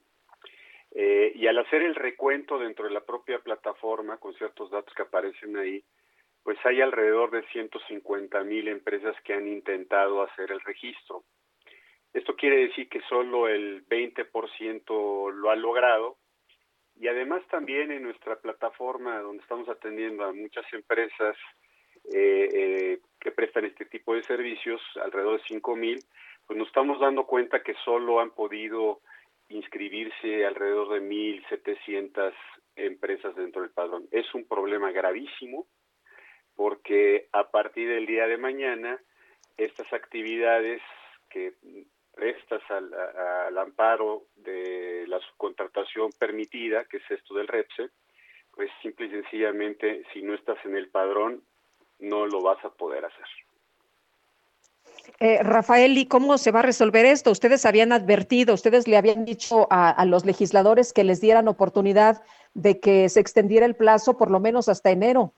[0.98, 5.02] Eh, y al hacer el recuento dentro de la propia plataforma, con ciertos datos que
[5.02, 5.84] aparecen ahí,
[6.42, 11.24] pues hay alrededor de 150 mil empresas que han intentado hacer el registro.
[12.14, 16.16] Esto quiere decir que solo el 20% lo ha logrado
[16.98, 21.36] y además también en nuestra plataforma donde estamos atendiendo a muchas empresas
[22.14, 25.98] eh, eh, que prestan este tipo de servicios, alrededor de 5 mil,
[26.46, 29.02] pues nos estamos dando cuenta que solo han podido
[29.48, 32.32] inscribirse alrededor de 1.700
[32.76, 34.06] empresas dentro del padrón.
[34.10, 35.66] Es un problema gravísimo
[36.54, 39.00] porque a partir del día de mañana
[39.56, 40.82] estas actividades
[41.30, 41.54] que
[42.12, 47.90] prestas al, amparo de la subcontratación permitida, que es esto del REPSE,
[48.52, 51.42] pues simple y sencillamente si no estás en el padrón
[51.98, 53.26] no lo vas a poder hacer.
[55.20, 57.30] Eh, Rafael, ¿y cómo se va a resolver esto?
[57.30, 62.22] Ustedes habían advertido, ustedes le habían dicho a, los legisladores que les dieran oportunidad
[62.54, 65.32] de que se extendiera el plazo por lo menos hasta enero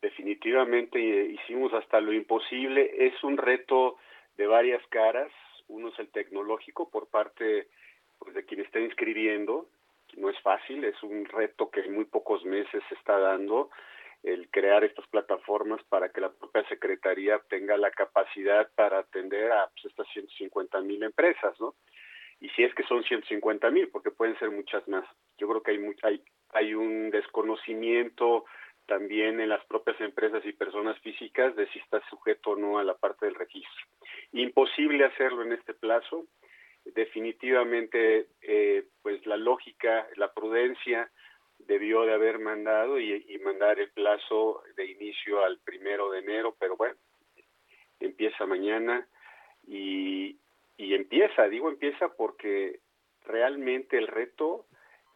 [0.00, 3.06] definitivamente hicimos hasta lo imposible.
[3.06, 3.96] Es un reto
[4.36, 5.30] de varias caras.
[5.68, 7.68] Uno es el tecnológico por parte
[8.18, 9.66] pues, de quien está inscribiendo.
[10.16, 13.70] No es fácil, es un reto que en muy pocos meses se está dando
[14.22, 19.68] el crear estas plataformas para que la propia Secretaría tenga la capacidad para atender a
[19.68, 21.74] pues, estas 150 mil empresas, ¿no?
[22.40, 25.04] Y si es que son 150 mil, porque pueden ser muchas más.
[25.38, 28.44] Yo creo que hay, hay, hay un desconocimiento
[28.86, 32.84] también en las propias empresas y personas físicas de si está sujeto o no a
[32.84, 33.86] la parte del registro.
[34.32, 36.26] Imposible hacerlo en este plazo.
[36.84, 41.10] Definitivamente, eh, pues la lógica, la prudencia
[41.68, 46.76] debió de haber mandado y, mandar el plazo de inicio al primero de enero, pero
[46.76, 46.96] bueno,
[48.00, 49.06] empieza mañana
[49.66, 50.38] y,
[50.76, 52.80] y empieza, digo empieza porque
[53.24, 54.66] realmente el reto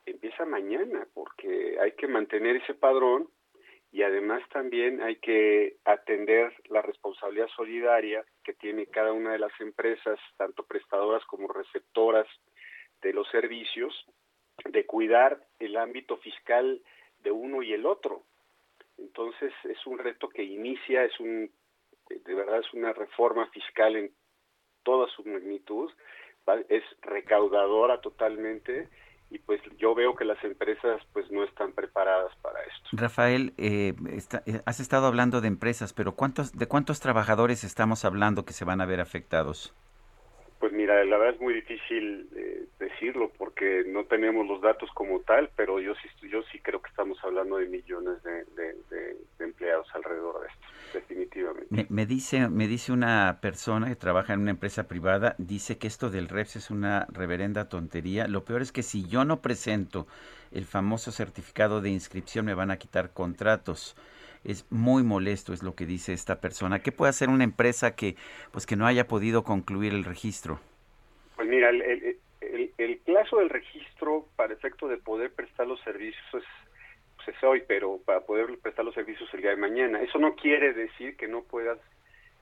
[0.04, 3.28] empieza mañana, porque hay que mantener ese padrón
[3.90, 9.52] y además también hay que atender la responsabilidad solidaria que tiene cada una de las
[9.60, 12.26] empresas, tanto prestadoras como receptoras
[13.00, 14.06] de los servicios,
[14.68, 16.82] de cuidar el ámbito fiscal
[17.22, 18.24] de uno y el otro.
[18.98, 21.50] Entonces es un reto que inicia, es un,
[22.08, 24.12] de verdad es una reforma fiscal en
[24.82, 25.90] toda su magnitud,
[26.68, 28.88] es recaudadora totalmente
[29.30, 32.90] y pues yo veo que las empresas pues no están preparadas para esto.
[32.92, 33.94] Rafael, eh,
[34.46, 38.66] eh, has estado hablando de empresas, pero ¿cuántos, ¿de cuántos trabajadores estamos hablando que se
[38.66, 39.74] van a ver afectados?
[40.62, 45.18] Pues mira, la verdad es muy difícil eh, decirlo porque no tenemos los datos como
[45.18, 49.16] tal, pero yo sí, yo sí creo que estamos hablando de millones de, de, de,
[49.40, 51.66] de empleados alrededor de esto, definitivamente.
[51.68, 55.88] Me, me, dice, me dice una persona que trabaja en una empresa privada, dice que
[55.88, 58.28] esto del REPS es una reverenda tontería.
[58.28, 60.06] Lo peor es que si yo no presento
[60.52, 63.96] el famoso certificado de inscripción me van a quitar contratos
[64.44, 66.80] es muy molesto, es lo que dice esta persona.
[66.80, 68.16] ¿Qué puede hacer una empresa que,
[68.50, 70.60] pues, que no haya podido concluir el registro?
[71.36, 76.44] Pues mira, el, el, plazo del registro para efecto de poder prestar los servicios es,
[77.16, 80.00] pues es hoy, pero para poder prestar los servicios el día de mañana.
[80.00, 81.78] Eso no quiere decir que no puedas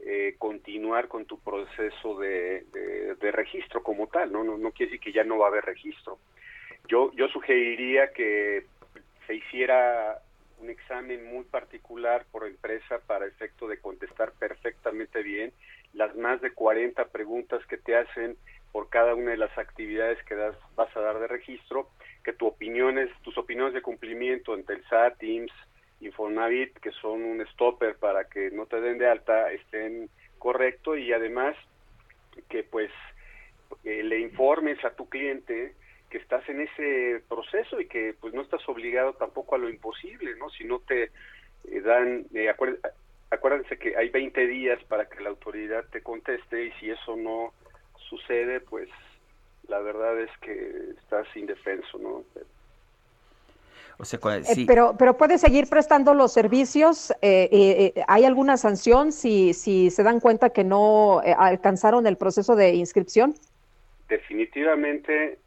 [0.00, 4.44] eh, continuar con tu proceso de, de, de, registro como tal, ¿no?
[4.44, 4.56] ¿no?
[4.56, 6.18] No quiere decir que ya no va a haber registro.
[6.88, 8.64] Yo, yo sugeriría que
[9.26, 10.22] se hiciera
[10.60, 15.52] un examen muy particular por empresa para efecto de contestar perfectamente bien
[15.92, 18.36] las más de 40 preguntas que te hacen
[18.72, 21.88] por cada una de las actividades que das, vas a dar de registro,
[22.22, 25.52] que tu opiniones, tus opiniones de cumplimiento ante el SAT, Teams,
[26.00, 30.08] Infonavit, que son un stopper para que no te den de alta, estén
[30.38, 31.56] correcto y además
[32.48, 32.90] que pues
[33.84, 35.74] eh, le informes a tu cliente
[36.10, 40.34] que estás en ese proceso y que pues no estás obligado tampoco a lo imposible,
[40.36, 40.50] ¿no?
[40.50, 42.78] Si no te eh, dan, eh, acuérd
[43.30, 47.52] acuérdense que hay 20 días para que la autoridad te conteste y si eso no
[48.08, 48.88] sucede, pues
[49.68, 52.24] la verdad es que estás indefenso, ¿no?
[53.98, 54.62] O sea, sí.
[54.62, 57.10] eh, pero, pero puede seguir prestando los servicios.
[57.20, 62.16] Eh, eh, ¿Hay alguna sanción si, si se dan cuenta que no eh, alcanzaron el
[62.16, 63.34] proceso de inscripción?
[64.08, 65.38] Definitivamente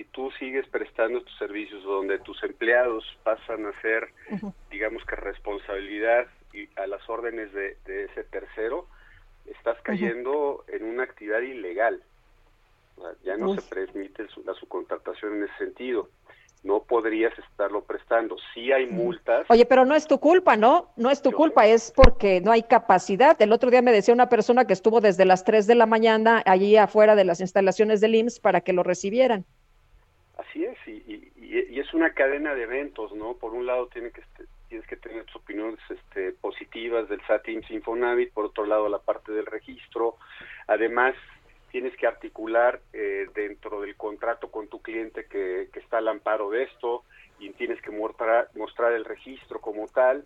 [0.00, 4.54] si tú sigues prestando tus servicios donde tus empleados pasan a ser, uh -huh.
[4.70, 8.86] digamos que responsabilidad y a las órdenes de, de ese tercero,
[9.44, 10.74] estás cayendo uh -huh.
[10.74, 12.02] en una actividad ilegal.
[13.24, 16.08] Ya no se permite su, la subcontratación en ese sentido.
[16.62, 18.36] no podrías estarlo prestando.
[18.52, 19.46] Sí hay multas.
[19.48, 20.92] Oye, pero no es tu culpa, ¿no?
[20.96, 23.40] No es tu culpa, es porque no hay capacidad.
[23.40, 26.42] El otro día me decía una persona que estuvo desde las 3 de la mañana
[26.44, 29.46] allí afuera de las instalaciones del IMSS para que lo recibieran.
[30.40, 33.34] Así es, y, y, es una cadena de eventos, ¿no?
[33.34, 37.48] Por un lado tiene que este, tienes que tener tus opiniones este, positivas del SAT
[37.48, 40.16] IMSS Infonavit, por otro lado la parte del registro.
[40.66, 41.14] Además,
[41.70, 46.62] tienes que articular eh, dentro del contrato con tu cliente que, está al amparo de
[46.62, 47.04] esto
[47.38, 50.24] y tienes que mostrar, mostrar el registro como tal.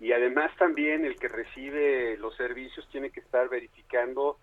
[0.00, 4.38] Y además también el que recibe los servicios tiene que estar verificando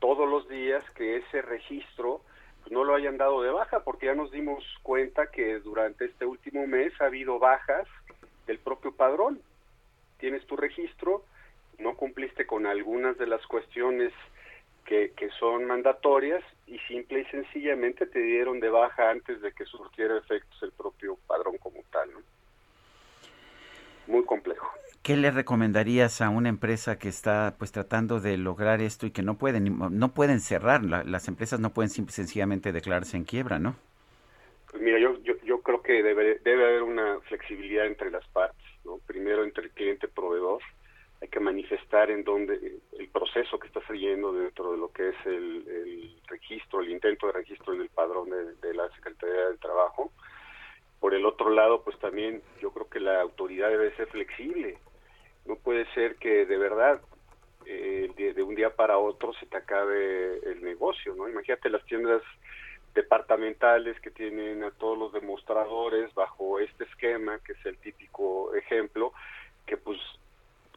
[0.00, 2.22] todos los días que ese registro
[2.60, 6.24] pues, no lo hayan dado de baja, porque ya nos dimos cuenta que durante este
[6.24, 7.86] último mes ha habido bajas
[8.46, 9.40] del propio padrón.
[10.18, 11.24] Tienes tu registro,
[11.78, 14.12] no cumpliste con algunas de las cuestiones
[14.84, 20.18] que, son mandatorias y simple y sencillamente te dieron de baja antes de que surtiera
[20.18, 22.10] efectos el propio padrón como tal.
[24.08, 24.68] Muy complejo.
[25.02, 29.22] ¿Qué le recomendarías a una empresa que está pues tratando de lograr esto y que
[29.22, 30.84] no pueden no pueden cerrar?
[30.84, 33.76] las empresas no pueden sencillamente declararse en quiebra, ¿no?
[34.70, 38.98] Pues mira, yo, yo, creo que debe, debe haber una flexibilidad entre las partes, ¿no?
[39.06, 40.60] Primero entre el cliente proveedor,
[41.20, 45.16] hay que manifestar en dónde el proceso que está siguiendo dentro de lo que es
[45.26, 50.12] el, registro, el intento de registro en el padrón de, la Secretaría del Trabajo.
[50.98, 54.78] Por el otro lado, pues también yo creo que la autoridad debe ser flexible.
[55.46, 57.00] No puede ser que de verdad
[57.66, 61.28] eh, de, un día para otro se te acabe el negocio, ¿no?
[61.28, 62.22] Imagínate las tiendas
[62.94, 69.12] departamentales que tienen a todos los demostradores bajo este esquema, que es el típico ejemplo,
[69.66, 69.98] que pues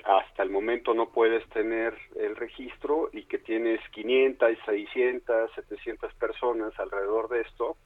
[0.04, 6.78] hasta el momento no puedes tener el registro y que tienes 500, 600, 700 personas
[6.78, 7.78] alrededor de esto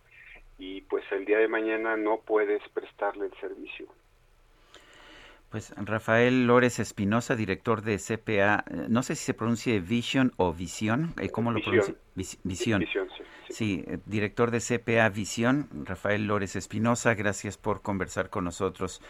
[0.57, 3.87] y pues el día de mañana no puedes prestarle el servicio.
[5.57, 10.53] Pues Rafael Lórez Espinosa, director de CPA, eh, no sé si se pronuncie Vision o
[10.53, 11.95] Visión, eh, ¿cómo lo pronuncia?
[12.43, 12.85] Visión.
[13.49, 19.01] sí, eh, director de CPA Visión, Rafael Lórez Espinosa, gracias por conversar con nosotros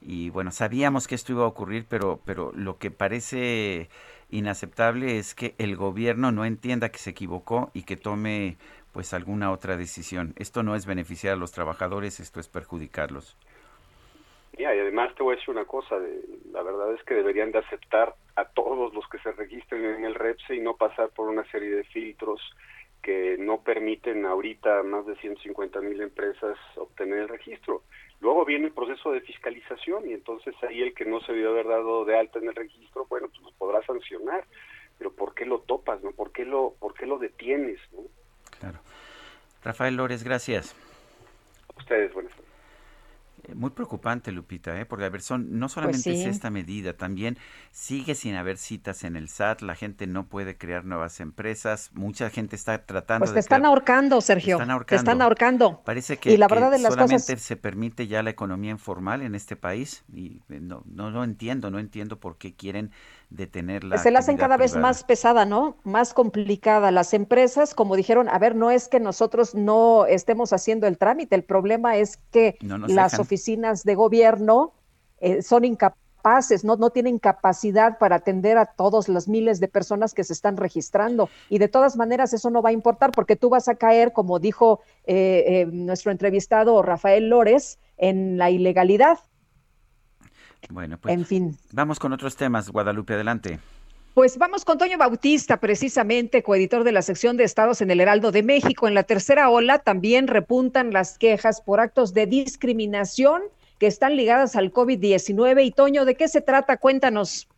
[0.00, 3.90] y bueno, sabíamos que esto iba a ocurrir, pero, pero lo que parece
[4.30, 8.56] inaceptable es que el gobierno no entienda que se equivocó y que tome
[8.92, 10.32] pues alguna otra decisión.
[10.36, 13.36] Esto no es beneficiar a los trabajadores, esto es perjudicarlos.
[14.62, 15.96] Y además te voy a decir una cosa,
[16.52, 20.14] la verdad es que deberían de aceptar a todos los que se registren en el
[20.14, 22.40] REPSE y no pasar por una serie de filtros
[23.02, 27.82] que no permiten ahorita a más de 150 mil empresas obtener el registro.
[28.20, 31.66] Luego viene el proceso de fiscalización y entonces ahí el que no se debió haber
[31.66, 34.44] dado de alta en el registro, bueno, pues lo podrá sancionar,
[34.98, 36.12] pero ¿por qué lo topas, no?
[36.12, 38.00] ¿Por qué lo, por qué lo detienes, no?
[38.58, 38.78] Claro.
[39.64, 40.76] Rafael Lórez, gracias.
[41.74, 42.49] A ustedes, buenas tardes.
[43.54, 44.86] Muy preocupante, Lupita, ¿eh?
[44.86, 47.38] porque a ver, son, no solamente pues es esta medida, también
[47.70, 52.30] sigue sin haber citas en el SAT, la gente no puede crear nuevas empresas, mucha
[52.30, 54.56] gente está tratando pues te están ahorcando, Sergio.
[54.56, 54.88] Te están ahorcando.
[54.88, 55.82] Te están ahorcando.
[55.84, 59.34] Parece que, y la verdad de las solamente se permite ya la economía informal en
[59.34, 62.90] este país y eh, no, no lo entiendo, no entiendo por qué quieren
[63.98, 65.76] Se la hacen cada vez más pesada, ¿no?
[65.84, 66.90] Más complicada.
[66.90, 71.36] Las empresas, como dijeron, a ver, no es que nosotros no estemos haciendo el trámite,
[71.36, 74.72] el problema es que las oficinas de gobierno
[75.20, 80.12] eh, son incapaces, no, no tienen capacidad para atender a todos las miles de personas
[80.12, 81.28] que se están registrando.
[81.48, 84.40] Y de todas maneras eso no va a importar porque tú vas a caer, como
[84.40, 89.18] dijo eh, eh, nuestro entrevistado Rafael Lórez, en la ilegalidad.
[90.68, 91.56] Bueno, pues en fin.
[91.72, 92.70] vamos con otros temas.
[92.70, 93.58] Guadalupe, adelante.
[94.14, 98.32] Pues vamos con Toño Bautista, precisamente coeditor de la sección de estados en el Heraldo
[98.32, 98.88] de México.
[98.88, 103.42] En la tercera ola también repuntan las quejas por actos de discriminación
[103.78, 105.64] que están ligadas al COVID-19.
[105.64, 106.76] Y Toño, ¿de qué se trata?
[106.76, 107.48] Cuéntanos.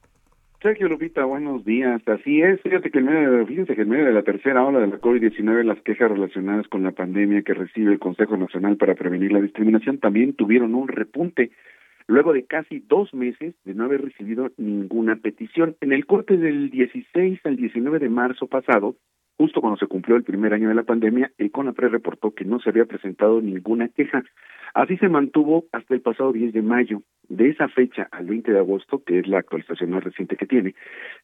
[0.63, 2.01] Sergio Lupita, buenos días.
[2.07, 4.87] Así es, fíjate que en medio, fíjense que en medio de la tercera ola de
[4.87, 9.33] la COVID-19, las quejas relacionadas con la pandemia que recibe el Consejo Nacional para Prevenir
[9.33, 11.51] la Discriminación también tuvieron un repunte
[12.07, 15.77] luego de casi dos meses de no haber recibido ninguna petición.
[15.81, 18.97] En el corte del 16 al 19 de marzo pasado,
[19.37, 22.61] justo cuando se cumplió el primer año de la pandemia, el CONAPRE reportó que no
[22.61, 24.23] se había presentado ninguna queja.
[24.75, 27.03] Así se mantuvo hasta el pasado 10 de mayo.
[27.29, 30.75] De esa fecha al 20 de agosto, que es la actualización más reciente que tiene,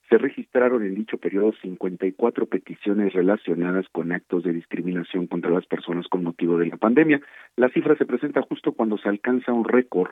[0.09, 6.07] se registraron en dicho periodo 54 peticiones relacionadas con actos de discriminación contra las personas
[6.09, 7.21] con motivo de la pandemia.
[7.57, 10.11] La cifra se presenta justo cuando se alcanza un récord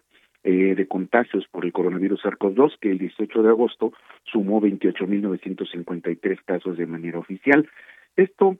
[0.48, 3.92] eh, de contagios por el coronavirus SARS-CoV-2, que el 18 de agosto
[4.24, 7.68] sumó 28.953 casos de manera oficial.
[8.16, 8.56] Esto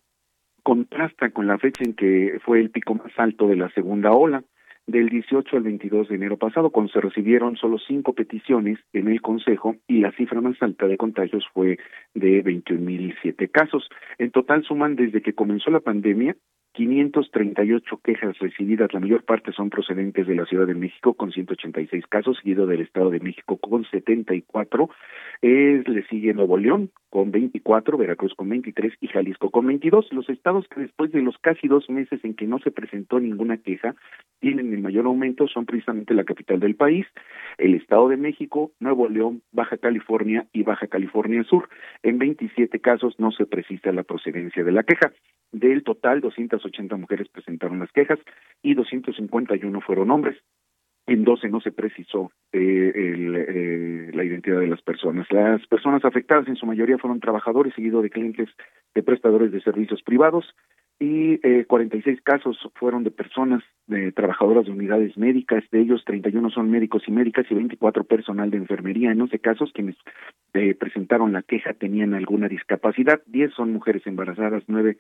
[0.63, 4.45] contrasta con la fecha en que fue el pico más alto de la segunda ola.
[4.89, 9.21] del 18 al 22 de enero pasado, cuando se recibieron solo cinco peticiones en el
[9.21, 11.81] Consejo y la cifra más alta de contagios fue
[12.15, 13.89] de 21.007 casos.
[14.19, 16.37] En total suman desde que comenzó la pandemia
[16.77, 22.07] 538 quejas recibidas, la mayor parte son procedentes de la Ciudad de México con 186
[22.07, 24.91] casos, seguido del Estado de México con 74,
[25.41, 30.13] eh, le sigue Nuevo León con 24, Veracruz con 23 y Jalisco con 22.
[30.13, 33.57] Los estados que después de los casi dos meses en que no se presentó ninguna
[33.57, 33.95] queja
[34.41, 37.07] tienen el mayor aumento son precisamente la capital del país,
[37.57, 41.71] el Estado de México, Nuevo León, Baja California y Baja California Sur.
[42.03, 45.13] En 27 casos no se precisa la procedencia de la queja.
[45.53, 46.21] Del total,
[46.67, 48.19] 280 mujeres presentaron las quejas
[48.63, 50.37] y 251 fueron hombres
[51.07, 55.27] en 12 no se precisó eh, el, eh, la identidad de las personas.
[55.31, 58.49] Las personas afectadas en su mayoría fueron trabajadores, seguido de clientes
[58.95, 60.45] de prestadores de servicios privados,
[60.99, 66.49] y eh, 46 casos fueron de personas, de trabajadoras de unidades médicas, de ellos 31
[66.51, 69.13] son médicos y médicas y 24 personal de enfermería.
[69.13, 69.97] En 11 casos quienes
[70.55, 74.99] eh, presentaron la queja tenían alguna discapacidad, 10 son mujeres embarazadas, 9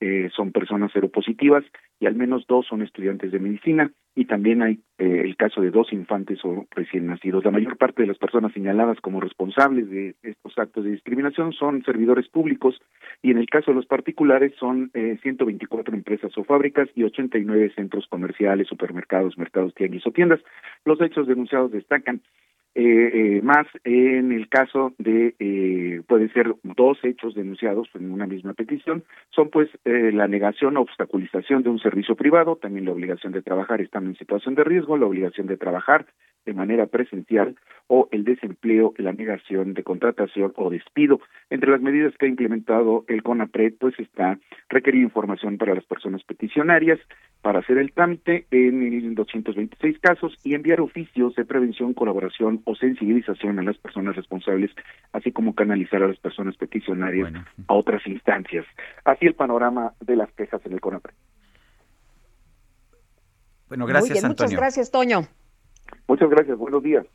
[0.00, 1.64] eh, son personas seropositivas
[2.00, 5.70] y al menos dos son estudiantes de medicina y también hay eh, el caso de
[5.70, 7.44] dos infantes o recién nacidos.
[7.44, 11.82] La mayor parte de las personas señaladas como responsables de estos actos de discriminación son
[11.84, 12.80] servidores públicos
[13.22, 17.72] y en el caso de los particulares son eh, 124 empresas o fábricas y 89
[17.74, 20.40] centros comerciales, supermercados, mercados, tianguis o tiendas.
[20.84, 22.20] Los hechos denunciados destacan
[22.76, 28.26] eh, eh, más en el caso de eh, puede ser dos hechos denunciados en una
[28.26, 29.04] misma petición.
[29.30, 33.42] Son pues eh, la negación o obstaculización de un servicio privado también la obligación de
[33.42, 36.06] trabajar estando en situación de riesgo la obligación de trabajar
[36.44, 37.54] de manera presencial
[37.86, 41.20] o el desempleo la negación de contratación o despido.
[41.50, 46.24] Entre las medidas que ha implementado el CONAPRED pues está requerir información para las personas
[46.24, 46.98] peticionarias
[47.40, 53.58] para hacer el trámite en 226 casos y enviar oficios de prevención, colaboración o sensibilización
[53.58, 54.70] a las personas responsables,
[55.12, 57.32] así como canalizar a las personas peticionarias
[57.68, 58.66] a otras instancias.
[59.04, 61.14] Así el panorama de las quejas en el CONAPRE.
[63.68, 64.48] Bueno, gracias, Muy bien, Antonio.
[64.48, 65.20] Muchas gracias, Toño.
[66.06, 67.06] Muchas gracias, buenos días.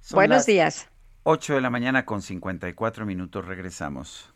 [0.00, 0.90] Son Buenos días.
[1.24, 4.35] 8 de la mañana con 54 minutos, regresamos.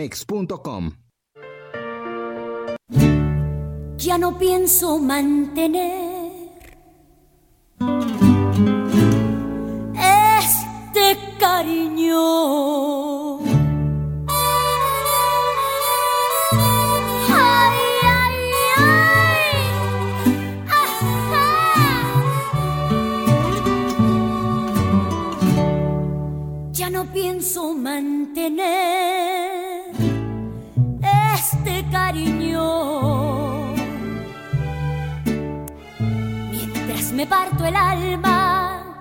[0.09, 0.91] citibanamex.com.
[3.97, 6.31] Ya no pienso mantener
[9.95, 12.19] este cariño.
[26.73, 29.10] Ya no pienso mantener
[37.21, 38.99] me parto el alma,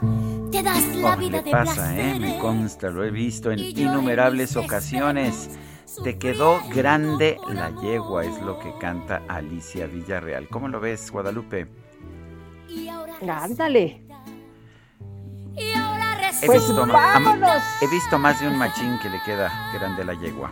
[0.53, 2.13] te das la Oh, vida le de pasa, ¿eh?
[2.13, 2.41] Me placeres.
[2.43, 5.49] consta, lo he visto en innumerables ocasiones.
[6.05, 10.49] Te quedó grande la yegua, es lo que canta Alicia Villarreal.
[10.49, 11.67] ¿Cómo lo ves, Guadalupe?
[13.27, 14.03] Ándale.
[15.57, 17.63] He, Pues visto, vámonos.
[17.81, 20.51] he visto más de un machín que le queda grande la yegua.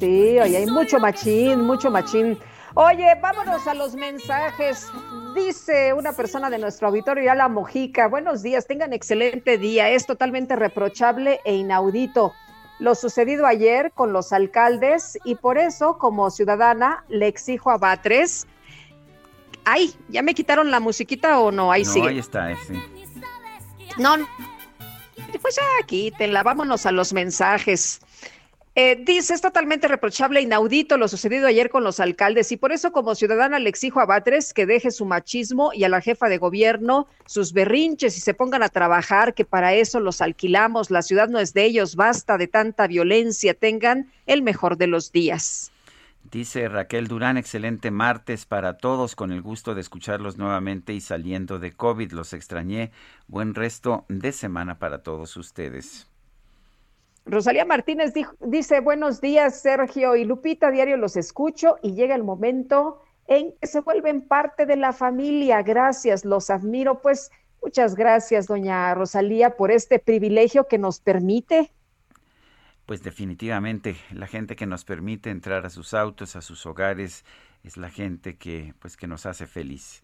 [0.00, 2.38] Sí, oye, hay mucho machín, mucho machín.
[2.80, 4.86] Oye, vámonos a los mensajes.
[5.34, 8.06] Dice una persona de nuestro auditorio, ya la Mojica.
[8.06, 9.90] Buenos días, tengan excelente día.
[9.90, 12.32] Es totalmente reprochable e inaudito
[12.78, 18.46] lo sucedido ayer con los alcaldes y por eso, como ciudadana, le exijo a Batres.
[19.64, 21.72] Ay, ¿ya me quitaron la musiquita o no?
[21.72, 22.08] Ahí no, sigue.
[22.10, 22.80] ahí está, sí.
[23.96, 24.14] No,
[25.42, 28.00] pues ya quítenla, vámonos a los mensajes.
[28.80, 32.92] Eh, dice, es totalmente reprochable inaudito lo sucedido ayer con los alcaldes y por eso
[32.92, 36.38] como ciudadana le exijo a Batres que deje su machismo y a la jefa de
[36.38, 41.28] gobierno sus berrinches y se pongan a trabajar, que para eso los alquilamos, la ciudad
[41.28, 45.72] no es de ellos, basta de tanta violencia, tengan el mejor de los días.
[46.30, 51.58] Dice Raquel Durán, excelente martes para todos, con el gusto de escucharlos nuevamente y saliendo
[51.58, 52.92] de COVID, los extrañé.
[53.26, 56.06] Buen resto de semana para todos ustedes.
[57.30, 63.02] Rosalía Martínez dice, buenos días Sergio y Lupita, diario los escucho y llega el momento
[63.26, 65.62] en que se vuelven parte de la familia.
[65.62, 67.02] Gracias, los admiro.
[67.02, 67.30] Pues
[67.62, 71.70] muchas gracias, doña Rosalía, por este privilegio que nos permite.
[72.86, 77.26] Pues definitivamente la gente que nos permite entrar a sus autos, a sus hogares,
[77.62, 80.02] es la gente que pues que nos hace feliz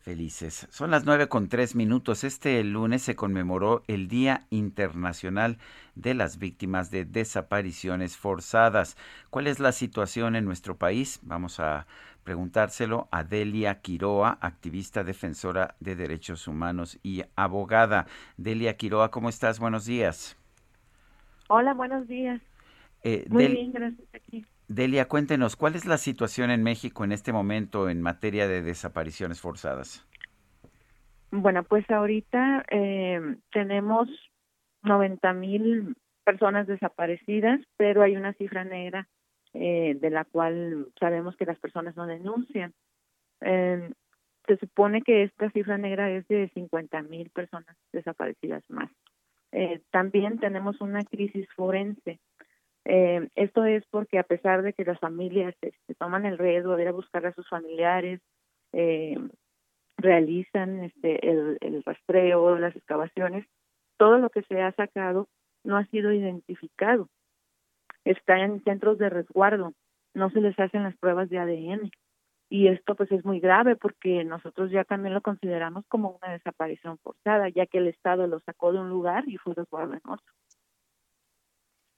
[0.00, 0.66] felices.
[0.70, 2.24] Son las nueve con tres minutos.
[2.24, 5.58] Este lunes se conmemoró el Día Internacional
[5.94, 8.96] de las Víctimas de Desapariciones Forzadas.
[9.30, 11.20] ¿Cuál es la situación en nuestro país?
[11.22, 11.86] Vamos a
[12.24, 18.06] preguntárselo a Delia Quiroa, activista defensora de derechos humanos y abogada.
[18.36, 19.58] Delia Quiroa, ¿cómo estás?
[19.58, 20.36] Buenos días.
[21.48, 22.40] Hola, buenos días.
[23.02, 24.08] Eh, Muy bien, gracias.
[24.14, 24.44] Aquí.
[24.72, 29.40] Delia, cuéntenos, ¿cuál es la situación en México en este momento en materia de desapariciones
[29.40, 30.06] forzadas?
[31.32, 33.20] Bueno, pues ahorita eh,
[33.50, 34.08] tenemos
[34.84, 39.08] 90 mil personas desaparecidas, pero hay una cifra negra
[39.54, 42.72] eh, de la cual sabemos que las personas no denuncian.
[43.40, 43.90] Eh,
[44.46, 48.88] se supone que esta cifra negra es de 50 mil personas desaparecidas más.
[49.50, 52.20] Eh, también tenemos una crisis forense
[52.84, 56.76] eh, esto es porque a pesar de que las familias se este, toman el riesgo
[56.76, 58.20] de ir a buscar a sus familiares,
[58.72, 59.16] eh,
[59.98, 63.46] realizan este, el, el rastreo, las excavaciones,
[63.98, 65.28] todo lo que se ha sacado
[65.62, 67.08] no ha sido identificado.
[68.04, 69.74] Está en centros de resguardo,
[70.14, 71.90] no se les hacen las pruebas de ADN.
[72.52, 76.98] Y esto pues es muy grave porque nosotros ya también lo consideramos como una desaparición
[76.98, 80.34] forzada, ya que el Estado lo sacó de un lugar y fue resguardo en otro.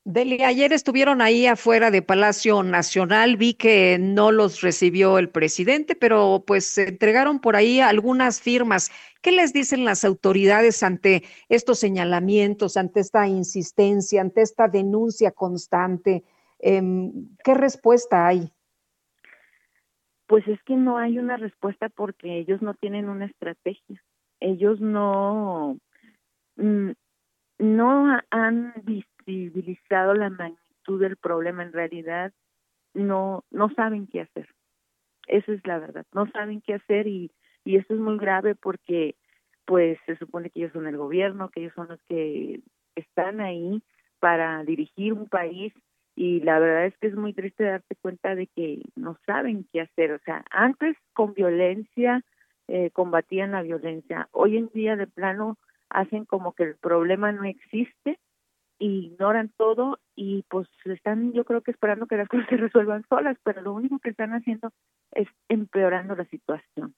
[0.05, 5.95] Deli, ayer estuvieron ahí afuera de Palacio Nacional, vi que no los recibió el presidente,
[5.95, 8.91] pero pues se entregaron por ahí algunas firmas.
[9.21, 16.25] ¿Qué les dicen las autoridades ante estos señalamientos, ante esta insistencia, ante esta denuncia constante?
[16.59, 18.53] Em, ¿Qué respuesta hay?
[20.27, 24.03] Pues es que no hay una respuesta porque ellos no tienen una estrategia.
[24.41, 25.79] Ellos no,
[26.57, 26.91] mm,
[27.59, 32.33] no han visto visibilizado la magnitud del problema, en realidad
[32.95, 34.49] no, no saben qué hacer.
[35.27, 37.31] Esa es la verdad, no saben qué hacer y,
[37.65, 39.17] y eso es muy grave porque
[39.65, 42.61] pues se supone que ellos son el gobierno, que ellos son los que
[42.97, 43.83] están ahí
[44.19, 45.73] para dirigir un país
[46.15, 49.81] y la verdad es que es muy triste darte cuenta de que no saben qué
[49.83, 50.13] hacer.
[50.13, 52.23] O sea, antes con violencia
[52.69, 55.59] eh, combatían la violencia, hoy en día de plano
[55.89, 58.19] hacen como que el problema no existe
[58.87, 63.37] ignoran todo y pues están yo creo que esperando que las cosas se resuelvan solas,
[63.45, 64.73] pero lo único que están haciendo
[65.13, 66.95] es empeorando la situación.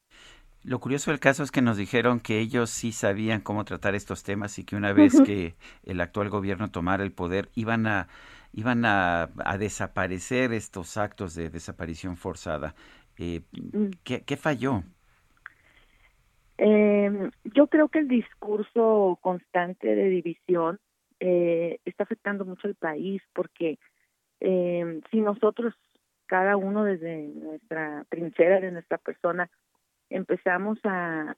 [0.65, 4.23] Lo curioso del caso es que nos dijeron que ellos sí sabían cómo tratar estos
[4.23, 8.09] temas y que una vez que el actual gobierno tomara el poder iban a
[8.55, 9.29] iban a,
[9.59, 12.75] desaparecer estos actos de desaparición forzada.
[13.19, 13.91] Eh, mm.
[14.05, 14.85] ¿qué, ¿qué, falló?
[16.57, 20.79] Eh, yo creo que el discurso constante de división
[21.27, 23.79] eh, está afectando mucho al país porque
[24.41, 25.75] eh, si nosotros,
[26.27, 29.51] cada uno desde nuestra trinchera, de nuestra persona,
[30.11, 31.35] empezamos a,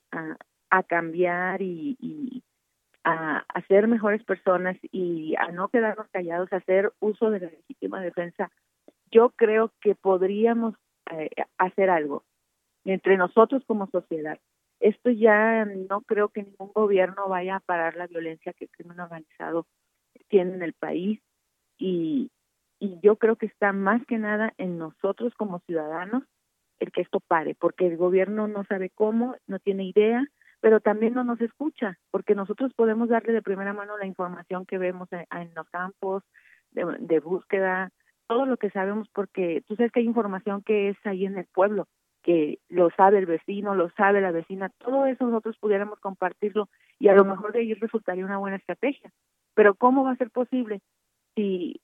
[0.70, 2.42] a, cambiar y,
[3.04, 7.50] a, a, ser mejores personas y a no quedarnos callados, a hacer uso de la
[7.50, 8.50] legítima defensa,
[9.12, 10.74] yo creo que podríamos
[11.12, 12.24] eh, hacer algo
[12.84, 14.40] entre nosotros como sociedad.
[14.80, 19.00] Esto ya no creo que ningún gobierno vaya a parar la violencia que el crimen
[19.00, 19.66] organizado
[20.28, 21.20] tiene en el país.
[21.78, 22.30] Y,
[22.78, 26.24] y yo creo que está más que nada en nosotros como ciudadanos
[26.78, 30.26] el que esto pare, porque el gobierno no sabe cómo, no tiene idea,
[30.60, 34.78] pero también no nos escucha, porque nosotros podemos darle de primera mano la información que
[34.78, 36.22] vemos en, los campos
[36.72, 37.90] de, búsqueda,
[38.26, 41.46] todo lo que sabemos porque tú sabes que hay información que es ahí en el
[41.46, 41.88] pueblo,
[42.26, 47.06] que lo sabe el vecino, lo sabe la vecina, todo eso nosotros pudiéramos compartirlo y
[47.06, 49.12] a lo mejor de ahí resultaría una buena estrategia.
[49.54, 50.82] Pero ¿cómo va a ser posible
[51.36, 51.80] si,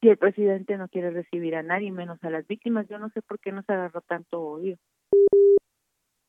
[0.00, 2.88] si el presidente no quiere recibir a nadie, menos a las víctimas?
[2.88, 4.78] Yo no sé por qué nos agarró tanto odio.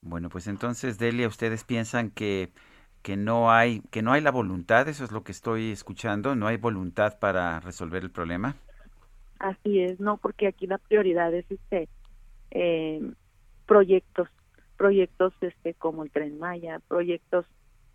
[0.02, 2.49] Bueno, pues entonces, Delia, ¿ustedes piensan que,
[3.02, 4.90] que, no hay, que no hay la voluntad?
[4.90, 6.35] Eso es lo que estoy escuchando.
[6.35, 8.57] ¿No hay voluntad para resolver el problema?
[9.40, 11.88] Así es, no, porque aquí la prioridad es este
[12.52, 13.14] eh,
[13.65, 14.30] proyectos,
[14.77, 17.45] proyectos este como el Tren Maya, proyectos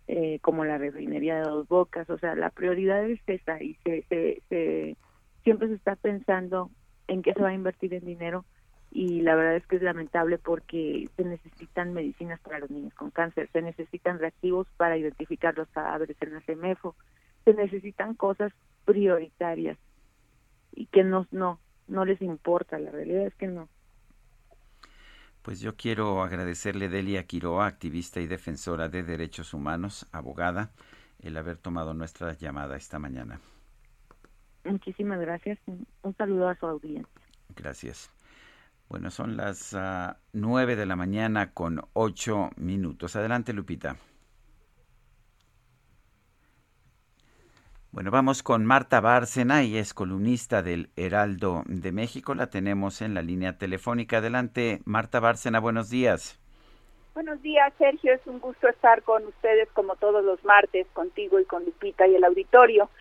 [0.07, 4.03] eh, como la refinería de Dos Bocas, o sea, la prioridad es esa y se,
[4.09, 4.97] se,
[5.43, 6.71] siempre se está pensando
[7.07, 8.45] en qué se va a invertir en dinero
[8.91, 13.11] y la verdad es que es lamentable porque se necesitan medicinas para los niños con
[13.11, 16.95] cáncer, se necesitan reactivos para identificar los cadáveres en la CEMEFO,
[17.45, 18.51] se necesitan cosas
[18.85, 19.77] prioritarias
[20.71, 23.69] y que no, no, no les importa, la realidad es que no.
[25.41, 30.71] Pues yo quiero agradecerle a Delia Quiroa, activista y defensora de derechos humanos, abogada,
[31.21, 33.39] el haber tomado nuestra llamada esta mañana.
[34.65, 35.57] Muchísimas gracias.
[35.67, 37.21] Un saludo a su audiencia.
[37.55, 38.11] Gracias.
[38.89, 43.15] Bueno, son las uh, nueve de la mañana con ocho minutos.
[43.15, 43.95] Adelante, Lupita.
[47.91, 52.35] Bueno, vamos con Marta Bárcena, y es columnista del Heraldo de México.
[52.35, 54.17] La tenemos en la línea telefónica.
[54.17, 56.39] Adelante, Marta Bárcena, buenos días.
[57.15, 58.13] Buenos días, Sergio.
[58.13, 62.13] Es un gusto estar con ustedes como todos los martes, contigo y con Lupita y
[62.15, 62.91] el auditorio.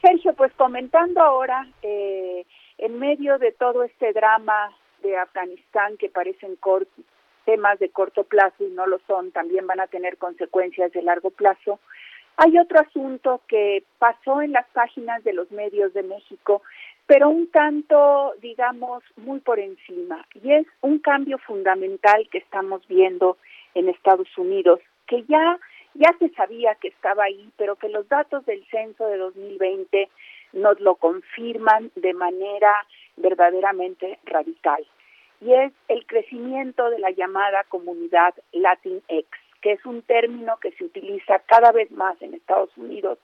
[0.00, 2.46] Sergio, pues comentando ahora, eh,
[2.78, 6.56] en medio de todo este drama de Afganistán que parecen
[7.44, 11.28] temas de corto plazo y no lo son, también van a tener consecuencias de largo
[11.28, 11.78] plazo,
[12.36, 16.62] hay otro asunto que pasó en las páginas de los medios de México,
[17.06, 23.36] pero un tanto, digamos, muy por encima, y es un cambio fundamental que estamos viendo
[23.74, 25.58] en Estados Unidos, que ya
[25.94, 30.08] ya se sabía que estaba ahí, pero que los datos del censo de 2020
[30.52, 32.72] nos lo confirman de manera
[33.16, 34.86] verdaderamente radical.
[35.40, 39.26] Y es el crecimiento de la llamada comunidad Latinx
[39.60, 43.18] que es un término que se utiliza cada vez más en Estados Unidos,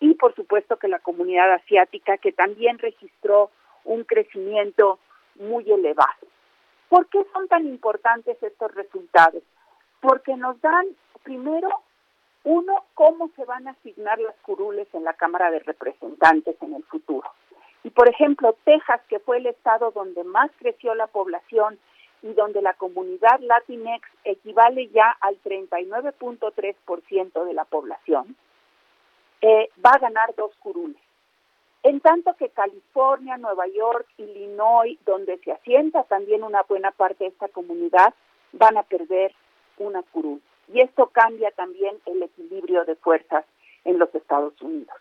[0.00, 3.50] y por supuesto que la comunidad asiática que también registró
[3.84, 4.98] un crecimiento
[5.34, 6.33] muy elevado.
[6.88, 9.42] ¿Por qué son tan importantes estos resultados?
[10.00, 10.86] Porque nos dan,
[11.22, 11.68] primero,
[12.44, 16.84] uno, cómo se van a asignar las curules en la Cámara de Representantes en el
[16.84, 17.28] futuro.
[17.82, 21.78] Y por ejemplo, Texas, que fue el estado donde más creció la población
[22.22, 28.36] y donde la comunidad Latinx equivale ya al 39.3% de la población,
[29.42, 31.03] eh, va a ganar dos curules.
[31.84, 37.30] En tanto que California, Nueva York, Illinois, donde se asienta también una buena parte de
[37.30, 38.14] esta comunidad,
[38.52, 39.34] van a perder
[39.76, 40.40] una curul.
[40.72, 43.44] Y esto cambia también el equilibrio de fuerzas
[43.84, 44.96] en los Estados Unidos.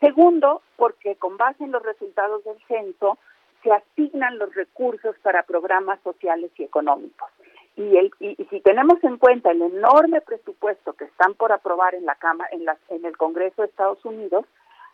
[0.00, 3.16] Segundo, porque con base en los resultados del censo
[3.62, 7.30] se asignan los recursos para programas sociales y económicos.
[7.74, 12.04] Y, el, y, si tenemos en cuenta el enorme presupuesto que están por aprobar en
[12.04, 14.44] la Cámara, en, en el Congreso de Estados Unidos,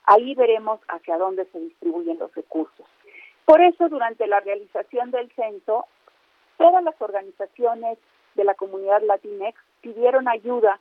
[0.07, 2.87] Ahí veremos hacia dónde se distribuyen los recursos.
[3.45, 5.87] Por eso, durante la realización del censo,
[6.57, 7.99] todas las organizaciones
[8.35, 10.79] de la comunidad Latinx pidieron ayuda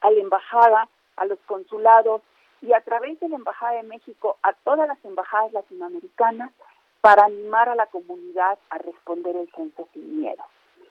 [0.00, 2.22] a la embajada, a los consulados
[2.62, 6.50] y a través de la Embajada de México a todas las embajadas latinoamericanas
[7.00, 10.42] para animar a la comunidad a responder el censo sin miedo.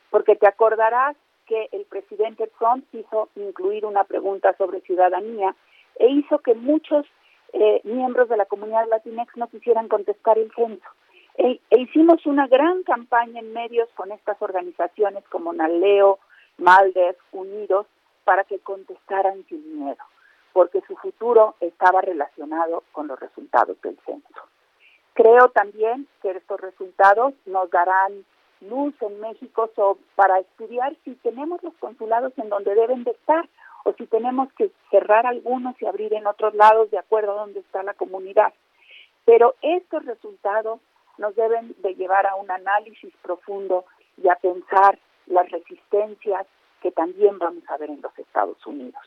[0.10, 1.16] Porque te acordarás
[1.46, 5.56] que el presidente Trump hizo incluir una pregunta sobre ciudadanía
[5.98, 7.06] e hizo que muchos
[7.58, 10.90] eh, miembros de la comunidad latinex no quisieran contestar el censo.
[11.38, 16.20] E, e, hicimos una gran campaña en medios con estas organizaciones como Naleo,
[16.58, 17.88] Maldes, Unidos,
[18.26, 20.04] para que contestaran sin miedo.
[20.52, 24.42] porque su futuro estaba relacionado con los resultados del censo.
[25.14, 28.24] Creo también que estos resultados nos darán
[28.62, 29.70] luz en México
[30.16, 33.50] para estudiar si tenemos los consulados en donde deben de estar
[33.86, 37.60] o si tenemos que cerrar algunos y abrir en otros lados de acuerdo a donde
[37.60, 38.52] está la comunidad.
[39.26, 40.80] Pero estos resultados
[41.20, 43.86] nos deben de llevar a un análisis profundo
[44.22, 44.98] y a pensar
[45.28, 46.48] las resistencias
[46.82, 49.02] que también vamos a ver en los Estados Unidos,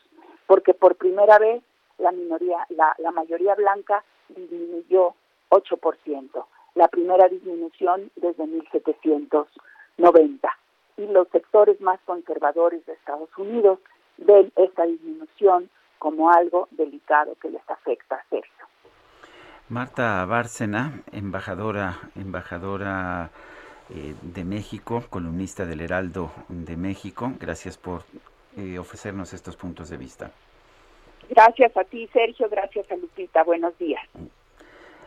[0.47, 1.61] porque por primera vez
[1.97, 5.13] la minoría, la, la mayoría blanca disminuyó
[5.49, 6.45] 8%,
[6.75, 10.57] la primera disminución desde 1790.
[10.97, 13.79] Y los sectores más conservadores de Estados Unidos
[14.25, 18.65] ven esta disminución como algo delicado que les afecta a Sergio.
[19.69, 23.29] Marta Bárcena, embajadora, embajadora
[23.89, 28.01] eh, de México, columnista del Heraldo de México, gracias por
[28.57, 30.31] eh, ofrecernos estos puntos de vista.
[31.29, 34.01] Gracias a ti, Sergio, gracias a Lupita, buenos días.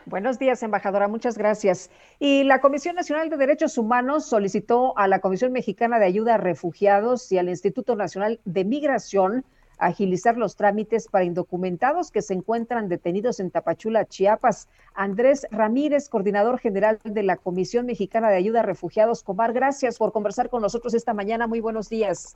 [0.05, 1.07] Buenos días, embajadora.
[1.07, 1.89] Muchas gracias.
[2.19, 6.37] Y la Comisión Nacional de Derechos Humanos solicitó a la Comisión Mexicana de Ayuda a
[6.37, 9.45] Refugiados y al Instituto Nacional de Migración
[9.77, 14.69] agilizar los trámites para indocumentados que se encuentran detenidos en Tapachula, Chiapas.
[14.93, 20.11] Andrés Ramírez, coordinador general de la Comisión Mexicana de Ayuda a Refugiados, Comar, gracias por
[20.11, 21.47] conversar con nosotros esta mañana.
[21.47, 22.35] Muy buenos días.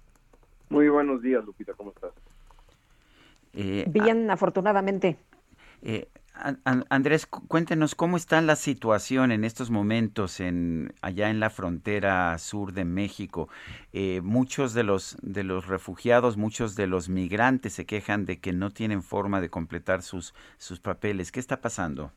[0.70, 2.12] Muy buenos días, Lupita, ¿cómo estás?
[3.54, 5.18] Eh, Bien, afortunadamente.
[5.82, 6.08] Eh,
[6.90, 12.74] Andrés, cuéntenos cómo está la situación en estos momentos en allá en la frontera sur
[12.74, 13.50] de México.
[13.94, 18.54] Eh, muchos de los de los refugiados, muchos de los migrantes se quejan de que
[18.54, 21.32] no tienen forma de completar sus sus papeles.
[21.32, 22.12] ¿Qué está pasando?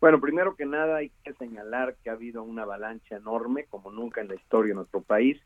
[0.00, 4.22] Bueno, primero que nada hay que señalar que ha habido una avalancha enorme, como nunca
[4.22, 5.38] en la historia de nuestro país.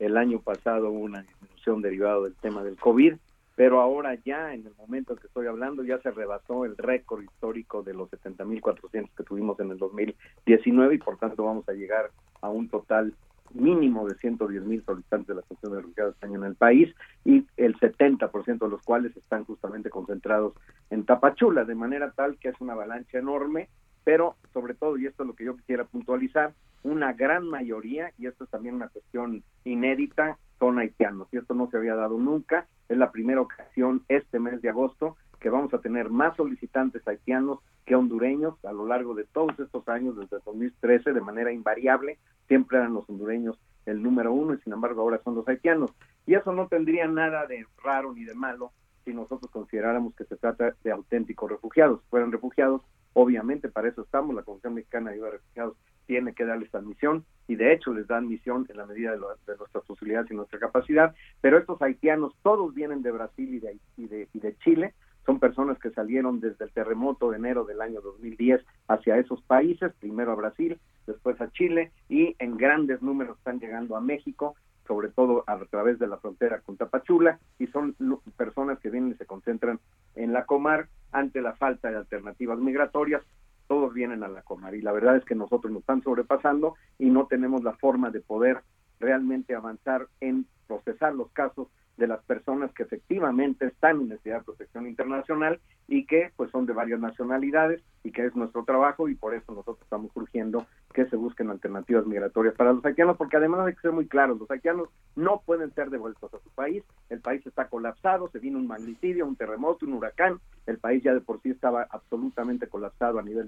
[0.00, 3.14] El año pasado hubo una disminución derivada del tema del COVID
[3.60, 7.22] pero ahora ya en el momento en que estoy hablando ya se rebasó el récord
[7.22, 12.10] histórico de los 70.400 que tuvimos en el 2019 y por tanto vamos a llegar
[12.40, 13.12] a un total
[13.52, 16.94] mínimo de 110.000 solicitantes de la atención de refugiados este en el país
[17.26, 20.54] y el 70% de los cuales están justamente concentrados
[20.88, 23.68] en Tapachula, de manera tal que es una avalancha enorme,
[24.10, 28.26] pero sobre todo, y esto es lo que yo quisiera puntualizar, una gran mayoría, y
[28.26, 32.66] esto es también una cuestión inédita, son haitianos, y esto no se había dado nunca,
[32.88, 37.60] es la primera ocasión este mes de agosto que vamos a tener más solicitantes haitianos
[37.86, 42.18] que hondureños a lo largo de todos estos años, desde 2013, de manera invariable,
[42.48, 45.92] siempre eran los hondureños el número uno y sin embargo ahora son los haitianos.
[46.26, 48.72] Y eso no tendría nada de raro ni de malo
[49.04, 52.00] si nosotros consideráramos que se trata de auténticos refugiados.
[52.10, 52.82] Fueran refugiados,
[53.12, 55.76] obviamente para eso estamos, la Comisión Mexicana de Ayuda a Refugiados
[56.06, 59.84] tiene que darles admisión y de hecho les dan admisión en la medida de, nuestras
[59.84, 64.28] posibilidades y nuestra capacidad, pero estos haitianos todos vienen de Brasil y de, y de,
[64.32, 64.94] y de Chile,
[65.26, 69.92] son personas que salieron desde el terremoto de enero del año 2010 hacia esos países,
[70.00, 74.56] primero a Brasil, después a Chile y en grandes números están llegando a México,
[74.90, 77.94] sobre todo a través de la frontera con Tapachula y son
[78.36, 79.78] personas que vienen y se concentran
[80.16, 83.22] en la Comar ante la falta de alternativas migratorias.
[83.68, 87.08] Todos vienen a la Comar y la verdad es que nosotros nos están sobrepasando y
[87.08, 88.62] no tenemos la forma de poder
[88.98, 91.68] realmente avanzar en procesar los casos
[92.00, 96.64] de las personas que efectivamente están en necesidad de protección internacional y que pues son
[96.64, 101.04] de varias nacionalidades y que es nuestro trabajo y por eso nosotros estamos urgiendo que
[101.06, 104.50] se busquen alternativas migratorias para los haitianos porque además hay que ser muy claros, los
[104.50, 108.66] haitianos no pueden ser devueltos a su país, el país está colapsado, se vino un
[108.66, 113.22] magnicidio, un terremoto, un huracán, el país ya de por sí estaba absolutamente colapsado a
[113.22, 113.46] nivel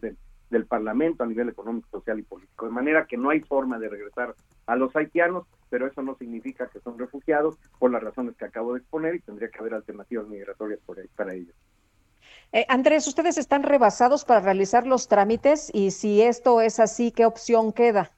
[0.52, 3.88] del parlamento, a nivel económico, social y político, de manera que no hay forma de
[3.88, 8.44] regresar a los haitianos pero eso no significa que son refugiados por las razones que
[8.44, 10.78] acabo de exponer y tendría que haber alternativas migratorias
[11.16, 11.54] para ellos.
[12.52, 17.24] Eh, Andrés, ustedes están rebasados para realizar los trámites y si esto es así, ¿qué
[17.24, 18.10] opción queda?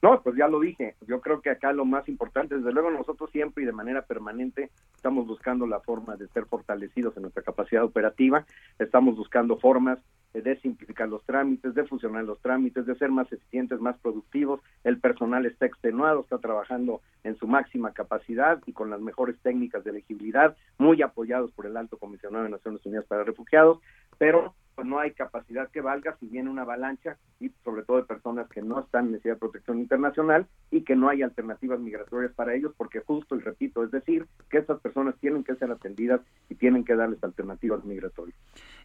[0.00, 0.94] No, pues ya lo dije.
[1.06, 4.70] Yo creo que acá lo más importante, desde luego nosotros siempre y de manera permanente
[4.94, 8.46] estamos buscando la forma de ser fortalecidos en nuestra capacidad operativa,
[8.78, 9.98] estamos buscando formas
[10.34, 14.60] de simplificar los trámites, de fusionar los trámites, de ser más eficientes, más productivos.
[14.84, 19.84] El personal está extenuado, está trabajando en su máxima capacidad y con las mejores técnicas
[19.84, 23.80] de elegibilidad, muy apoyados por el Alto Comisionado de Naciones Unidas para Refugiados,
[24.18, 28.04] pero pues no hay capacidad que valga si viene una avalancha y sobre todo de
[28.04, 32.32] personas que no están en necesidad de protección internacional y que no hay alternativas migratorias
[32.34, 36.20] para ellos porque justo y repito, es decir, que estas personas tienen que ser atendidas
[36.48, 38.38] y tienen que darles alternativas migratorias.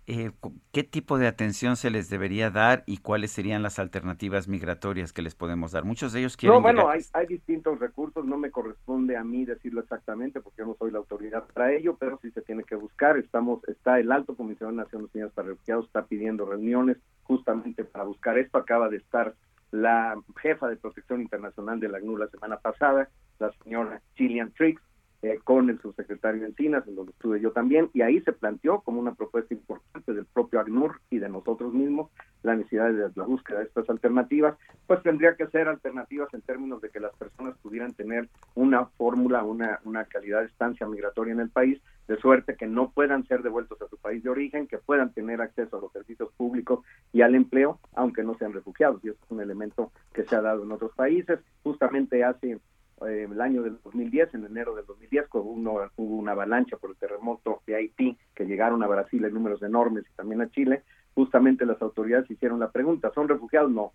[0.07, 0.31] eh,
[0.71, 5.21] ¿qué tipo de atención se les debería dar y cuáles serían las alternativas migratorias que
[5.21, 5.85] les podemos dar?
[5.85, 6.55] Muchos de ellos quieren.
[6.55, 10.65] No, bueno, hay, hay distintos recursos, no me corresponde a mí decirlo exactamente porque yo
[10.65, 13.15] no soy la autoridad para ello, pero sí se tiene que buscar.
[13.17, 18.05] Estamos, está el Alto Comisionado de Naciones Unidas para Refugiados, está pidiendo reuniones justamente para
[18.05, 18.57] buscar esto.
[18.57, 19.33] Acaba de estar
[19.71, 24.81] la jefa de protección internacional de la ACNUR la semana pasada, la señora Gillian Triggs,
[25.23, 28.99] eh, con el subsecretario Encinas, en donde estuve yo también, y ahí se planteó como
[28.99, 32.11] una propuesta importante del propio ACNUR y de nosotros mismos
[32.43, 36.81] la necesidad de la búsqueda de estas alternativas, pues tendría que ser alternativas en términos
[36.81, 41.39] de que las personas pudieran tener una fórmula, una, una calidad de estancia migratoria en
[41.39, 44.77] el país, de suerte que no puedan ser devueltos a su país de origen, que
[44.77, 49.09] puedan tener acceso a los servicios públicos y al empleo, aunque no sean refugiados, y
[49.09, 51.39] eso es un elemento que se ha dado en otros países.
[51.63, 52.59] Justamente hace
[53.07, 56.91] eh, el año del 2010, en enero del 2010, cuando uno, hubo una avalancha por
[56.91, 60.83] el terremoto de Haití, que llegaron a Brasil en números enormes y también a Chile,
[61.13, 63.71] justamente las autoridades hicieron la pregunta, ¿son refugiados?
[63.71, 63.93] No.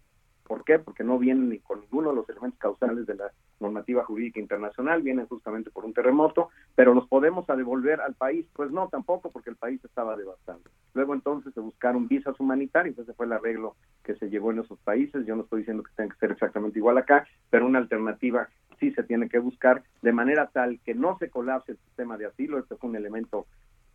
[0.48, 0.78] ¿Por qué?
[0.78, 3.30] Porque no vienen ni con ninguno de los elementos causales de la
[3.60, 8.46] normativa jurídica internacional, vienen justamente por un terremoto, pero los podemos devolver al país.
[8.54, 10.60] Pues no, tampoco, porque el país estaba devastado.
[10.94, 14.78] Luego entonces se buscaron visas humanitarias, ese fue el arreglo que se llevó en esos
[14.80, 15.26] países.
[15.26, 18.48] Yo no estoy diciendo que tenga que ser exactamente igual acá, pero una alternativa
[18.80, 22.26] sí se tiene que buscar de manera tal que no se colapse el sistema de
[22.26, 22.58] asilo.
[22.58, 23.46] Este fue un elemento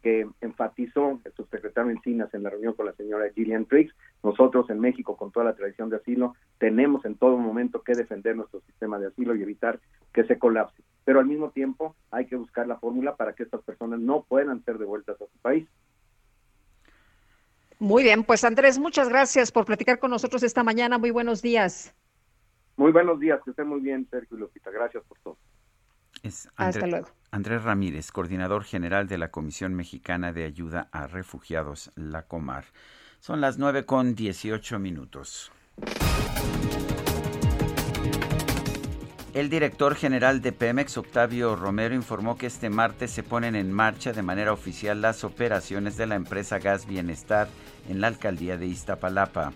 [0.03, 3.95] que enfatizó el subsecretario Encinas en la reunión con la señora Gillian Triggs.
[4.21, 8.35] Nosotros en México, con toda la tradición de asilo, tenemos en todo momento que defender
[8.35, 9.79] nuestro sistema de asilo y evitar
[10.13, 10.83] que se colapse.
[11.05, 14.63] Pero al mismo tiempo hay que buscar la fórmula para que estas personas no puedan
[14.65, 15.67] ser devueltas a su país.
[17.79, 20.97] Muy bien, pues Andrés, muchas gracias por platicar con nosotros esta mañana.
[20.97, 21.95] Muy buenos días.
[22.75, 24.69] Muy buenos días, que estén muy bien, Sergio y Lupita.
[24.69, 25.37] Gracias por todo.
[26.55, 27.09] Hasta luego.
[27.31, 32.65] Andrés Ramírez, coordinador general de la Comisión Mexicana de Ayuda a Refugiados, la Comar.
[33.19, 35.51] Son las 9 con 18 minutos.
[39.33, 44.13] El director general de Pemex, Octavio Romero, informó que este martes se ponen en marcha
[44.13, 47.47] de manera oficial las operaciones de la empresa Gas Bienestar
[47.89, 49.53] en la alcaldía de Iztapalapa.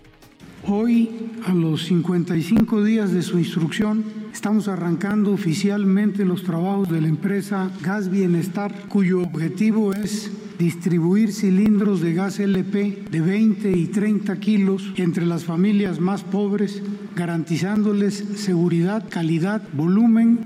[0.69, 1.09] Hoy,
[1.45, 4.03] a los 55 días de su instrucción,
[4.33, 12.01] estamos arrancando oficialmente los trabajos de la empresa Gas Bienestar, cuyo objetivo es distribuir cilindros
[12.01, 16.83] de gas LP de 20 y 30 kilos entre las familias más pobres,
[17.15, 20.41] garantizándoles seguridad, calidad, volumen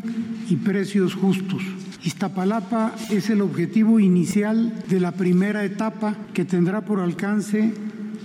[0.49, 1.63] y precios justos.
[2.03, 7.73] Iztapalapa es el objetivo inicial de la primera etapa que tendrá por alcance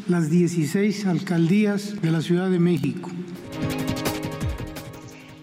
[0.08, 3.10] las 16 alcaldías de la Ciudad de México.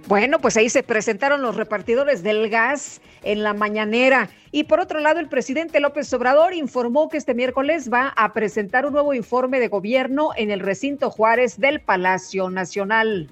[0.07, 4.29] Bueno, pues ahí se presentaron los repartidores del gas en la mañanera.
[4.51, 8.85] Y por otro lado, el presidente López Obrador informó que este miércoles va a presentar
[8.85, 13.29] un nuevo informe de gobierno en el recinto Juárez del Palacio Nacional.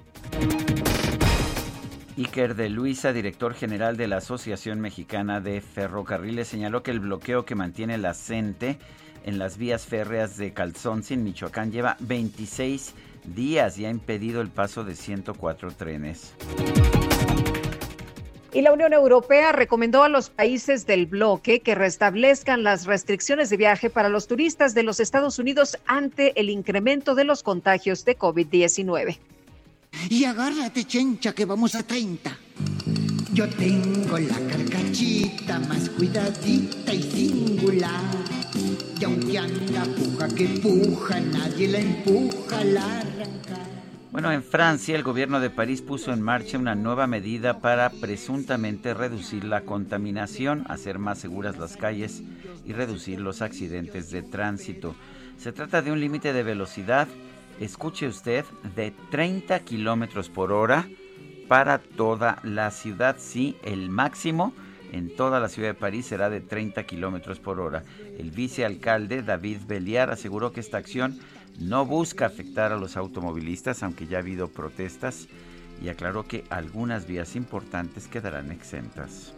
[2.18, 7.44] Iker de Luisa, director general de la Asociación Mexicana de Ferrocarriles, señaló que el bloqueo
[7.44, 8.78] que mantiene la CENTE
[9.24, 12.94] en las vías férreas de Calzoncin, Michoacán, lleva 26
[13.24, 16.32] días y ha impedido el paso de 104 trenes.
[18.54, 23.56] Y la Unión Europea recomendó a los países del bloque que restablezcan las restricciones de
[23.56, 28.18] viaje para los turistas de los Estados Unidos ante el incremento de los contagios de
[28.18, 29.18] COVID-19.
[30.10, 32.38] Y agárrate, chencha, que vamos a 30.
[33.32, 38.41] Yo tengo la carcachita más cuidadita y singular.
[39.04, 43.58] Aunque anda puja que puja, nadie la empuja la arranca.
[44.12, 48.94] Bueno, en Francia el gobierno de París puso en marcha una nueva medida para presuntamente
[48.94, 52.22] reducir la contaminación, hacer más seguras las calles
[52.64, 54.94] y reducir los accidentes de tránsito.
[55.38, 57.08] Se trata de un límite de velocidad,
[57.58, 58.44] escuche usted,
[58.76, 60.86] de 30 kilómetros por hora
[61.48, 63.16] para toda la ciudad.
[63.18, 64.52] Sí, el máximo
[64.92, 67.82] en toda la ciudad de París será de 30 kilómetros por hora.
[68.18, 71.18] El vicealcalde David Belliar aseguró que esta acción
[71.58, 75.28] no busca afectar a los automovilistas, aunque ya ha habido protestas,
[75.82, 79.32] y aclaró que algunas vías importantes quedarán exentas.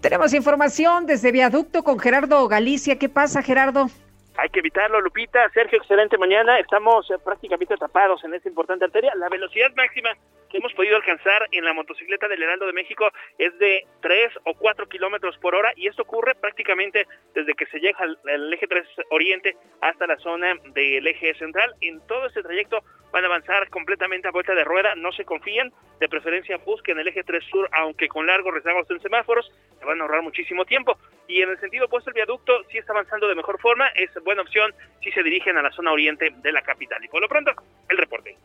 [0.00, 2.98] Tenemos información desde Viaducto con Gerardo Galicia.
[2.98, 3.90] ¿Qué pasa, Gerardo?
[4.38, 5.00] Hay que evitarlo.
[5.00, 6.60] Lupita, Sergio, excelente mañana.
[6.60, 9.12] Estamos eh, prácticamente tapados en esta importante arteria.
[9.16, 10.10] La velocidad máxima
[10.48, 14.54] que hemos podido alcanzar en la motocicleta del Heraldo de México es de 3 o
[14.54, 18.86] 4 kilómetros por hora y esto ocurre prácticamente desde que se llega al, eje 3
[19.10, 21.74] Oriente hasta la zona del eje central.
[21.80, 22.82] En todo este trayecto
[23.12, 27.08] van a avanzar completamente a vuelta de rueda, no se confían, de preferencia busquen el
[27.08, 30.96] eje 3 Sur, aunque con largos rezagos en semáforos, se van a ahorrar muchísimo tiempo.
[31.26, 34.42] Y en el sentido opuesto, el viaducto sí está avanzando de mejor forma, es buena
[34.42, 34.70] opción
[35.02, 37.02] si se dirigen a la zona oriente de la capital.
[37.02, 37.50] Y por lo pronto,
[37.88, 38.36] el reporte.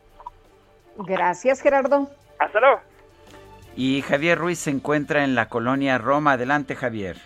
[0.99, 2.07] Gracias, Gerardo.
[2.39, 2.79] Hasta luego.
[3.75, 6.33] Y Javier Ruiz se encuentra en la colonia Roma.
[6.33, 7.17] Adelante, Javier.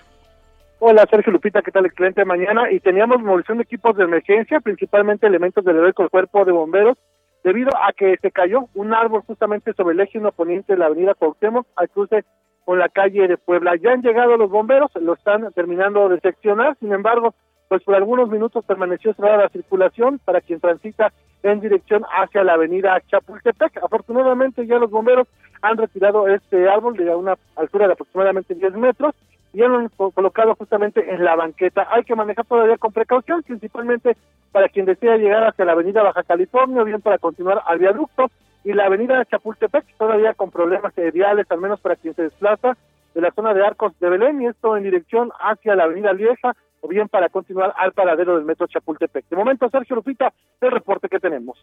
[0.79, 1.85] Hola, Sergio Lupita, ¿qué tal?
[1.85, 2.71] Excelente mañana.
[2.71, 6.97] Y teníamos movilización de equipos de emergencia, principalmente elementos del heroico cuerpo de bomberos,
[7.43, 10.87] debido a que se cayó un árbol justamente sobre el eje 1 poniente de la
[10.87, 12.25] avenida Cuauhtémoc, al cruce
[12.65, 13.75] con la calle de Puebla.
[13.75, 17.35] Ya han llegado los bomberos, lo están terminando de seccionar, sin embargo,
[17.67, 21.11] pues por algunos minutos permaneció cerrada la circulación para quien transita
[21.43, 23.77] en dirección hacia la avenida Chapultepec.
[23.83, 25.27] Afortunadamente ya los bomberos
[25.61, 29.13] han retirado este árbol de una altura de aproximadamente 10 metros
[29.53, 31.87] y han lo han colocado justamente en la banqueta.
[31.89, 34.15] Hay que manejar todavía con precaución, principalmente
[34.51, 38.29] para quien desea llegar hacia la avenida Baja California o bien para continuar al viaducto
[38.63, 42.77] y la avenida Chapultepec todavía con problemas viales, al menos para quien se desplaza
[43.13, 46.53] de la zona de Arcos de Belén y esto en dirección hacia la avenida Lieja
[46.87, 49.27] o bien para continuar al paradero del metro Chapultepec.
[49.29, 51.57] De momento, Sergio Lupita, el reporte que tenemos.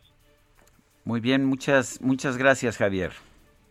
[1.05, 3.13] Muy bien, muchas, muchas gracias, Javier.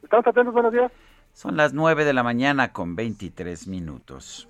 [0.02, 0.92] Estamos atentos, buenos días.
[1.34, 4.48] Son las 9 de la mañana con 23 minutos.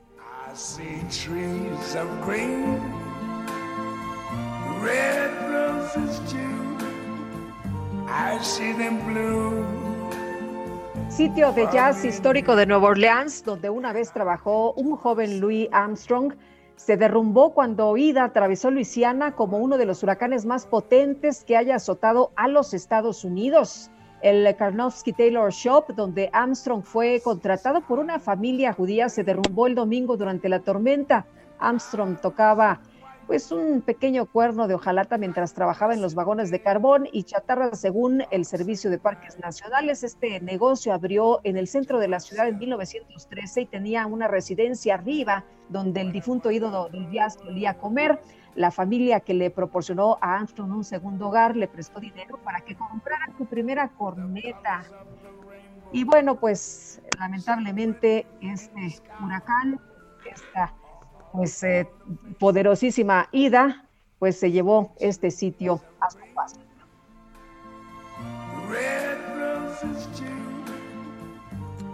[11.10, 16.34] Sitio de jazz histórico de Nueva Orleans, donde una vez trabajó un joven Louis Armstrong,
[16.76, 21.76] se derrumbó cuando Ida atravesó Luisiana como uno de los huracanes más potentes que haya
[21.76, 23.90] azotado a los Estados Unidos.
[24.22, 29.76] El Karnowski Taylor Shop, donde Armstrong fue contratado por una familia judía, se derrumbó el
[29.76, 31.26] domingo durante la tormenta.
[31.60, 32.82] Armstrong tocaba
[33.28, 37.74] pues un pequeño cuerno de hojalata mientras trabajaba en los vagones de carbón y chatarra
[37.76, 40.04] según el Servicio de Parques Nacionales.
[40.04, 44.96] Este negocio abrió en el centro de la ciudad en 1913 y tenía una residencia
[44.96, 48.20] arriba donde el difunto ídolo del jazz solía comer.
[48.56, 52.76] La familia que le proporcionó a Armstrong un segundo hogar le prestó dinero para que
[52.76, 54.84] comprara su primera corneta.
[55.92, 59.80] Y bueno, pues lamentablemente este huracán,
[60.32, 60.74] esta
[61.34, 61.90] pues eh,
[62.40, 63.86] poderosísima Ida,
[64.20, 66.58] pues se llevó este sitio a su paso.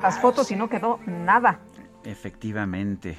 [0.01, 1.59] Las fotos y no quedó nada.
[2.03, 3.17] Efectivamente.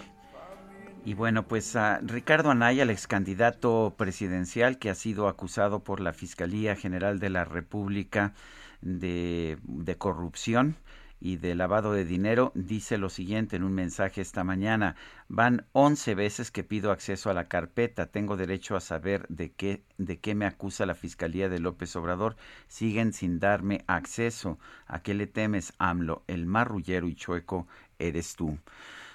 [1.05, 6.12] Y bueno, pues Ricardo Anaya, el ex candidato presidencial que ha sido acusado por la
[6.12, 8.34] Fiscalía General de la República
[8.82, 10.76] de corrupción,
[11.20, 14.97] y de lavado de dinero, dice lo siguiente en un mensaje esta mañana.
[15.28, 18.06] Van 11 veces que pido acceso a la carpeta.
[18.06, 22.36] Tengo derecho a saber de qué, de qué me acusa la Fiscalía de López Obrador.
[22.68, 24.59] Siguen sin darme acceso.
[24.86, 26.24] ¿A qué le temes, AMLO?
[26.26, 27.68] El marrullero y chueco
[27.98, 28.59] eres tú.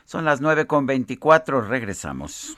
[0.06, 1.61] Son las 9 con 24.
[1.61, 2.57] Regresamos.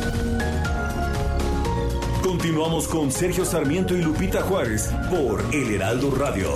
[2.41, 6.49] Continuamos con Sergio Sarmiento y Lupita Juárez por El Heraldo Radio.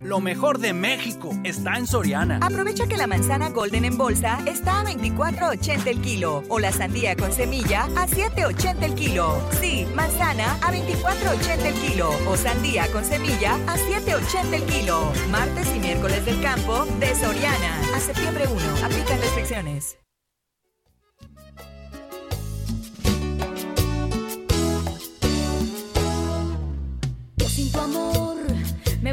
[0.00, 2.38] Lo mejor de México está en Soriana.
[2.40, 7.14] Aprovecha que la manzana Golden en bolsa está a 24.80 el kilo o la sandía
[7.14, 9.38] con semilla a 7.80 el kilo.
[9.60, 15.12] Sí, manzana a 24.80 el kilo o sandía con semilla a 7.80 el kilo.
[15.30, 17.78] Martes y miércoles del campo de Soriana.
[17.94, 18.86] A septiembre 1.
[18.86, 19.98] Aplican restricciones.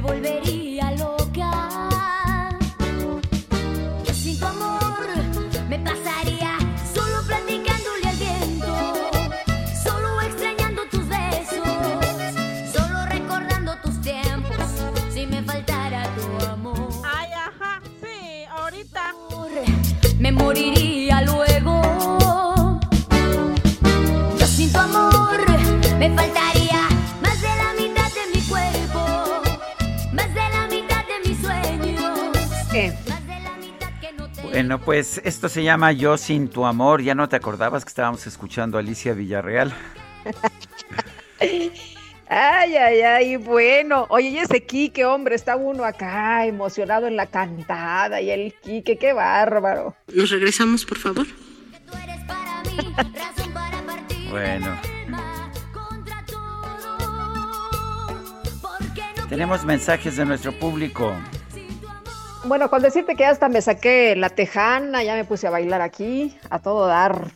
[0.05, 1.51] volvería loca.
[4.05, 5.07] Yo sin tu amor
[5.69, 6.57] me pasaría
[6.93, 8.73] solo platicándole al viento,
[9.83, 11.67] solo extrañando tus besos,
[12.73, 14.67] solo recordando tus tiempos.
[15.13, 19.13] Si me faltara tu amor, ay, ajá, sí, ahorita
[20.19, 21.81] me moriría luego.
[24.39, 25.39] Yo sin tu amor
[25.99, 26.44] me faltaría.
[34.55, 37.01] Bueno, pues esto se llama Yo sin tu amor.
[37.01, 39.73] Ya no te acordabas que estábamos escuchando a Alicia Villarreal.
[42.29, 44.05] Ay, ay, ay, bueno.
[44.07, 48.97] Oye, y ese Quique, hombre, está uno acá emocionado en la cantada y el Quique,
[48.97, 49.93] qué bárbaro.
[50.13, 51.27] ¿Nos regresamos, por favor?
[54.31, 54.79] Bueno.
[59.27, 61.13] Tenemos mensajes de nuestro público.
[62.47, 66.37] Bueno, con decirte que hasta me saqué la tejana, ya me puse a bailar aquí,
[66.51, 67.31] a todo dar.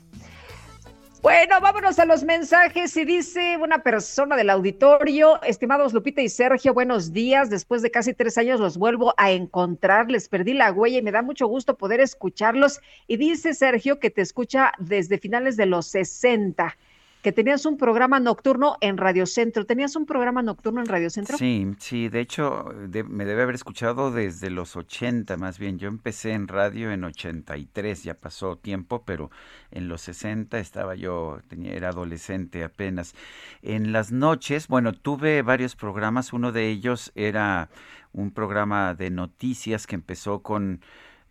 [1.24, 2.96] Bueno, vámonos a los mensajes.
[2.96, 7.50] Y dice una persona del auditorio, estimados Lupita y Sergio, buenos días.
[7.50, 10.12] Después de casi tres años los vuelvo a encontrar.
[10.12, 12.80] Les perdí la huella y me da mucho gusto poder escucharlos.
[13.08, 16.78] Y dice Sergio que te escucha desde finales de los 60
[17.22, 19.66] que tenías un programa nocturno en Radio Centro.
[19.66, 21.38] ¿Tenías un programa nocturno en Radio Centro?
[21.38, 22.66] Sí, sí, de hecho
[23.08, 25.80] me debe haber escuchado desde los 80 más bien.
[25.80, 29.32] Yo empecé en radio en 83, ya pasó tiempo, pero
[29.72, 33.16] en los 60 estaba yo, tenía, era adolescente apenas.
[33.62, 37.70] En las noches, bueno, tuve varios programas, uno de ellos era
[38.14, 40.82] un programa de noticias que empezó con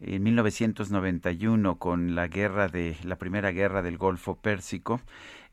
[0.00, 5.00] en 1991 con la guerra de la primera guerra del Golfo Pérsico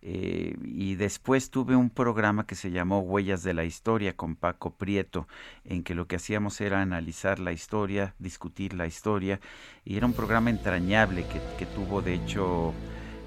[0.07, 4.69] eh, y después tuve un programa que se llamó Huellas de la Historia con Paco
[4.69, 5.27] Prieto,
[5.63, 9.39] en que lo que hacíamos era analizar la historia, discutir la historia,
[9.83, 12.71] y era un programa entrañable que, que tuvo, de hecho,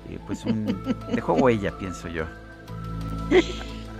[0.08, 0.66] eh, pues un...
[1.12, 2.26] dejó huella, pienso yo.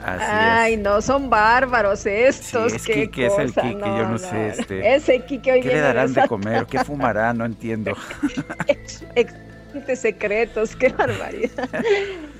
[0.05, 2.71] Así Ay, no, son bárbaros estos.
[2.71, 4.51] Sí, es Kike, es el Kike, yo no, sé.
[4.51, 6.65] Este, Ese hoy ¿Qué le darán de comer?
[6.67, 7.35] ¿Qué fumará?
[7.35, 7.97] No entiendo.
[9.97, 11.69] secretos, qué barbaridad.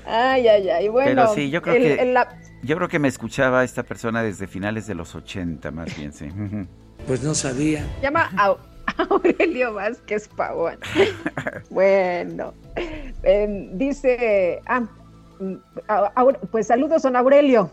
[0.05, 0.87] Ay, ay, ay.
[0.87, 2.15] Bueno, Pero sí, yo creo que
[2.61, 6.29] yo creo que me escuchaba esta persona desde finales de los 80, más bien, sí.
[7.07, 7.87] Pues no sabía.
[8.01, 8.55] Llama a
[9.09, 10.77] Aurelio Vázquez Pavón.
[11.69, 12.53] bueno,
[13.23, 14.81] em, dice, ah,
[15.39, 15.55] mm,
[16.51, 17.71] pues saludos, don Aurelio.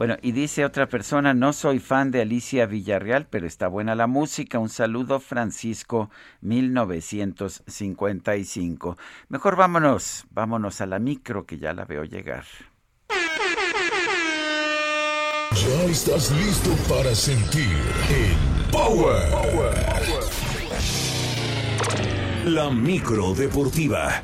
[0.00, 4.06] Bueno, y dice otra persona, no soy fan de Alicia Villarreal, pero está buena la
[4.06, 4.58] música.
[4.58, 6.08] Un saludo, Francisco,
[6.40, 8.96] 1955.
[9.28, 12.44] Mejor vámonos, vámonos a la micro que ya la veo llegar.
[15.52, 17.76] Ya estás listo para sentir
[18.08, 18.34] el
[18.72, 19.28] power.
[22.46, 24.22] La micro deportiva.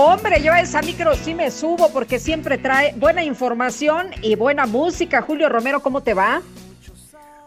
[0.00, 4.64] Hombre, yo a esa micro sí me subo porque siempre trae buena información y buena
[4.64, 5.22] música.
[5.22, 6.40] Julio Romero, ¿cómo te va?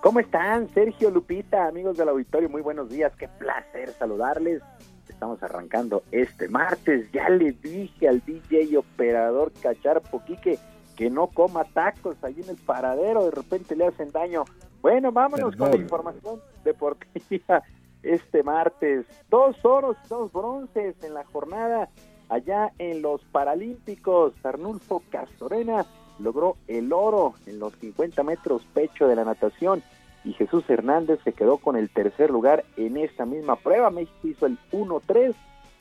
[0.02, 0.68] ¿Cómo están?
[0.74, 3.14] Sergio Lupita, amigos del auditorio, muy buenos días.
[3.18, 4.62] Qué placer saludarles.
[5.08, 7.10] Estamos arrancando este martes.
[7.14, 10.60] Ya le dije al DJ operador Cachar Poquique
[10.98, 14.44] que no coma tacos ahí en el paradero, de repente le hacen daño.
[14.82, 17.64] Bueno, vámonos con la información deportiva
[18.04, 19.06] este martes.
[19.30, 21.88] Dos oros, dos bronces en la jornada
[22.32, 24.34] allá en los Paralímpicos.
[24.44, 25.86] Arnulfo Castorena
[26.18, 29.84] logró el oro en los 50 metros pecho de la natación
[30.24, 33.90] y Jesús Hernández se quedó con el tercer lugar en esta misma prueba.
[33.90, 35.36] México hizo el 1-3.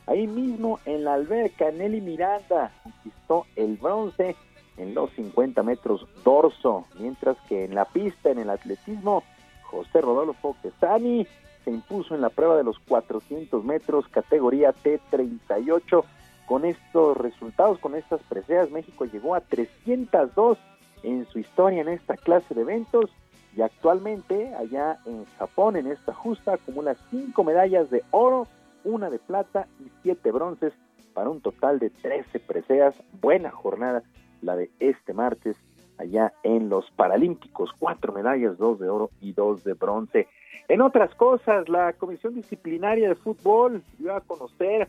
[0.06, 4.34] Ahí mismo en la alberca, Nelly Miranda conquistó el bronce
[4.76, 9.22] en los 50 metros dorso, mientras que en la pista, en el atletismo,
[9.64, 11.26] José Rodolfo Quesani
[11.64, 16.02] se impuso en la prueba de los 400 metros categoría T38
[16.50, 20.58] con estos resultados, con estas preseas, México llegó a 302
[21.04, 23.08] en su historia en esta clase de eventos
[23.56, 28.48] y actualmente allá en Japón en esta justa acumula cinco medallas de oro,
[28.82, 30.72] una de plata y siete bronces
[31.14, 32.96] para un total de 13 preseas.
[33.20, 34.02] Buena jornada
[34.42, 35.56] la de este martes
[35.98, 40.26] allá en los Paralímpicos, cuatro medallas, dos de oro y dos de bronce.
[40.66, 44.88] En otras cosas, la Comisión Disciplinaria de Fútbol dio a conocer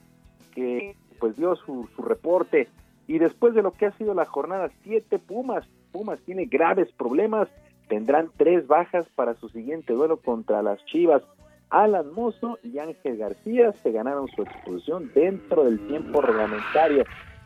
[0.55, 2.67] que pues dio su, su reporte
[3.07, 7.47] y después de lo que ha sido la jornada 7, Pumas, Pumas tiene graves problemas,
[7.87, 11.21] tendrán tres bajas para su siguiente duelo contra las Chivas.
[11.69, 17.05] Alan Mozo y Ángel García se ganaron su expulsión dentro del tiempo reglamentario,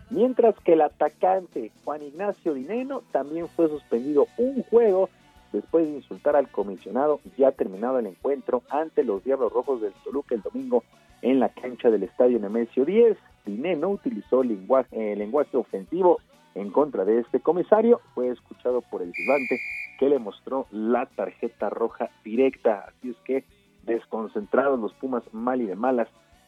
[0.10, 5.10] mientras que el atacante Juan Ignacio Dineno también fue suspendido un juego
[5.52, 10.36] después de insultar al comisionado ya terminado el encuentro ante los Diablos Rojos del Toluca
[10.36, 10.84] el domingo
[11.26, 13.18] en la cancha del Estadio Nemesio 10.
[13.48, 16.20] Diné no utilizó lenguaje, eh, lenguaje ofensivo
[16.54, 19.60] en contra de este comisario, fue escuchado por el gigante
[20.00, 23.44] que le mostró la tarjeta roja directa, así es que
[23.84, 26.08] desconcentrados los Pumas mal y de malas.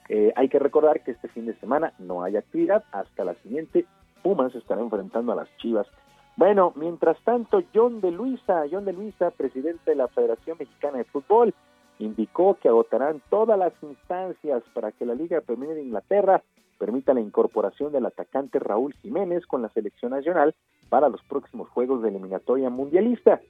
[0.10, 3.86] Eh, hay que recordar que este fin de semana no hay actividad, hasta la siguiente
[4.22, 5.88] Pumas estará enfrentando a las Chivas.
[6.36, 11.04] Bueno, mientras tanto, John de Luisa, John de Luisa, presidente de la Federación Mexicana de
[11.06, 11.54] Fútbol,
[11.99, 16.44] indicó que agotarán todas las instancias para que la Liga Premier de Inglaterra
[16.78, 20.56] permita la incorporación del atacante Raúl Jiménez con la selección nacional
[20.90, 23.41] para los próximos Juegos de Eliminatoria Mundialista.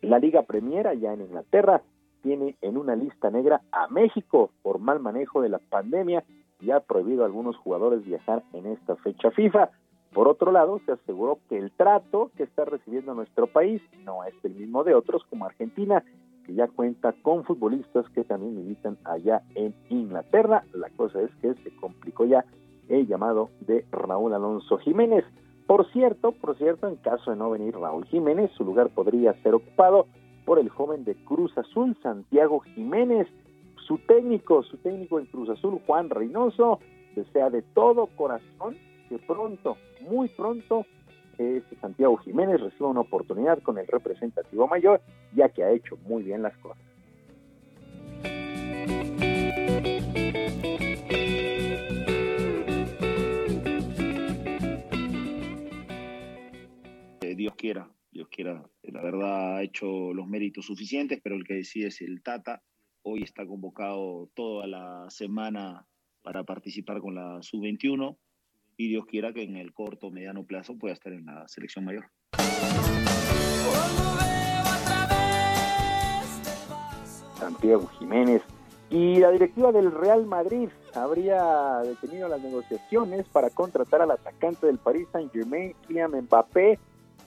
[0.00, 1.82] La Liga Premier allá en Inglaterra
[2.22, 6.24] tiene en una lista negra a México por mal manejo de la pandemia
[6.60, 9.70] y ha prohibido a algunos jugadores viajar en esta fecha FIFA.
[10.12, 14.34] Por otro lado, se aseguró que el trato que está recibiendo nuestro país no es
[14.44, 16.02] el mismo de otros como Argentina,
[16.46, 20.64] que ya cuenta con futbolistas que también militan allá en Inglaterra.
[20.72, 22.44] La cosa es que se complicó ya
[22.88, 25.24] el llamado de Raúl Alonso Jiménez.
[25.66, 29.54] Por cierto, por cierto, en caso de no venir Raúl Jiménez, su lugar podría ser
[29.54, 30.06] ocupado
[30.44, 33.26] por el joven de Cruz Azul, Santiago Jiménez.
[33.86, 36.80] Su técnico, su técnico en Cruz Azul, Juan Reynoso,
[37.14, 38.76] desea de todo corazón
[39.08, 39.76] que pronto,
[40.08, 40.86] muy pronto,
[41.38, 45.00] este Santiago Jiménez reciba una oportunidad con el representativo mayor,
[45.34, 46.82] ya que ha hecho muy bien las cosas.
[57.36, 58.64] Dios quiera, Dios quiera.
[58.82, 62.62] La verdad ha hecho los méritos suficientes, pero el que decide es el Tata.
[63.02, 65.86] Hoy está convocado toda la semana
[66.22, 68.16] para participar con la sub-21
[68.76, 71.84] y Dios quiera que en el corto o mediano plazo pueda estar en la selección
[71.84, 72.06] mayor.
[77.38, 78.42] Santiago Jiménez
[78.90, 84.78] y la directiva del Real Madrid habría detenido las negociaciones para contratar al atacante del
[84.78, 86.78] Paris Saint-Germain, Kylian Mbappé,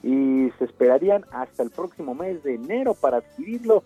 [0.02, 3.82] y se esperarían hasta el próximo mes de enero para adquirirlo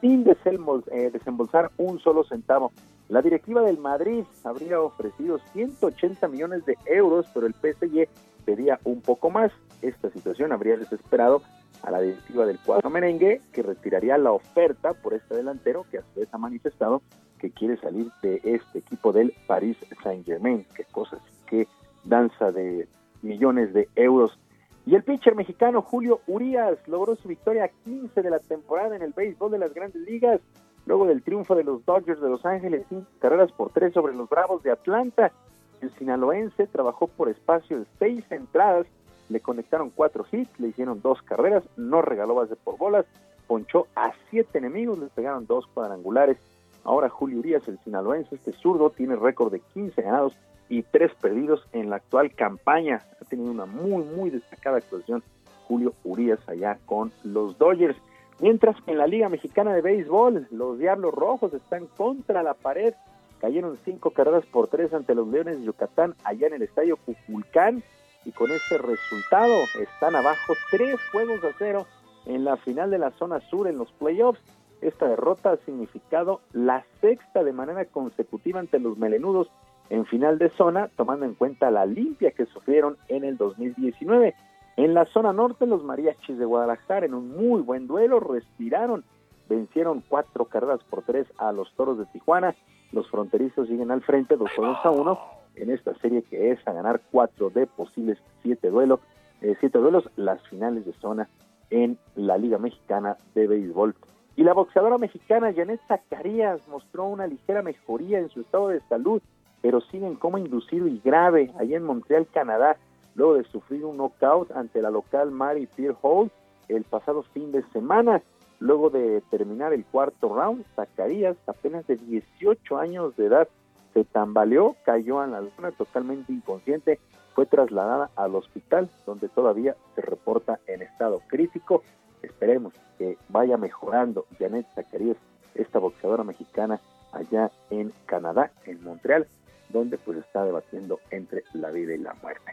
[0.00, 2.72] sin eh, desembolsar un solo centavo.
[3.08, 8.08] La directiva del Madrid habría ofrecido 180 millones de euros, pero el PSG
[8.44, 9.52] pedía un poco más.
[9.82, 11.42] Esta situación habría desesperado
[11.82, 16.02] a la directiva del cuadro merengue, que retiraría la oferta por este delantero, que a
[16.02, 17.02] su vez ha manifestado
[17.38, 20.66] que quiere salir de este equipo del Paris Saint-Germain.
[20.74, 21.68] Qué cosas, qué
[22.04, 22.88] danza de
[23.20, 24.38] millones de euros.
[24.86, 29.12] Y el pitcher mexicano Julio Urias logró su victoria 15 de la temporada en el
[29.12, 30.40] béisbol de las grandes ligas,
[30.86, 34.28] luego del triunfo de los Dodgers de Los Ángeles, cinco carreras por tres sobre los
[34.28, 35.32] Bravos de Atlanta.
[35.80, 38.86] El sinaloense trabajó por espacio de seis entradas,
[39.28, 43.06] le conectaron cuatro hits, le hicieron dos carreras, no regaló base por bolas,
[43.46, 46.38] ponchó a siete enemigos, le pegaron dos cuadrangulares.
[46.84, 50.36] Ahora Julio Urias, el sinaloense, este zurdo, tiene récord de 15 ganados
[50.68, 53.02] y tres perdidos en la actual campaña.
[53.20, 55.22] Ha tenido una muy, muy destacada actuación
[55.66, 57.96] Julio Urias allá con los Dodgers.
[58.40, 62.94] Mientras que en la Liga Mexicana de Béisbol, los Diablos Rojos están contra la pared.
[63.40, 67.82] Cayeron cinco carreras por tres ante los Leones de Yucatán allá en el estadio Cuculcán.
[68.24, 71.86] Y con ese resultado están abajo tres juegos a cero
[72.26, 74.40] en la final de la zona sur en los playoffs.
[74.80, 79.50] Esta derrota ha significado la sexta de manera consecutiva ante los melenudos
[79.90, 84.34] en final de zona, tomando en cuenta la limpia que sufrieron en el 2019.
[84.76, 89.04] En la zona norte, los mariachis de Guadalajara, en un muy buen duelo, respiraron,
[89.48, 92.54] vencieron cuatro carreras por tres a los toros de Tijuana.
[92.92, 95.18] Los fronterizos siguen al frente, dos juegos a uno,
[95.54, 99.00] en esta serie que es a ganar cuatro de posibles siete duelos,
[99.40, 101.28] eh, siete duelos, las finales de zona
[101.70, 103.94] en la Liga Mexicana de Béisbol.
[104.36, 109.22] Y la boxeadora mexicana Janet Zacarías mostró una ligera mejoría en su estado de salud
[109.64, 112.76] pero sigue en coma inducido y grave allá en Montreal, Canadá,
[113.14, 116.30] luego de sufrir un knockout ante la local Mary Pierre Hall
[116.68, 118.22] el pasado fin de semana.
[118.60, 123.48] Luego de terminar el cuarto round, Zacarías, apenas de 18 años de edad,
[123.92, 126.98] se tambaleó, cayó en la luna totalmente inconsciente,
[127.34, 131.82] fue trasladada al hospital donde todavía se reporta en estado crítico.
[132.22, 135.16] Esperemos que vaya mejorando Janet Zacarías,
[135.54, 136.80] esta boxeadora mexicana
[137.12, 139.28] allá en Canadá, en Montreal
[139.74, 142.52] donde pues está debatiendo entre la vida y la muerte.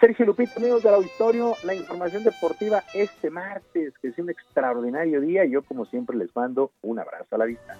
[0.00, 5.44] Sergio Lupita, amigos del auditorio, la información deportiva este martes, que es un extraordinario día,
[5.44, 7.76] yo como siempre les mando un abrazo a la vista.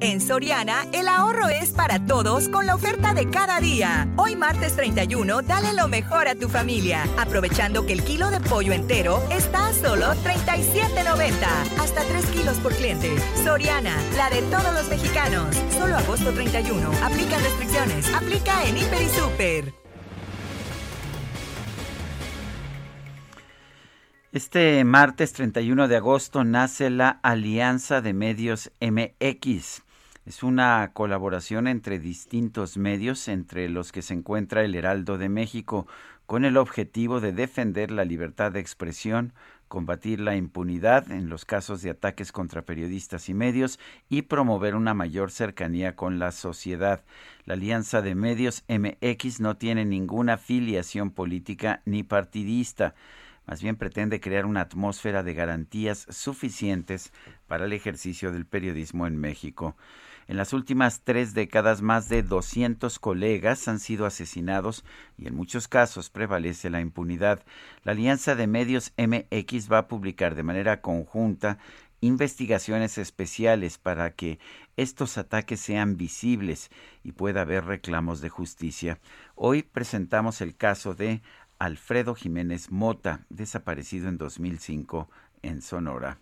[0.00, 4.06] En Soriana, el ahorro es para todos con la oferta de cada día.
[4.16, 8.74] Hoy martes 31, dale lo mejor a tu familia, aprovechando que el kilo de pollo
[8.74, 11.32] entero está a solo 37.90,
[11.80, 13.16] hasta 3 kilos por cliente.
[13.42, 15.56] Soriana, la de todos los mexicanos.
[15.78, 16.90] Solo agosto 31.
[17.02, 18.12] Aplica restricciones.
[18.12, 19.86] Aplica en Hiper y Super.
[24.30, 29.85] Este martes 31 de agosto nace la Alianza de Medios MX.
[30.26, 35.86] Es una colaboración entre distintos medios, entre los que se encuentra el Heraldo de México,
[36.26, 39.34] con el objetivo de defender la libertad de expresión,
[39.68, 44.94] combatir la impunidad en los casos de ataques contra periodistas y medios y promover una
[44.94, 47.04] mayor cercanía con la sociedad.
[47.44, 52.96] La Alianza de Medios MX no tiene ninguna afiliación política ni partidista.
[53.46, 57.12] Más bien pretende crear una atmósfera de garantías suficientes
[57.46, 59.76] para el ejercicio del periodismo en México.
[60.28, 64.84] En las últimas tres décadas, más de 200 colegas han sido asesinados
[65.16, 67.44] y en muchos casos prevalece la impunidad.
[67.84, 71.58] La Alianza de Medios MX va a publicar de manera conjunta
[72.00, 74.40] investigaciones especiales para que
[74.76, 76.70] estos ataques sean visibles
[77.04, 78.98] y pueda haber reclamos de justicia.
[79.36, 81.22] Hoy presentamos el caso de
[81.60, 85.08] Alfredo Jiménez Mota, desaparecido en 2005
[85.42, 86.18] en Sonora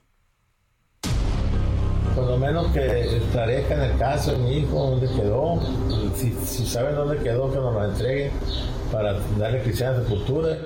[2.15, 5.61] por lo menos que esclarezcan el caso de mi hijo, dónde quedó,
[6.15, 8.31] si, si saben dónde quedó, que nos lo entreguen
[8.93, 10.57] para darle cristiana sepultura.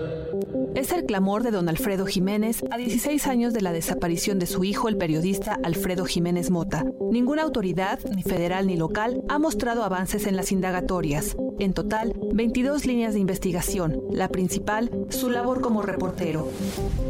[0.75, 4.65] Es el clamor de don Alfredo Jiménez a 16 años de la desaparición de su
[4.65, 6.85] hijo, el periodista Alfredo Jiménez Mota.
[7.11, 11.37] Ninguna autoridad, ni federal ni local, ha mostrado avances en las indagatorias.
[11.59, 16.49] En total, 22 líneas de investigación, la principal, su labor como reportero.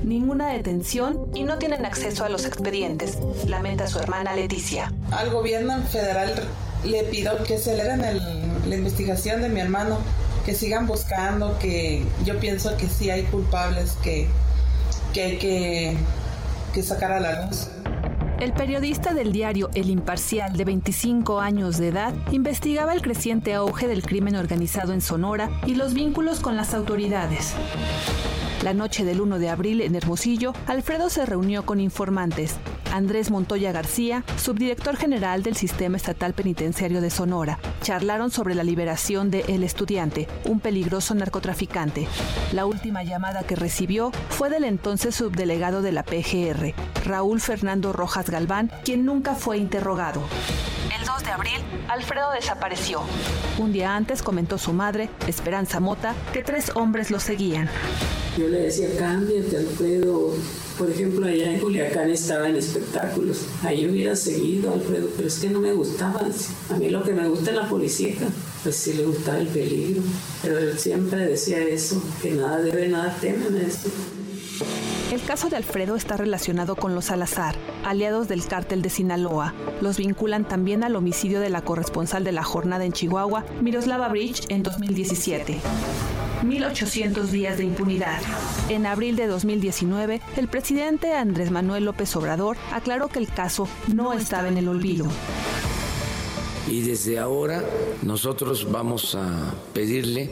[0.02, 4.92] Ninguna detención y no tienen acceso a los expedientes, lamenta su hermana Leticia.
[5.10, 6.33] Al gobierno federal
[6.84, 9.99] le pido que aceleren la investigación de mi hermano
[10.49, 14.27] que sigan buscando, que yo pienso que sí hay culpables que,
[15.12, 15.94] que hay que,
[16.73, 17.68] que sacar a la luz.
[18.41, 23.89] El periodista del diario El Imparcial, de 25 años de edad, investigaba el creciente auge
[23.89, 27.52] del crimen organizado en Sonora y los vínculos con las autoridades.
[28.62, 32.56] La noche del 1 de abril en Hermosillo, Alfredo se reunió con informantes.
[32.92, 39.30] Andrés Montoya García, subdirector general del Sistema Estatal Penitenciario de Sonora, charlaron sobre la liberación
[39.30, 42.08] de El Estudiante, un peligroso narcotraficante.
[42.52, 48.28] La última llamada que recibió fue del entonces subdelegado de la PGR, Raúl Fernando Rojas
[48.28, 50.22] Galván, quien nunca fue interrogado.
[50.97, 53.02] El 2 de abril, Alfredo desapareció.
[53.58, 57.68] Un día antes comentó su madre, Esperanza Mota, que tres hombres lo seguían.
[58.39, 60.33] Yo le decía, cámbiate, Alfredo.
[60.78, 63.47] Por ejemplo, allá en Culiacán estaba en espectáculos.
[63.65, 66.23] Ahí hubiera seguido, Alfredo, pero es que no me gustaba.
[66.70, 68.15] A mí lo que me gusta es la policía,
[68.62, 70.02] pues sí le gustaba el peligro.
[70.42, 73.91] Pero él siempre decía eso, que nada debe, nada teme, esto.
[75.12, 79.54] El caso de Alfredo está relacionado con los Salazar, aliados del cártel de Sinaloa.
[79.80, 84.44] Los vinculan también al homicidio de la corresponsal de la jornada en Chihuahua, Miroslava Bridge,
[84.48, 85.60] en 2017.
[86.44, 88.20] 1800 días de impunidad.
[88.68, 94.12] En abril de 2019, el presidente Andrés Manuel López Obrador aclaró que el caso no
[94.12, 95.06] estaba en el olvido.
[96.70, 97.64] Y desde ahora
[98.02, 100.30] nosotros vamos a pedirle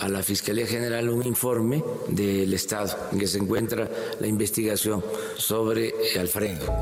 [0.00, 3.88] a la Fiscalía General un informe del Estado en que se encuentra
[4.20, 5.04] la investigación
[5.36, 6.72] sobre Alfredo.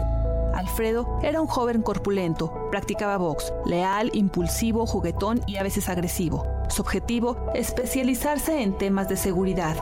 [0.55, 6.47] Alfredo era un joven corpulento, practicaba box, leal, impulsivo, juguetón y a veces agresivo.
[6.68, 9.76] Su objetivo, especializarse en temas de seguridad,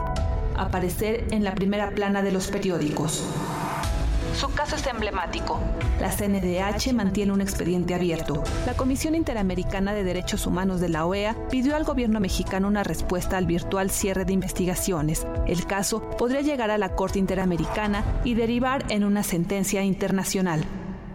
[0.55, 3.23] aparecer en la primera plana de los periódicos.
[4.35, 5.59] Su caso es emblemático.
[5.99, 8.43] La CNDH mantiene un expediente abierto.
[8.65, 13.37] La Comisión Interamericana de Derechos Humanos de la OEA pidió al gobierno mexicano una respuesta
[13.37, 15.27] al virtual cierre de investigaciones.
[15.47, 20.63] El caso podría llegar a la Corte Interamericana y derivar en una sentencia internacional.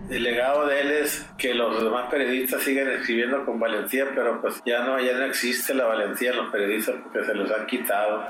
[0.08, 4.62] El legado de él es que los demás periodistas siguen escribiendo con valentía, pero pues
[4.64, 8.22] ya no, ya no existe la valentía en los periodistas porque se los han quitado.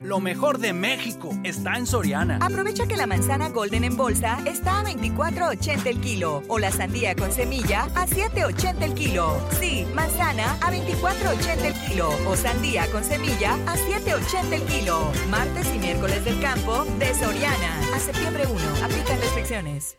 [0.00, 2.38] Lo mejor de México está en Soriana.
[2.40, 7.16] Aprovecha que la manzana Golden en bolsa está a 24.80 el kilo o la sandía
[7.16, 9.36] con semilla a 7.80 el kilo.
[9.58, 15.10] Sí, manzana a 24.80 el kilo o sandía con semilla a 7.80 el kilo.
[15.30, 17.80] Martes y miércoles del campo de Soriana.
[17.92, 18.84] A septiembre 1.
[18.84, 19.98] Aplican restricciones.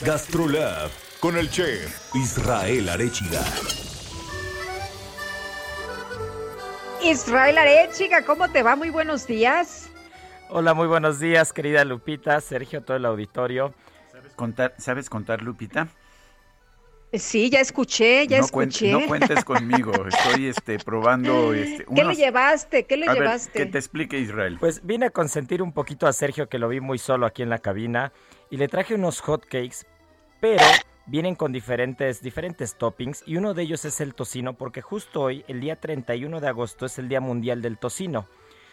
[0.00, 3.42] Gastrolab con el chef Israel Arechiga.
[7.02, 8.76] Israel Arechiga, ¿cómo te va?
[8.76, 9.90] Muy buenos días.
[10.50, 13.72] Hola, muy buenos días, querida Lupita, Sergio, todo el auditorio.
[14.10, 15.88] ¿Sabes contar, ¿sabes contar Lupita?
[17.12, 18.92] Sí, ya escuché, ya escuché.
[18.92, 21.54] no cuentes conmigo, estoy este, probando...
[21.54, 22.84] Este, ¿Qué le llevaste?
[22.84, 23.52] ¿Qué le llevaste?
[23.52, 24.58] que te explique Israel.
[24.60, 27.48] Pues vine a consentir un poquito a Sergio, que lo vi muy solo aquí en
[27.48, 28.12] la cabina,
[28.50, 29.86] y le traje unos hot cakes,
[30.40, 30.64] pero
[31.08, 35.44] vienen con diferentes, diferentes toppings, y uno de ellos es el tocino, porque justo hoy,
[35.48, 38.26] el día 31 de agosto, es el Día Mundial del Tocino.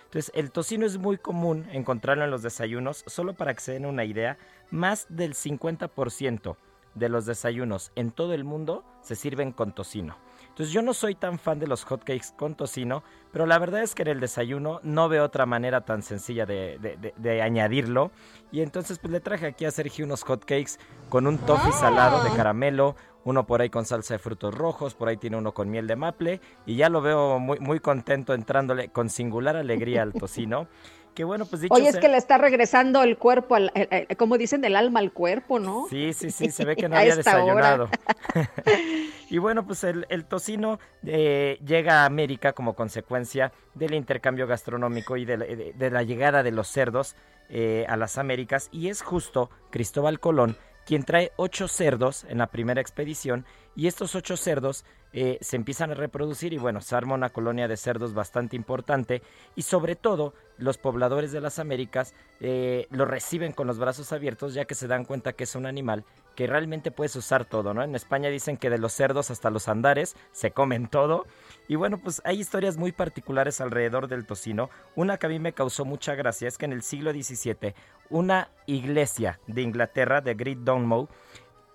[0.03, 3.85] Entonces, el tocino es muy común encontrarlo en los desayunos, solo para que se den
[3.85, 4.37] una idea,
[4.69, 6.57] más del 50%
[6.93, 10.24] de los desayunos en todo el mundo se sirven con tocino.
[10.55, 13.03] Entonces yo no soy tan fan de los hotcakes con tocino,
[13.33, 17.41] pero la verdad es que en el desayuno no veo otra manera tan sencilla de,
[17.43, 18.11] añadirlo.
[18.53, 22.29] Y entonces pues le traje aquí a Sergio unos hotcakes con un toffee salado de
[22.37, 25.87] caramelo, uno por ahí con salsa de frutos rojos, por ahí tiene uno con miel
[25.87, 30.69] de maple y ya lo veo muy, muy contento entrándole con singular alegría al tocino.
[31.23, 33.71] Bueno, pues dicho Oye, es que le está regresando el cuerpo, al,
[34.17, 35.87] como dicen, el alma al cuerpo, ¿no?
[35.89, 37.89] Sí, sí, sí, se ve que no había desayunado.
[39.29, 45.25] y bueno, pues el, tocino eh, llega a América como consecuencia del intercambio gastronómico y
[45.25, 47.15] de la, llegada de los cerdos
[47.49, 48.69] eh, a las Américas.
[48.71, 54.15] Y es justo Cristóbal Colón quien trae ocho cerdos en la primera expedición y estos
[54.15, 58.13] ocho cerdos eh, se empiezan a reproducir y bueno, se arma una colonia de cerdos
[58.13, 59.21] bastante importante
[59.55, 64.53] y sobre todo los pobladores de las Américas eh, lo reciben con los brazos abiertos
[64.53, 66.03] ya que se dan cuenta que es un animal
[66.35, 67.81] que realmente puedes usar todo, ¿no?
[67.81, 71.25] En España dicen que de los cerdos hasta los andares se comen todo
[71.67, 74.69] y bueno, pues hay historias muy particulares alrededor del tocino.
[74.95, 77.73] Una que a mí me causó mucha gracia es que en el siglo XVII
[78.09, 81.07] una iglesia de Inglaterra, de Great Dunmow,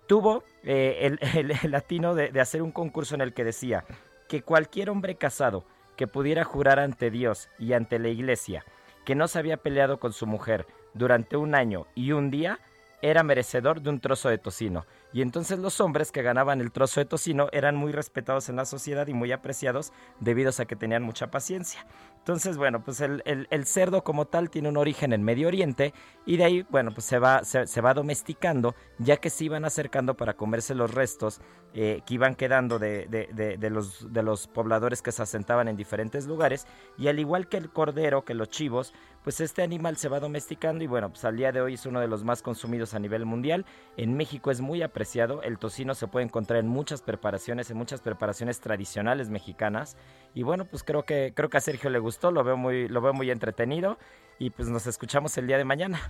[0.07, 3.85] tuvo eh, el, latino de, de hacer un concurso en el que decía
[4.29, 5.65] que cualquier hombre casado
[5.97, 8.65] que pudiera jurar ante Dios y ante la iglesia
[9.05, 12.59] que no se había peleado con su mujer durante un año y un día,
[13.03, 14.87] era merecedor de un trozo de tocino.
[15.13, 18.65] Y entonces los hombres que ganaban el trozo de tocino eran muy respetados en la
[18.65, 21.87] sociedad y muy apreciados debido a que tenían mucha paciencia.
[22.19, 23.23] Entonces, bueno, pues el,
[23.65, 25.95] cerdo como tal tiene un origen en Medio Oriente
[26.27, 30.15] y de ahí, bueno, pues se va, se, va domesticando ya que se iban acercando
[30.17, 31.41] para comerse los restos
[31.73, 36.27] eh, que iban quedando de, de, los, de los pobladores que se asentaban en diferentes
[36.27, 36.67] lugares
[36.99, 38.93] y al igual que el cordero, que los chivos,
[39.23, 42.01] pues este animal se va domesticando y bueno, pues al día de hoy es uno
[42.01, 43.67] de los más consumidos a nivel mundial.
[43.97, 48.01] En México es muy apreciado, el tocino se puede encontrar en muchas preparaciones, en muchas
[48.01, 49.97] preparaciones tradicionales mexicanas
[50.35, 53.01] y bueno, pues creo que creo que a Sergio le gustó, lo veo muy lo
[53.01, 53.99] veo muy entretenido
[54.39, 56.01] y pues nos escuchamos el día de mañana.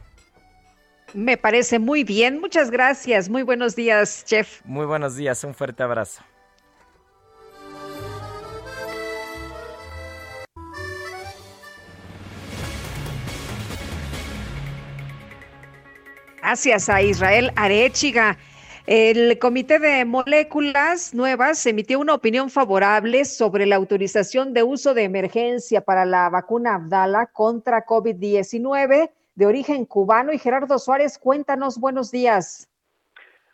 [1.12, 4.64] Me parece muy bien, muchas gracias, muy buenos días, chef.
[4.64, 6.22] Muy buenos días, un fuerte abrazo.
[16.42, 18.38] Gracias a Israel Arechiga.
[18.86, 25.04] El Comité de Moléculas Nuevas emitió una opinión favorable sobre la autorización de uso de
[25.04, 30.32] emergencia para la vacuna Abdala contra COVID-19 de origen cubano.
[30.32, 32.68] Y Gerardo Suárez, cuéntanos, buenos días.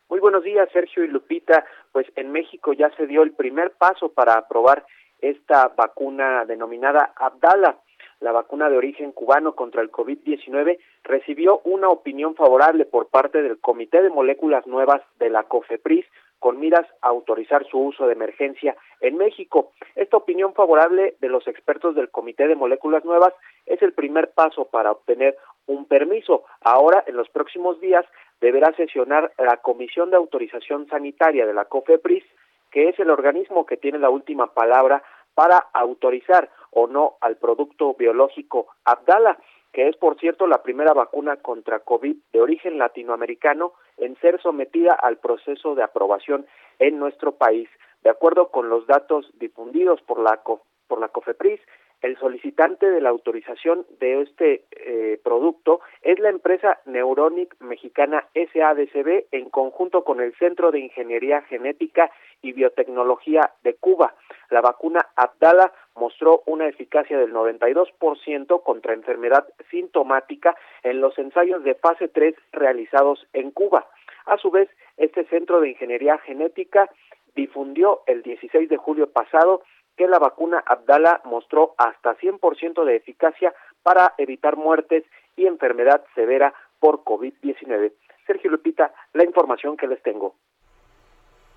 [0.08, 1.64] Muy buenos días, Sergio y Lupita.
[1.90, 4.86] Pues en México ya se dio el primer paso para aprobar
[5.20, 7.80] esta vacuna denominada Abdala
[8.20, 13.58] la vacuna de origen cubano contra el COVID-19 recibió una opinión favorable por parte del
[13.60, 16.06] Comité de Moléculas Nuevas de la COFEPRIS
[16.38, 19.72] con miras a autorizar su uso de emergencia en México.
[19.94, 23.32] Esta opinión favorable de los expertos del Comité de Moléculas Nuevas
[23.64, 25.36] es el primer paso para obtener
[25.66, 26.44] un permiso.
[26.60, 28.04] Ahora, en los próximos días,
[28.40, 32.24] deberá sesionar la Comisión de Autorización Sanitaria de la COFEPRIS,
[32.70, 35.02] que es el organismo que tiene la última palabra
[35.36, 39.38] para autorizar o no al producto biológico Abdala,
[39.72, 44.94] que es por cierto la primera vacuna contra COVID de origen latinoamericano en ser sometida
[44.94, 46.46] al proceso de aprobación
[46.78, 47.68] en nuestro país.
[48.02, 50.40] De acuerdo con los datos difundidos por la,
[50.88, 51.60] por la COFEPRIS,
[52.02, 59.26] el solicitante de la autorización de este eh, producto es la empresa Neuronic Mexicana SADCB
[59.32, 62.10] en conjunto con el Centro de Ingeniería Genética
[62.42, 64.14] y Biotecnología de Cuba.
[64.50, 71.74] La vacuna Abdala mostró una eficacia del 92% contra enfermedad sintomática en los ensayos de
[71.74, 73.86] fase 3 realizados en Cuba.
[74.26, 76.90] A su vez, este Centro de Ingeniería Genética
[77.34, 79.62] difundió el 16 de julio pasado
[79.96, 85.04] que la vacuna Abdala mostró hasta 100% de eficacia para evitar muertes
[85.36, 87.92] y enfermedad severa por COVID-19.
[88.26, 90.34] Sergio Lupita, la información que les tengo.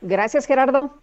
[0.02, 1.02] Gracias, Gerardo.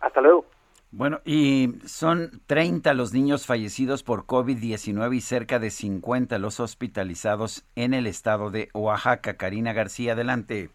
[0.00, 0.46] Hasta luego.
[0.90, 7.66] Bueno, y son 30 los niños fallecidos por COVID-19 y cerca de 50 los hospitalizados
[7.74, 9.36] en el estado de Oaxaca.
[9.36, 10.70] Karina García, adelante.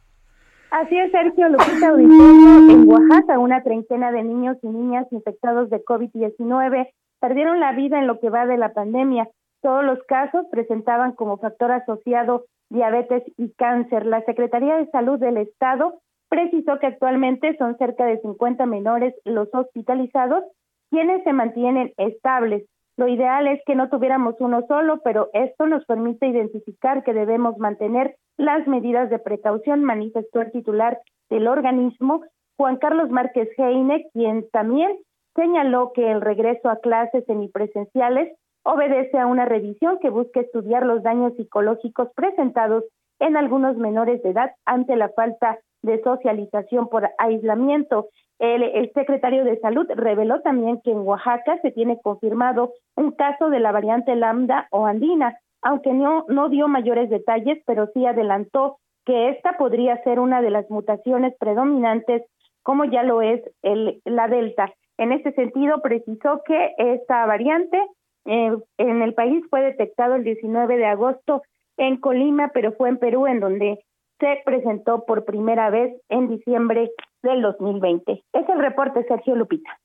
[0.74, 2.72] Así es, Sergio Lupita Auditorio.
[2.72, 6.90] En Oaxaca, una treintena de niños y niñas infectados de COVID-19
[7.22, 9.30] perdieron la vida en lo que va de la pandemia.
[9.62, 14.08] Todos los casos presentaban como factor asociado diabetes y cáncer.
[14.08, 19.50] La Secretaría de Salud del Estado precisó que actualmente son cerca de 50 menores los
[19.54, 20.44] hospitalizados,
[20.90, 22.66] quienes se mantienen estables.
[22.96, 27.58] Lo ideal es que no tuviéramos uno solo, pero esto nos permite identificar que debemos
[27.58, 31.00] mantener las medidas de precaución, manifestó el titular
[31.30, 32.22] del organismo,
[32.58, 34.96] Juan Carlos Márquez Heine, quien también
[35.36, 41.04] señaló que el regreso a clases semipresenciales obedece a una revisión que busca estudiar los
[41.04, 42.84] daños psicológicos presentados
[43.20, 48.08] en algunos menores de edad ante la falta de socialización por aislamiento.
[48.40, 53.60] El, secretario de Salud reveló también que en Oaxaca se tiene confirmado un caso de
[53.60, 59.30] la variante lambda o andina, aunque no, no dio mayores detalles, pero sí adelantó que
[59.30, 62.24] esta podría ser una de las mutaciones predominantes,
[62.64, 64.74] como ya lo es el, la delta.
[64.98, 67.78] En ese sentido, precisó que esta variante
[68.26, 71.42] eh, en el país fue detectado el 19 de agosto
[71.78, 73.80] en Colima, pero fue en Perú en donde
[74.20, 76.92] se presentó por primera vez en diciembre
[77.24, 78.24] del 2020.
[78.34, 79.80] Es el reporte, Sergio Lupita.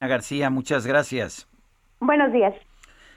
[0.00, 1.46] García, muchas gracias.
[2.00, 2.54] Buenos días.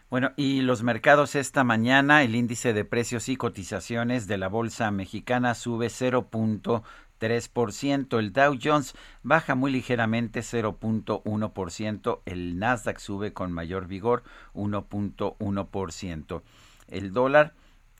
[0.09, 4.91] Bueno, y los mercados esta mañana, el índice de precios y cotizaciones de la Bolsa
[4.91, 13.87] Mexicana sube 0.3%, el Dow Jones baja muy ligeramente 0.1%, el Nasdaq sube con mayor
[13.87, 14.21] vigor
[14.53, 16.41] 1.1%.
[16.89, 17.53] El dólar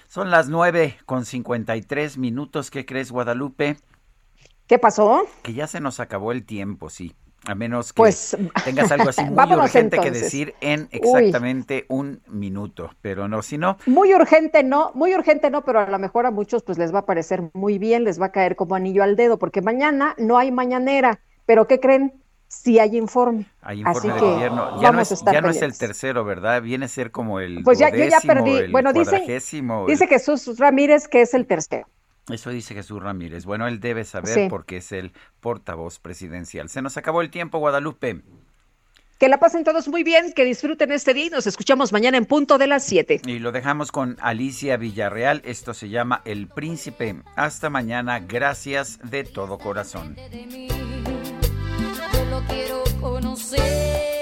[0.09, 2.71] Son las 9 con 53 minutos.
[2.71, 3.79] ¿Qué crees, Guadalupe?
[4.67, 5.27] ¿Qué pasó?
[5.43, 7.15] Que ya se nos acabó el tiempo, sí.
[7.47, 12.91] A menos que pues, tengas algo así muy urgente que decir en exactamente un minuto,
[13.01, 13.79] pero no, si no.
[13.87, 17.01] Muy urgente no, muy urgente no, pero a lo mejor a muchos pues les va
[17.01, 20.39] a parecer muy bien, les va a caer como anillo al dedo, porque mañana no
[20.39, 22.15] hay mañanera, pero ¿qué creen?
[22.47, 23.47] Sí hay informe.
[23.63, 24.83] Hay informe de gobierno.
[24.83, 26.61] Ya, no es, ya no es, el tercero, ¿verdad?
[26.61, 27.63] Viene a ser como el.
[27.65, 28.71] Pues ya, yo ya perdí.
[28.71, 29.23] Bueno, dice,
[29.89, 31.89] dice Jesús Ramírez que es el tercero.
[32.29, 33.45] Eso dice Jesús Ramírez.
[33.45, 36.69] Bueno, él debe saber porque es el portavoz presidencial.
[36.69, 38.23] Se nos acabó el tiempo, Guadalupe.
[39.19, 42.27] Que la pasen todos muy bien, que disfruten este día y nos escuchamos mañana en
[42.27, 43.23] punto de las 7.
[43.25, 45.43] Y lo dejamos con Alicia Villarreal.
[45.45, 47.23] Esto se llama El Príncipe.
[47.37, 48.19] Hasta mañana.
[48.19, 50.17] Gracias de todo corazón.
[50.17, 54.22] Yo lo quiero conocer.